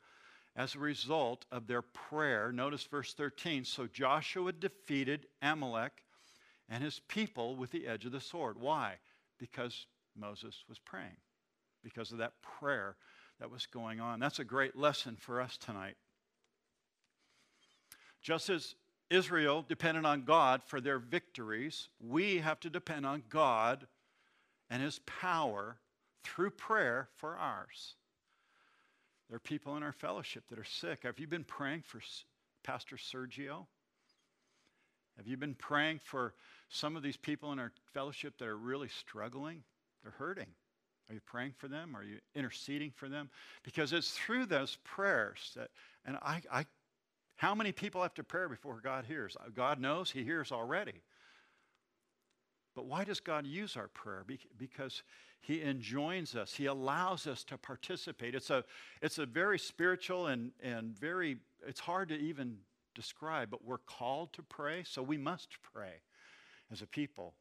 as 0.56 0.74
a 0.74 0.78
result 0.78 1.44
of 1.50 1.66
their 1.66 1.82
prayer. 1.82 2.52
Notice 2.52 2.84
verse 2.84 3.12
13. 3.14 3.64
So 3.64 3.86
Joshua 3.86 4.52
defeated 4.52 5.26
Amalek 5.42 6.04
and 6.68 6.82
his 6.82 7.00
people 7.08 7.56
with 7.56 7.70
the 7.70 7.86
edge 7.86 8.04
of 8.04 8.12
the 8.12 8.20
sword. 8.20 8.56
Why? 8.58 8.94
Because 9.38 9.86
Moses 10.16 10.64
was 10.68 10.78
praying, 10.78 11.16
because 11.82 12.12
of 12.12 12.18
that 12.18 12.40
prayer 12.40 12.96
that 13.40 13.50
was 13.50 13.66
going 13.66 14.00
on. 14.00 14.20
That's 14.20 14.38
a 14.38 14.44
great 14.44 14.76
lesson 14.76 15.16
for 15.16 15.40
us 15.40 15.56
tonight. 15.56 15.96
Just 18.22 18.48
as 18.48 18.74
Israel 19.10 19.64
depended 19.68 20.06
on 20.06 20.24
God 20.24 20.62
for 20.64 20.80
their 20.80 20.98
victories, 20.98 21.88
we 22.00 22.38
have 22.38 22.60
to 22.60 22.70
depend 22.70 23.04
on 23.04 23.24
God 23.28 23.86
and 24.70 24.82
his 24.82 25.00
power 25.00 25.76
through 26.22 26.50
prayer 26.50 27.08
for 27.16 27.36
ours. 27.36 27.96
There 29.28 29.36
are 29.36 29.40
people 29.40 29.76
in 29.76 29.82
our 29.82 29.92
fellowship 29.92 30.44
that 30.50 30.58
are 30.58 30.64
sick. 30.64 31.00
Have 31.04 31.18
you 31.18 31.26
been 31.26 31.44
praying 31.44 31.82
for 31.82 32.00
Pastor 32.62 32.96
Sergio? 32.96 33.66
Have 35.16 35.26
you 35.26 35.36
been 35.36 35.54
praying 35.54 36.00
for 36.04 36.34
some 36.68 36.96
of 36.96 37.02
these 37.02 37.16
people 37.16 37.52
in 37.52 37.58
our 37.58 37.72
fellowship 37.92 38.34
that 38.38 38.48
are 38.48 38.56
really 38.56 38.88
struggling? 38.88 39.62
They're 40.02 40.12
hurting. 40.12 40.48
Are 41.08 41.14
you 41.14 41.20
praying 41.24 41.54
for 41.56 41.68
them? 41.68 41.94
Are 41.94 42.02
you 42.02 42.18
interceding 42.34 42.90
for 42.90 43.08
them? 43.08 43.30
Because 43.62 43.92
it's 43.92 44.10
through 44.10 44.46
those 44.46 44.78
prayers 44.84 45.52
that, 45.56 45.70
and 46.04 46.16
I, 46.22 46.40
I 46.50 46.66
how 47.36 47.54
many 47.54 47.72
people 47.72 48.02
have 48.02 48.14
to 48.14 48.24
pray 48.24 48.46
before 48.48 48.80
God 48.82 49.04
hears? 49.06 49.36
God 49.54 49.80
knows 49.80 50.10
He 50.10 50.24
hears 50.24 50.52
already. 50.52 51.02
But 52.74 52.86
why 52.86 53.04
does 53.04 53.20
God 53.20 53.46
use 53.46 53.76
our 53.76 53.88
prayer? 53.88 54.24
Because 54.58 55.02
He 55.40 55.62
enjoins 55.62 56.34
us, 56.34 56.54
He 56.54 56.66
allows 56.66 57.26
us 57.26 57.44
to 57.44 57.58
participate. 57.58 58.34
It's 58.34 58.50
a, 58.50 58.64
it's 59.02 59.18
a 59.18 59.26
very 59.26 59.58
spiritual 59.58 60.26
and, 60.26 60.52
and 60.62 60.98
very, 60.98 61.38
it's 61.66 61.80
hard 61.80 62.08
to 62.08 62.16
even 62.16 62.58
describe, 62.94 63.50
but 63.50 63.64
we're 63.64 63.78
called 63.78 64.32
to 64.34 64.42
pray, 64.42 64.84
so 64.86 65.02
we 65.02 65.18
must 65.18 65.48
pray 65.62 66.02
as 66.70 66.82
a 66.82 66.86
people. 66.86 67.34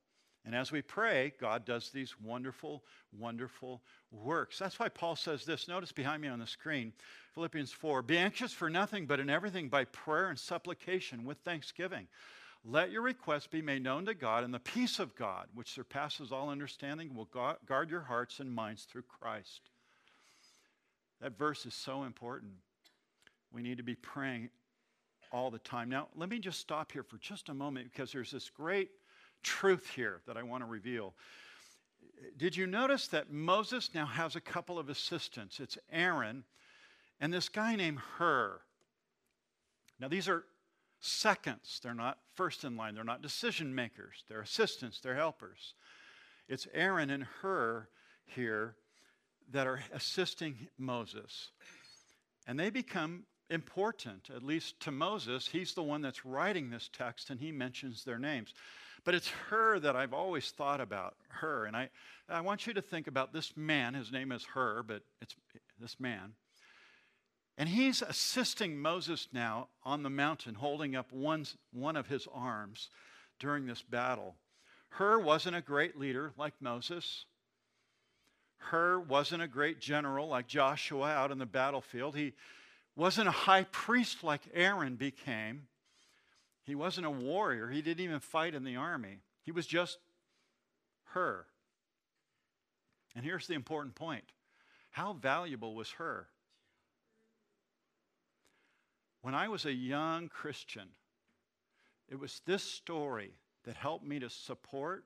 And 0.46 0.54
as 0.54 0.72
we 0.72 0.82
pray, 0.82 1.32
God 1.40 1.64
does 1.64 1.90
these 1.90 2.16
wonderful, 2.20 2.84
wonderful 3.18 3.82
works. 4.12 4.60
That's 4.60 4.78
why 4.78 4.90
Paul 4.90 5.16
says 5.16 5.46
this. 5.46 5.70
Notice 5.70 5.94
behind 5.94 6.22
me 6.22 6.28
on 6.28 6.40
the 6.40 6.48
screen, 6.48 6.92
Philippians 7.34 7.72
4 7.72 8.02
Be 8.02 8.18
anxious 8.18 8.52
for 8.52 8.70
nothing, 8.70 9.06
but 9.06 9.22
in 9.22 9.30
everything 9.30 9.70
by 9.70 9.86
prayer 9.86 10.28
and 10.28 10.38
supplication 10.38 11.24
with 11.24 11.38
thanksgiving. 11.40 12.08
Let 12.66 12.92
your 12.92 13.02
requests 13.02 13.48
be 13.48 13.62
made 13.62 13.84
known 13.84 14.06
to 14.06 14.14
God, 14.14 14.44
and 14.44 14.54
the 14.54 14.60
peace 14.60 15.00
of 15.00 15.16
God, 15.16 15.48
which 15.54 15.74
surpasses 15.74 16.32
all 16.32 16.50
understanding, 16.50 17.14
will 17.14 17.30
guard 17.68 17.90
your 17.90 18.02
hearts 18.02 18.40
and 18.40 18.54
minds 18.54 18.84
through 18.84 19.04
Christ. 19.04 19.70
That 21.20 21.38
verse 21.38 21.66
is 21.66 21.74
so 21.74 22.04
important. 22.04 22.54
We 23.52 23.62
need 23.62 23.78
to 23.78 23.84
be 23.84 23.96
praying 23.96 24.50
all 25.32 25.52
the 25.52 25.60
time. 25.60 25.90
Now, 25.90 26.08
let 26.16 26.30
me 26.30 26.40
just 26.40 26.60
stop 26.60 26.92
here 26.92 27.04
for 27.04 27.18
just 27.18 27.50
a 27.50 27.54
moment 27.54 27.92
because 27.92 28.12
there's 28.12 28.32
this 28.32 28.50
great 28.50 28.92
truth 29.42 29.90
here 29.94 30.22
that 30.26 30.38
I 30.38 30.44
want 30.44 30.64
to 30.64 30.68
reveal. 30.68 31.16
Did 32.38 32.56
you 32.56 32.66
notice 32.66 33.08
that 33.08 33.32
Moses 33.32 33.90
now 33.94 34.06
has 34.06 34.36
a 34.36 34.42
couple 34.42 34.80
of 34.80 34.90
assistants? 34.90 35.60
It's 35.60 35.78
Aaron 35.92 36.46
and 37.20 37.34
this 37.34 37.50
guy 37.50 37.76
named 37.76 38.00
Hur. 38.00 38.60
Now, 40.00 40.08
these 40.08 40.30
are 40.30 40.46
seconds. 41.04 41.80
They're 41.84 41.94
not 41.94 42.18
first 42.36 42.64
in 42.64 42.78
line. 42.78 42.96
They're 42.96 43.04
not 43.04 43.22
decision 43.22 43.76
makers. 43.76 44.24
They're 44.28 44.42
assistants. 44.42 45.00
They're 45.00 45.16
helpers. 45.16 45.74
It's 46.48 46.68
Aaron 46.74 47.10
and 47.10 47.26
Hur 47.42 47.88
here 48.26 48.76
that 49.52 49.68
are 49.68 49.82
assisting 49.94 50.68
Moses. 50.78 51.52
And 52.48 52.60
they 52.60 52.70
become 52.70 53.24
important, 53.50 54.30
at 54.34 54.44
least 54.44 54.80
to 54.82 54.92
Moses. 54.92 55.48
He's 55.48 55.74
the 55.74 55.84
one 55.84 56.02
that's 56.02 56.26
writing 56.26 56.70
this 56.70 56.90
text 56.92 57.30
and 57.30 57.40
he 57.40 57.52
mentions 57.52 58.04
their 58.04 58.20
names. 58.20 58.54
But 59.04 59.16
it's 59.16 59.28
Hur 59.28 59.80
that 59.80 59.96
I've 59.96 60.14
always 60.14 60.52
thought 60.52 60.80
about, 60.80 61.16
Hur. 61.28 61.66
And 61.66 61.76
I, 61.76 61.90
I 62.30 62.42
want 62.42 62.66
you 62.66 62.74
to 62.74 62.82
think 62.82 63.08
about 63.08 63.34
this 63.34 63.56
man. 63.58 63.94
His 63.94 64.12
name 64.12 64.32
is 64.32 64.46
Hur, 64.46 64.84
but 64.84 65.04
it's 65.22 65.36
this 65.80 66.00
man. 66.00 66.34
And 67.58 67.70
he's 67.70 68.02
assisting 68.02 68.80
Moses 68.80 69.28
now 69.32 69.68
on 69.84 70.04
the 70.04 70.10
mountain, 70.10 70.56
holding 70.56 70.96
up 70.96 71.12
one, 71.12 71.46
one 71.72 71.96
of 71.96 72.08
his 72.08 72.28
arms 72.34 72.90
during 73.40 73.66
this 73.66 73.82
battle. 73.82 74.36
Hur 74.90 75.20
wasn't 75.20 75.56
a 75.56 75.62
great 75.62 75.98
leader 75.98 76.34
like 76.38 76.54
Moses. 76.60 77.26
Hur 78.58 79.00
wasn't 79.00 79.44
a 79.44 79.48
great 79.48 79.80
general 79.80 80.28
like 80.28 80.48
Joshua 80.48 81.10
out 81.10 81.32
in 81.32 81.38
the 81.38 81.46
battlefield. 81.46 82.16
He 82.16 82.34
wasn't 82.96 83.28
a 83.28 83.32
high 83.32 83.64
priest 83.64 84.24
like 84.24 84.42
Aaron 84.54 84.96
became. 84.96 85.68
He 86.64 86.76
wasn't 86.76 87.06
a 87.06 87.12
warrior. 87.12 87.70
He 87.70 87.82
didn't 87.82 88.04
even 88.04 88.20
fight 88.20 88.56
in 88.56 88.64
the 88.64 88.78
army. 88.78 89.20
He 89.44 89.52
was 89.52 89.68
just 89.68 89.98
Hur. 91.14 91.46
And 93.16 93.24
here's 93.24 93.48
the 93.48 93.54
important 93.54 93.96
point 93.96 94.24
how 94.92 95.14
valuable 95.14 95.76
was 95.76 95.92
Hur? 95.92 96.28
When 99.24 99.34
I 99.34 99.48
was 99.48 99.66
a 99.66 99.74
young 99.74 100.28
Christian, 100.28 100.90
it 102.10 102.20
was 102.20 102.42
this 102.46 102.62
story 102.62 103.32
that 103.64 103.78
helped 103.78 104.06
me 104.06 104.20
to 104.20 104.30
support 104.30 105.06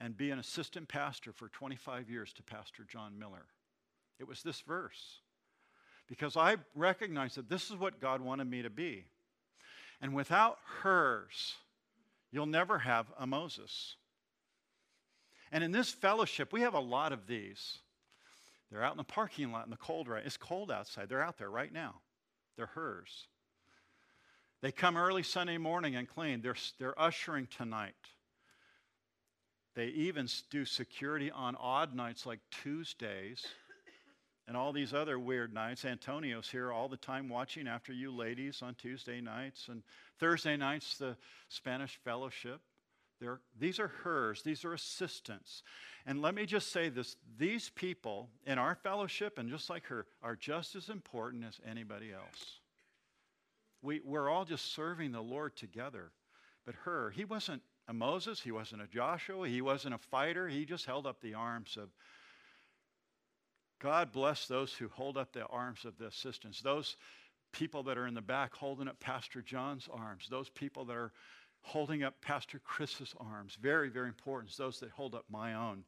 and 0.00 0.16
be 0.16 0.32
an 0.32 0.40
assistant 0.40 0.88
pastor 0.88 1.32
for 1.32 1.48
25 1.48 2.10
years 2.10 2.32
to 2.32 2.42
Pastor 2.42 2.82
John 2.82 3.20
Miller. 3.20 3.46
It 4.18 4.26
was 4.26 4.42
this 4.42 4.62
verse. 4.62 5.20
Because 6.08 6.36
I 6.36 6.56
recognized 6.74 7.36
that 7.36 7.48
this 7.48 7.70
is 7.70 7.76
what 7.76 8.00
God 8.00 8.20
wanted 8.20 8.50
me 8.50 8.62
to 8.62 8.70
be. 8.70 9.04
And 10.00 10.12
without 10.12 10.58
Hurs, 10.80 11.54
you'll 12.32 12.46
never 12.46 12.80
have 12.80 13.06
a 13.16 13.28
Moses. 13.28 13.94
And 15.52 15.62
in 15.62 15.70
this 15.70 15.92
fellowship, 15.92 16.52
we 16.52 16.62
have 16.62 16.74
a 16.74 16.80
lot 16.80 17.12
of 17.12 17.28
these. 17.28 17.78
They're 18.72 18.82
out 18.82 18.94
in 18.94 18.98
the 18.98 19.04
parking 19.04 19.52
lot 19.52 19.66
in 19.66 19.70
the 19.70 19.76
cold 19.76 20.08
right. 20.08 20.26
It's 20.26 20.36
cold 20.36 20.72
outside. 20.72 21.08
They're 21.08 21.22
out 21.22 21.38
there 21.38 21.50
right 21.50 21.72
now. 21.72 22.00
They're 22.60 22.66
Hurs. 22.66 23.26
They 24.60 24.70
come 24.70 24.98
early 24.98 25.22
Sunday 25.22 25.56
morning 25.56 25.96
and 25.96 26.06
clean. 26.06 26.42
They're, 26.42 26.56
they're 26.78 27.00
ushering 27.00 27.46
tonight. 27.46 27.94
They 29.74 29.86
even 29.86 30.28
do 30.50 30.66
security 30.66 31.30
on 31.30 31.56
odd 31.56 31.94
nights 31.94 32.26
like 32.26 32.40
Tuesdays 32.50 33.46
and 34.46 34.58
all 34.58 34.74
these 34.74 34.92
other 34.92 35.18
weird 35.18 35.54
nights. 35.54 35.86
Antonio's 35.86 36.50
here 36.50 36.70
all 36.70 36.90
the 36.90 36.98
time 36.98 37.30
watching 37.30 37.66
after 37.66 37.94
you 37.94 38.14
ladies 38.14 38.60
on 38.60 38.74
Tuesday 38.74 39.22
nights. 39.22 39.68
And 39.68 39.82
Thursday 40.18 40.58
nights, 40.58 40.98
the 40.98 41.16
Spanish 41.48 41.98
fellowship. 42.04 42.60
They're, 43.20 43.40
these 43.58 43.78
are 43.78 43.88
Hurs, 43.88 44.42
these 44.42 44.64
are 44.64 44.72
assistants. 44.72 45.62
And 46.06 46.22
let 46.22 46.34
me 46.34 46.46
just 46.46 46.72
say 46.72 46.88
this 46.88 47.16
these 47.38 47.70
people 47.70 48.30
in 48.46 48.58
our 48.58 48.74
fellowship, 48.74 49.38
and 49.38 49.50
just 49.50 49.68
like 49.68 49.84
Hur, 49.84 50.06
are 50.22 50.36
just 50.36 50.74
as 50.74 50.88
important 50.88 51.44
as 51.44 51.60
anybody 51.68 52.12
else. 52.12 52.60
We, 53.82 54.00
we're 54.04 54.28
all 54.28 54.44
just 54.44 54.74
serving 54.74 55.12
the 55.12 55.20
Lord 55.20 55.56
together. 55.56 56.12
But 56.64 56.74
Hur, 56.84 57.10
he 57.10 57.24
wasn't 57.24 57.62
a 57.88 57.92
Moses, 57.92 58.40
he 58.40 58.52
wasn't 58.52 58.82
a 58.82 58.86
Joshua, 58.86 59.48
he 59.48 59.60
wasn't 59.60 59.94
a 59.94 59.98
fighter, 59.98 60.48
he 60.48 60.64
just 60.64 60.86
held 60.86 61.06
up 61.06 61.20
the 61.20 61.34
arms 61.34 61.76
of. 61.80 61.90
God 63.80 64.12
bless 64.12 64.46
those 64.46 64.74
who 64.74 64.88
hold 64.88 65.16
up 65.16 65.32
the 65.32 65.46
arms 65.46 65.86
of 65.86 65.96
the 65.96 66.06
assistants, 66.06 66.60
those 66.60 66.96
people 67.52 67.82
that 67.84 67.98
are 67.98 68.06
in 68.06 68.14
the 68.14 68.20
back 68.20 68.54
holding 68.54 68.88
up 68.88 69.00
Pastor 69.00 69.42
John's 69.42 69.88
arms, 69.92 70.28
those 70.30 70.50
people 70.50 70.84
that 70.84 70.96
are 70.96 71.12
holding 71.62 72.02
up 72.02 72.20
Pastor 72.20 72.58
Chris's 72.58 73.14
arms. 73.18 73.56
Very, 73.60 73.88
very 73.88 74.08
important. 74.08 74.56
those 74.56 74.80
that 74.80 74.90
hold 74.90 75.14
up 75.14 75.24
my 75.30 75.54
own. 75.54 75.84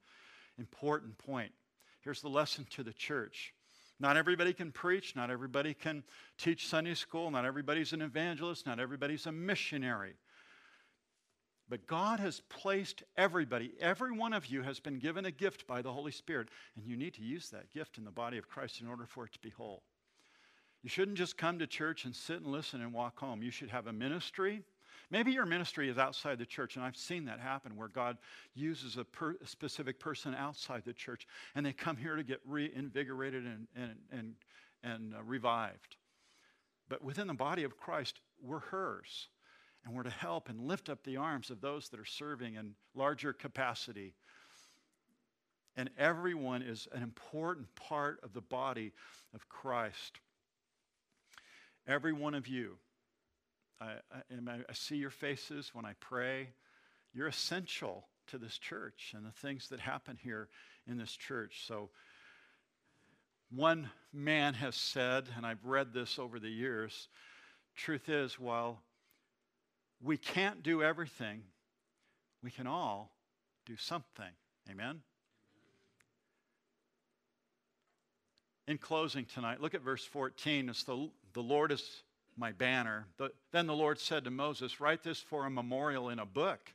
Important 0.58 1.16
point. 1.18 1.52
Here's 2.00 2.20
the 2.20 2.28
lesson 2.28 2.66
to 2.70 2.82
the 2.82 2.92
church. 2.92 3.54
Not 4.00 4.16
everybody 4.16 4.52
can 4.52 4.72
preach, 4.72 5.14
not 5.14 5.30
everybody 5.30 5.74
can 5.74 6.02
teach 6.36 6.66
Sunday 6.66 6.94
school, 6.94 7.30
not 7.30 7.44
everybody's 7.44 7.92
an 7.92 8.02
evangelist, 8.02 8.66
not 8.66 8.80
everybody's 8.80 9.26
a 9.26 9.32
missionary. 9.32 10.14
But 11.68 11.86
God 11.86 12.18
has 12.18 12.42
placed 12.48 13.04
everybody, 13.16 13.72
every 13.80 14.10
one 14.12 14.32
of 14.32 14.46
you 14.46 14.62
has 14.62 14.80
been 14.80 14.98
given 14.98 15.24
a 15.24 15.30
gift 15.30 15.66
by 15.66 15.82
the 15.82 15.92
Holy 15.92 16.10
Spirit, 16.10 16.48
and 16.76 16.84
you 16.84 16.96
need 16.96 17.14
to 17.14 17.22
use 17.22 17.48
that 17.50 17.70
gift 17.70 17.96
in 17.96 18.04
the 18.04 18.10
body 18.10 18.38
of 18.38 18.48
Christ 18.48 18.80
in 18.80 18.88
order 18.88 19.06
for 19.06 19.24
it 19.24 19.32
to 19.32 19.38
be 19.38 19.50
whole. 19.50 19.84
You 20.82 20.88
shouldn't 20.88 21.16
just 21.16 21.38
come 21.38 21.60
to 21.60 21.66
church 21.66 22.04
and 22.04 22.14
sit 22.14 22.38
and 22.42 22.48
listen 22.48 22.80
and 22.80 22.92
walk 22.92 23.20
home. 23.20 23.42
You 23.42 23.52
should 23.52 23.70
have 23.70 23.86
a 23.86 23.92
ministry, 23.92 24.64
Maybe 25.12 25.30
your 25.30 25.44
ministry 25.44 25.90
is 25.90 25.98
outside 25.98 26.38
the 26.38 26.46
church, 26.46 26.76
and 26.76 26.84
I've 26.84 26.96
seen 26.96 27.26
that 27.26 27.38
happen 27.38 27.76
where 27.76 27.88
God 27.88 28.16
uses 28.54 28.96
a, 28.96 29.04
per, 29.04 29.36
a 29.42 29.46
specific 29.46 30.00
person 30.00 30.34
outside 30.34 30.84
the 30.86 30.94
church, 30.94 31.26
and 31.54 31.66
they 31.66 31.74
come 31.74 31.98
here 31.98 32.16
to 32.16 32.22
get 32.22 32.40
reinvigorated 32.46 33.44
and, 33.44 33.66
and, 33.76 33.94
and, 34.10 34.34
and 34.82 35.14
uh, 35.14 35.22
revived. 35.22 35.96
But 36.88 37.04
within 37.04 37.26
the 37.26 37.34
body 37.34 37.62
of 37.62 37.76
Christ, 37.76 38.20
we're 38.42 38.60
Hurs. 38.60 39.28
And 39.84 39.94
we're 39.94 40.04
to 40.04 40.10
help 40.10 40.48
and 40.48 40.60
lift 40.60 40.88
up 40.88 41.04
the 41.04 41.18
arms 41.18 41.50
of 41.50 41.60
those 41.60 41.90
that 41.90 42.00
are 42.00 42.06
serving 42.06 42.54
in 42.54 42.74
larger 42.94 43.34
capacity. 43.34 44.14
And 45.76 45.90
everyone 45.98 46.62
is 46.62 46.88
an 46.92 47.02
important 47.02 47.66
part 47.74 48.20
of 48.22 48.32
the 48.32 48.40
body 48.40 48.92
of 49.34 49.46
Christ. 49.48 50.20
Every 51.86 52.12
one 52.12 52.34
of 52.34 52.46
you, 52.46 52.78
I, 53.82 53.94
I, 54.50 54.58
I 54.68 54.72
see 54.72 54.96
your 54.96 55.10
faces 55.10 55.70
when 55.72 55.84
I 55.84 55.94
pray. 56.00 56.48
You're 57.12 57.28
essential 57.28 58.06
to 58.28 58.38
this 58.38 58.58
church 58.58 59.12
and 59.16 59.26
the 59.26 59.32
things 59.32 59.68
that 59.68 59.80
happen 59.80 60.18
here 60.22 60.48
in 60.86 60.98
this 60.98 61.12
church. 61.12 61.64
So, 61.66 61.90
one 63.50 63.90
man 64.14 64.54
has 64.54 64.74
said, 64.76 65.24
and 65.36 65.44
I've 65.44 65.64
read 65.64 65.92
this 65.92 66.18
over 66.18 66.38
the 66.38 66.48
years 66.48 67.08
truth 67.74 68.08
is, 68.08 68.38
while 68.38 68.80
we 70.02 70.16
can't 70.16 70.62
do 70.62 70.82
everything, 70.82 71.42
we 72.42 72.50
can 72.50 72.66
all 72.66 73.14
do 73.66 73.76
something. 73.76 74.30
Amen? 74.70 75.00
In 78.68 78.78
closing 78.78 79.24
tonight, 79.24 79.60
look 79.60 79.74
at 79.74 79.82
verse 79.82 80.04
14. 80.04 80.68
It's 80.68 80.84
the, 80.84 81.10
the 81.32 81.42
Lord 81.42 81.72
is 81.72 82.02
my 82.36 82.52
banner. 82.52 83.06
The, 83.18 83.32
then 83.50 83.66
the 83.66 83.74
Lord 83.74 83.98
said 83.98 84.24
to 84.24 84.30
Moses, 84.30 84.80
Write 84.80 85.02
this 85.02 85.20
for 85.20 85.46
a 85.46 85.50
memorial 85.50 86.08
in 86.08 86.18
a 86.18 86.26
book. 86.26 86.72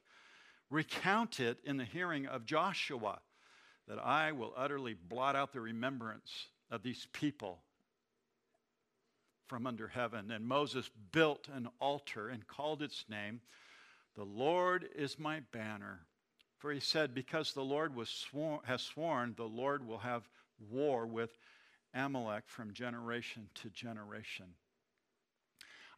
Recount 0.69 1.39
it 1.39 1.59
in 1.63 1.77
the 1.77 1.85
hearing 1.85 2.27
of 2.27 2.45
Joshua, 2.45 3.19
that 3.87 3.99
I 3.99 4.31
will 4.33 4.53
utterly 4.57 4.93
blot 4.93 5.35
out 5.35 5.53
the 5.53 5.61
remembrance 5.61 6.47
of 6.69 6.83
these 6.83 7.07
people 7.13 7.59
from 9.47 9.65
under 9.65 9.87
heaven. 9.87 10.31
And 10.31 10.45
Moses 10.45 10.89
built 11.11 11.47
an 11.53 11.69
altar 11.79 12.29
and 12.29 12.45
called 12.47 12.81
its 12.81 13.05
name, 13.09 13.41
The 14.15 14.25
Lord 14.25 14.89
is 14.95 15.17
my 15.17 15.41
banner. 15.51 16.01
For 16.57 16.71
he 16.71 16.79
said, 16.79 17.13
Because 17.13 17.53
the 17.53 17.63
Lord 17.63 17.95
was 17.95 18.09
swor- 18.09 18.61
has 18.65 18.81
sworn, 18.81 19.35
the 19.37 19.43
Lord 19.43 19.85
will 19.85 19.99
have 19.99 20.27
war 20.71 21.05
with 21.05 21.37
Amalek 21.93 22.43
from 22.47 22.73
generation 22.73 23.49
to 23.55 23.69
generation. 23.69 24.47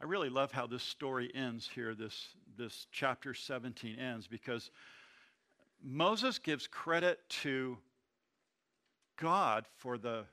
I 0.01 0.05
really 0.05 0.29
love 0.29 0.51
how 0.51 0.65
this 0.65 0.83
story 0.83 1.29
ends 1.35 1.69
here, 1.73 1.93
this, 1.93 2.29
this 2.57 2.87
chapter 2.91 3.33
17 3.33 3.99
ends, 3.99 4.27
because 4.27 4.71
Moses 5.83 6.39
gives 6.39 6.67
credit 6.67 7.19
to 7.41 7.77
God 9.17 9.65
for 9.77 9.97
the 9.97 10.23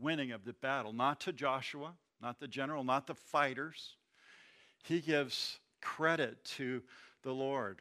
winning 0.00 0.32
of 0.32 0.44
the 0.44 0.54
battle, 0.54 0.92
not 0.92 1.20
to 1.20 1.32
Joshua, 1.32 1.92
not 2.20 2.40
the 2.40 2.48
general, 2.48 2.82
not 2.82 3.06
the 3.06 3.14
fighters. 3.14 3.96
He 4.82 5.00
gives 5.00 5.60
credit 5.80 6.44
to 6.56 6.82
the 7.22 7.32
Lord. 7.32 7.80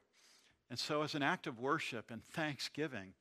And 0.70 0.78
so, 0.78 1.02
as 1.02 1.16
an 1.16 1.24
act 1.24 1.48
of 1.48 1.60
worship 1.60 2.12
and 2.12 2.24
thanksgiving, 2.24 3.14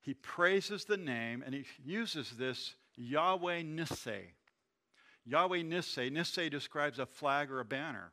he 0.00 0.14
praises 0.14 0.84
the 0.84 0.96
name 0.96 1.42
and 1.44 1.54
he 1.54 1.64
uses 1.84 2.30
this 2.30 2.74
Yahweh 2.96 3.62
Nissi. 3.62 4.22
Yahweh 5.24 5.62
Nissi. 5.62 6.10
Nissi 6.10 6.50
describes 6.50 6.98
a 6.98 7.06
flag 7.06 7.50
or 7.50 7.60
a 7.60 7.64
banner. 7.64 8.12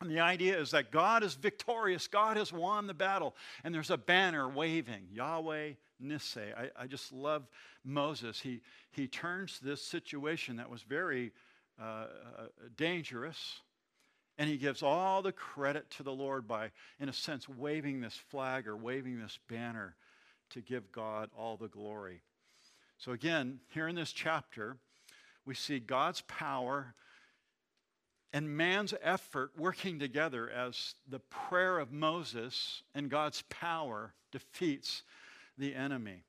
And 0.00 0.10
the 0.10 0.20
idea 0.20 0.58
is 0.58 0.70
that 0.70 0.92
God 0.92 1.22
is 1.24 1.34
victorious. 1.34 2.06
God 2.06 2.36
has 2.36 2.52
won 2.52 2.86
the 2.86 2.94
battle. 2.94 3.34
And 3.64 3.74
there's 3.74 3.90
a 3.90 3.96
banner 3.96 4.48
waving 4.48 5.08
Yahweh 5.10 5.72
Nissi. 6.02 6.54
I, 6.56 6.70
I 6.76 6.86
just 6.86 7.12
love 7.12 7.48
Moses. 7.84 8.40
He, 8.40 8.60
he 8.92 9.08
turns 9.08 9.58
this 9.60 9.82
situation 9.82 10.56
that 10.56 10.70
was 10.70 10.82
very 10.82 11.32
uh, 11.80 11.84
uh, 11.84 12.06
dangerous 12.76 13.60
and 14.38 14.48
he 14.48 14.56
gives 14.56 14.84
all 14.84 15.20
the 15.20 15.32
credit 15.32 15.90
to 15.90 16.04
the 16.04 16.12
Lord 16.12 16.46
by, 16.46 16.70
in 17.00 17.08
a 17.08 17.12
sense, 17.12 17.48
waving 17.48 18.00
this 18.00 18.14
flag 18.14 18.68
or 18.68 18.76
waving 18.76 19.20
this 19.20 19.38
banner 19.48 19.96
to 20.50 20.60
give 20.60 20.92
God 20.92 21.28
all 21.36 21.56
the 21.56 21.66
glory. 21.66 22.22
So, 22.98 23.12
again, 23.12 23.58
here 23.74 23.88
in 23.88 23.96
this 23.96 24.12
chapter, 24.12 24.76
we 25.48 25.54
see 25.54 25.78
God's 25.78 26.20
power 26.28 26.92
and 28.34 28.54
man's 28.54 28.92
effort 29.00 29.52
working 29.56 29.98
together 29.98 30.50
as 30.50 30.94
the 31.08 31.20
prayer 31.20 31.78
of 31.78 31.90
Moses 31.90 32.82
and 32.94 33.08
God's 33.08 33.42
power 33.48 34.12
defeats 34.30 35.04
the 35.56 35.74
enemy. 35.74 36.24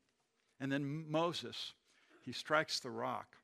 And 0.62 0.72
then 0.72 1.12
Moses, 1.12 1.74
he 2.24 2.32
strikes 2.32 2.80
the 2.80 2.92
rock. 2.92 3.36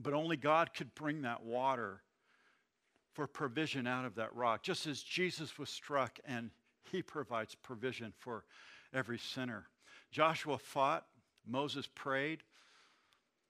But 0.00 0.14
only 0.14 0.36
God 0.36 0.72
could 0.72 0.94
bring 0.94 1.22
that 1.22 1.42
water 1.42 2.02
for 3.14 3.26
provision 3.26 3.84
out 3.84 4.04
of 4.04 4.14
that 4.14 4.32
rock, 4.32 4.62
just 4.62 4.86
as 4.86 5.02
Jesus 5.02 5.58
was 5.58 5.70
struck 5.70 6.20
and 6.24 6.50
he 6.92 7.02
provides 7.02 7.56
provision 7.56 8.12
for 8.16 8.44
every 8.94 9.18
sinner. 9.18 9.66
Joshua 10.12 10.56
fought, 10.56 11.04
Moses 11.44 11.88
prayed, 11.96 12.44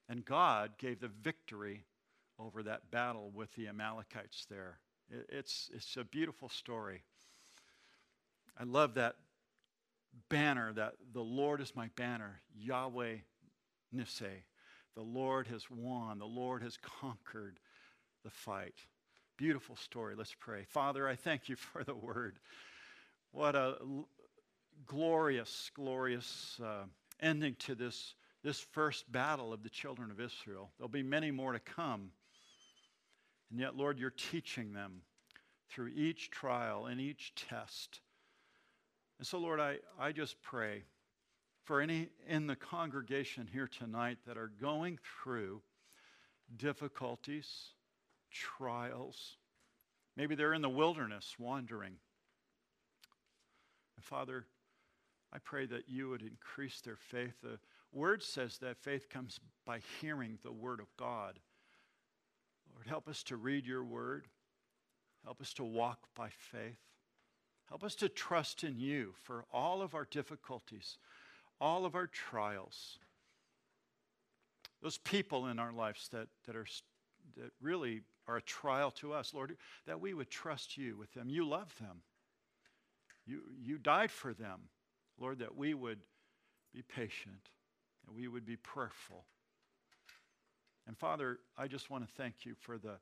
and 0.09 0.25
God 0.25 0.73
gave 0.79 1.01
the 1.01 1.09
victory 1.09 1.85
over 2.39 2.63
that 2.63 2.91
battle 2.91 3.31
with 3.35 3.53
the 3.55 3.69
Amalekites 3.69 4.47
there. 4.49 4.79
It's, 5.29 5.71
it's 5.75 5.97
a 5.97 6.05
beautiful 6.05 6.49
story. 6.49 7.03
I 8.59 8.65
love 8.65 8.95
that 8.95 9.17
banner 10.29 10.73
that 10.75 10.95
the 11.13 11.23
Lord 11.23 11.61
is 11.61 11.75
my 11.75 11.91
banner, 11.97 12.41
Yahweh 12.57 13.17
Nissi. 13.95 14.45
The 14.95 15.03
Lord 15.03 15.47
has 15.49 15.71
won, 15.71 16.19
the 16.19 16.27
Lord 16.27 16.63
has 16.63 16.77
conquered 16.77 17.61
the 18.25 18.31
fight. 18.31 18.75
Beautiful 19.37 19.77
story. 19.77 20.15
Let's 20.17 20.35
pray. 20.39 20.65
Father, 20.69 21.07
I 21.07 21.15
thank 21.15 21.49
you 21.49 21.57
for 21.73 21.85
the 21.85 21.95
word. 21.95 22.39
What 23.31 23.55
a 23.55 23.77
l- 23.81 24.09
glorious, 24.87 25.71
glorious 25.75 26.61
uh, 26.63 26.85
ending 27.21 27.55
to 27.61 27.75
this, 27.75 28.15
this 28.43 28.61
first 28.61 29.11
battle 29.11 29.53
of 29.53 29.63
the 29.63 29.69
children 29.69 30.11
of 30.11 30.21
Israel. 30.21 30.71
There'll 30.79 30.89
be 30.89 31.03
many 31.03 31.31
more 31.31 31.53
to 31.53 31.59
come. 31.59 32.11
And 33.51 33.59
yet, 33.59 33.77
Lord, 33.77 33.99
you're 33.99 34.11
teaching 34.11 34.73
them 34.73 35.03
through 35.71 35.89
each 35.95 36.31
trial 36.31 36.87
and 36.87 37.01
each 37.01 37.33
test. 37.35 38.01
And 39.19 39.27
so, 39.27 39.39
Lord, 39.39 39.61
I, 39.61 39.79
I 39.99 40.13
just 40.13 40.41
pray 40.43 40.85
for 41.65 41.81
any 41.81 42.09
in 42.27 42.47
the 42.47 42.57
congregation 42.57 43.49
here 43.53 43.69
tonight 43.69 44.19
that 44.27 44.39
are 44.39 44.53
going 44.61 44.99
through 45.23 45.61
difficulties, 46.57 47.75
trials. 48.31 49.37
Maybe 50.17 50.35
they're 50.35 50.55
in 50.55 50.63
the 50.63 50.69
wilderness 50.69 51.35
wandering. 51.39 51.97
And 53.97 54.05
Father, 54.05 54.47
I 55.33 55.39
pray 55.39 55.67
that 55.67 55.89
you 55.89 56.09
would 56.09 56.23
increase 56.23 56.81
their 56.81 56.97
faith. 56.97 57.45
Word 57.93 58.23
says 58.23 58.59
that 58.59 58.79
faith 58.79 59.09
comes 59.09 59.41
by 59.65 59.81
hearing 60.01 60.39
the 60.43 60.53
word 60.53 60.81
of 60.81 60.95
God. 60.97 61.39
Lord, 62.75 62.87
help 62.87 63.09
us 63.09 63.23
to 63.25 63.37
read 63.37 63.67
your 63.67 63.85
word. 63.85 64.27
Help 65.25 65.41
us 65.41 65.53
to 65.55 65.65
walk 65.65 66.09
by 66.15 66.29
faith. 66.31 66.79
Help 67.69 67.85
us 67.85 67.95
to 67.97 68.09
trust 68.09 68.65
in 68.65 68.79
you 68.79 69.15
for 69.23 69.45
all 69.53 69.83
of 69.83 69.95
our 69.95 70.07
difficulties, 70.11 70.97
all 71.61 71.85
of 71.85 71.95
our 71.95 72.07
trials. 72.07 72.99
Those 74.81 74.99
people 74.99 75.47
in 75.49 75.59
our 75.59 75.73
lives 75.73 76.09
that, 76.13 76.29
that, 76.47 76.57
are, 76.57 76.67
that 77.37 77.51
really 77.61 78.03
are 78.27 78.37
a 78.37 78.43
trial 78.43 78.91
to 78.93 79.13
us, 79.13 79.35
Lord, 79.35 79.57
that 79.87 80.01
we 80.01 80.15
would 80.15 80.31
trust 80.31 80.79
you 80.79 80.97
with 80.97 81.13
them. 81.13 81.29
You 81.29 81.47
love 81.47 81.75
them, 81.79 82.03
you, 83.27 83.43
you 83.61 83.77
died 83.77 84.11
for 84.11 84.33
them. 84.33 84.61
Lord, 85.21 85.41
that 85.41 85.57
we 85.57 85.75
would 85.75 85.99
be 86.73 86.83
patient, 86.83 87.51
that 88.09 88.17
we 88.17 88.29
would 88.29 88.47
be 88.47 88.57
prayerful. 88.57 89.25
And 90.87 90.97
Father, 90.97 91.39
I 91.57 91.69
just 91.69 91.91
want 91.91 92.07
to 92.07 92.15
thank 92.15 92.47
you 92.47 92.55
for 92.59 92.79
the 92.79 92.99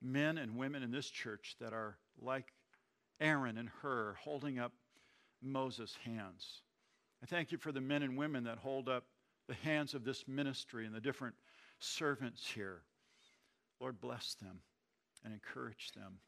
men 0.00 0.38
and 0.38 0.56
women 0.56 0.82
in 0.82 0.90
this 0.90 1.10
church 1.10 1.56
that 1.60 1.72
are 1.72 1.98
like 2.20 2.54
Aaron 3.20 3.58
and 3.58 3.68
Hur 3.82 4.16
holding 4.22 4.58
up 4.58 4.72
Moses' 5.42 5.96
hands. 6.04 6.62
I 7.22 7.26
thank 7.26 7.52
you 7.52 7.58
for 7.58 7.72
the 7.72 7.80
men 7.80 8.02
and 8.02 8.16
women 8.16 8.44
that 8.44 8.58
hold 8.58 8.88
up 8.88 9.04
the 9.48 9.54
hands 9.54 9.94
of 9.94 10.04
this 10.04 10.26
ministry 10.26 10.86
and 10.86 10.94
the 10.94 11.00
different 11.00 11.34
servants 11.80 12.48
here. 12.48 12.82
Lord, 13.80 14.00
bless 14.00 14.34
them 14.34 14.60
and 15.24 15.34
encourage 15.34 15.92
them. 15.92 16.18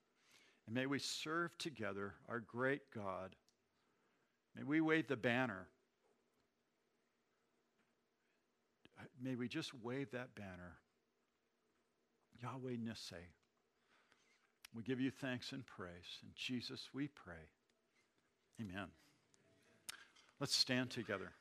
And 0.67 0.75
may 0.75 0.87
we 0.87 0.99
serve 0.99 1.57
together 1.59 2.15
our 2.29 2.41
great 2.41 2.83
God. 2.95 3.35
May 4.57 4.65
we 4.65 4.81
wave 4.81 5.09
the 5.09 5.17
banner. 5.17 5.69
May 9.23 9.35
we 9.35 9.49
just 9.49 9.73
wave 9.83 10.11
that 10.13 10.35
banner. 10.35 10.77
Yahweh 12.43 12.77
Nissi. 12.77 13.25
We 14.75 14.83
give 14.83 15.01
you 15.01 15.11
thanks 15.11 15.53
and 15.53 15.67
praise. 15.67 16.21
In 16.23 16.29
Jesus 16.35 16.89
we 16.95 17.09
pray. 17.09 17.49
Amen. 18.61 18.87
Let's 20.39 20.55
stand 20.55 20.91
together. 20.91 21.33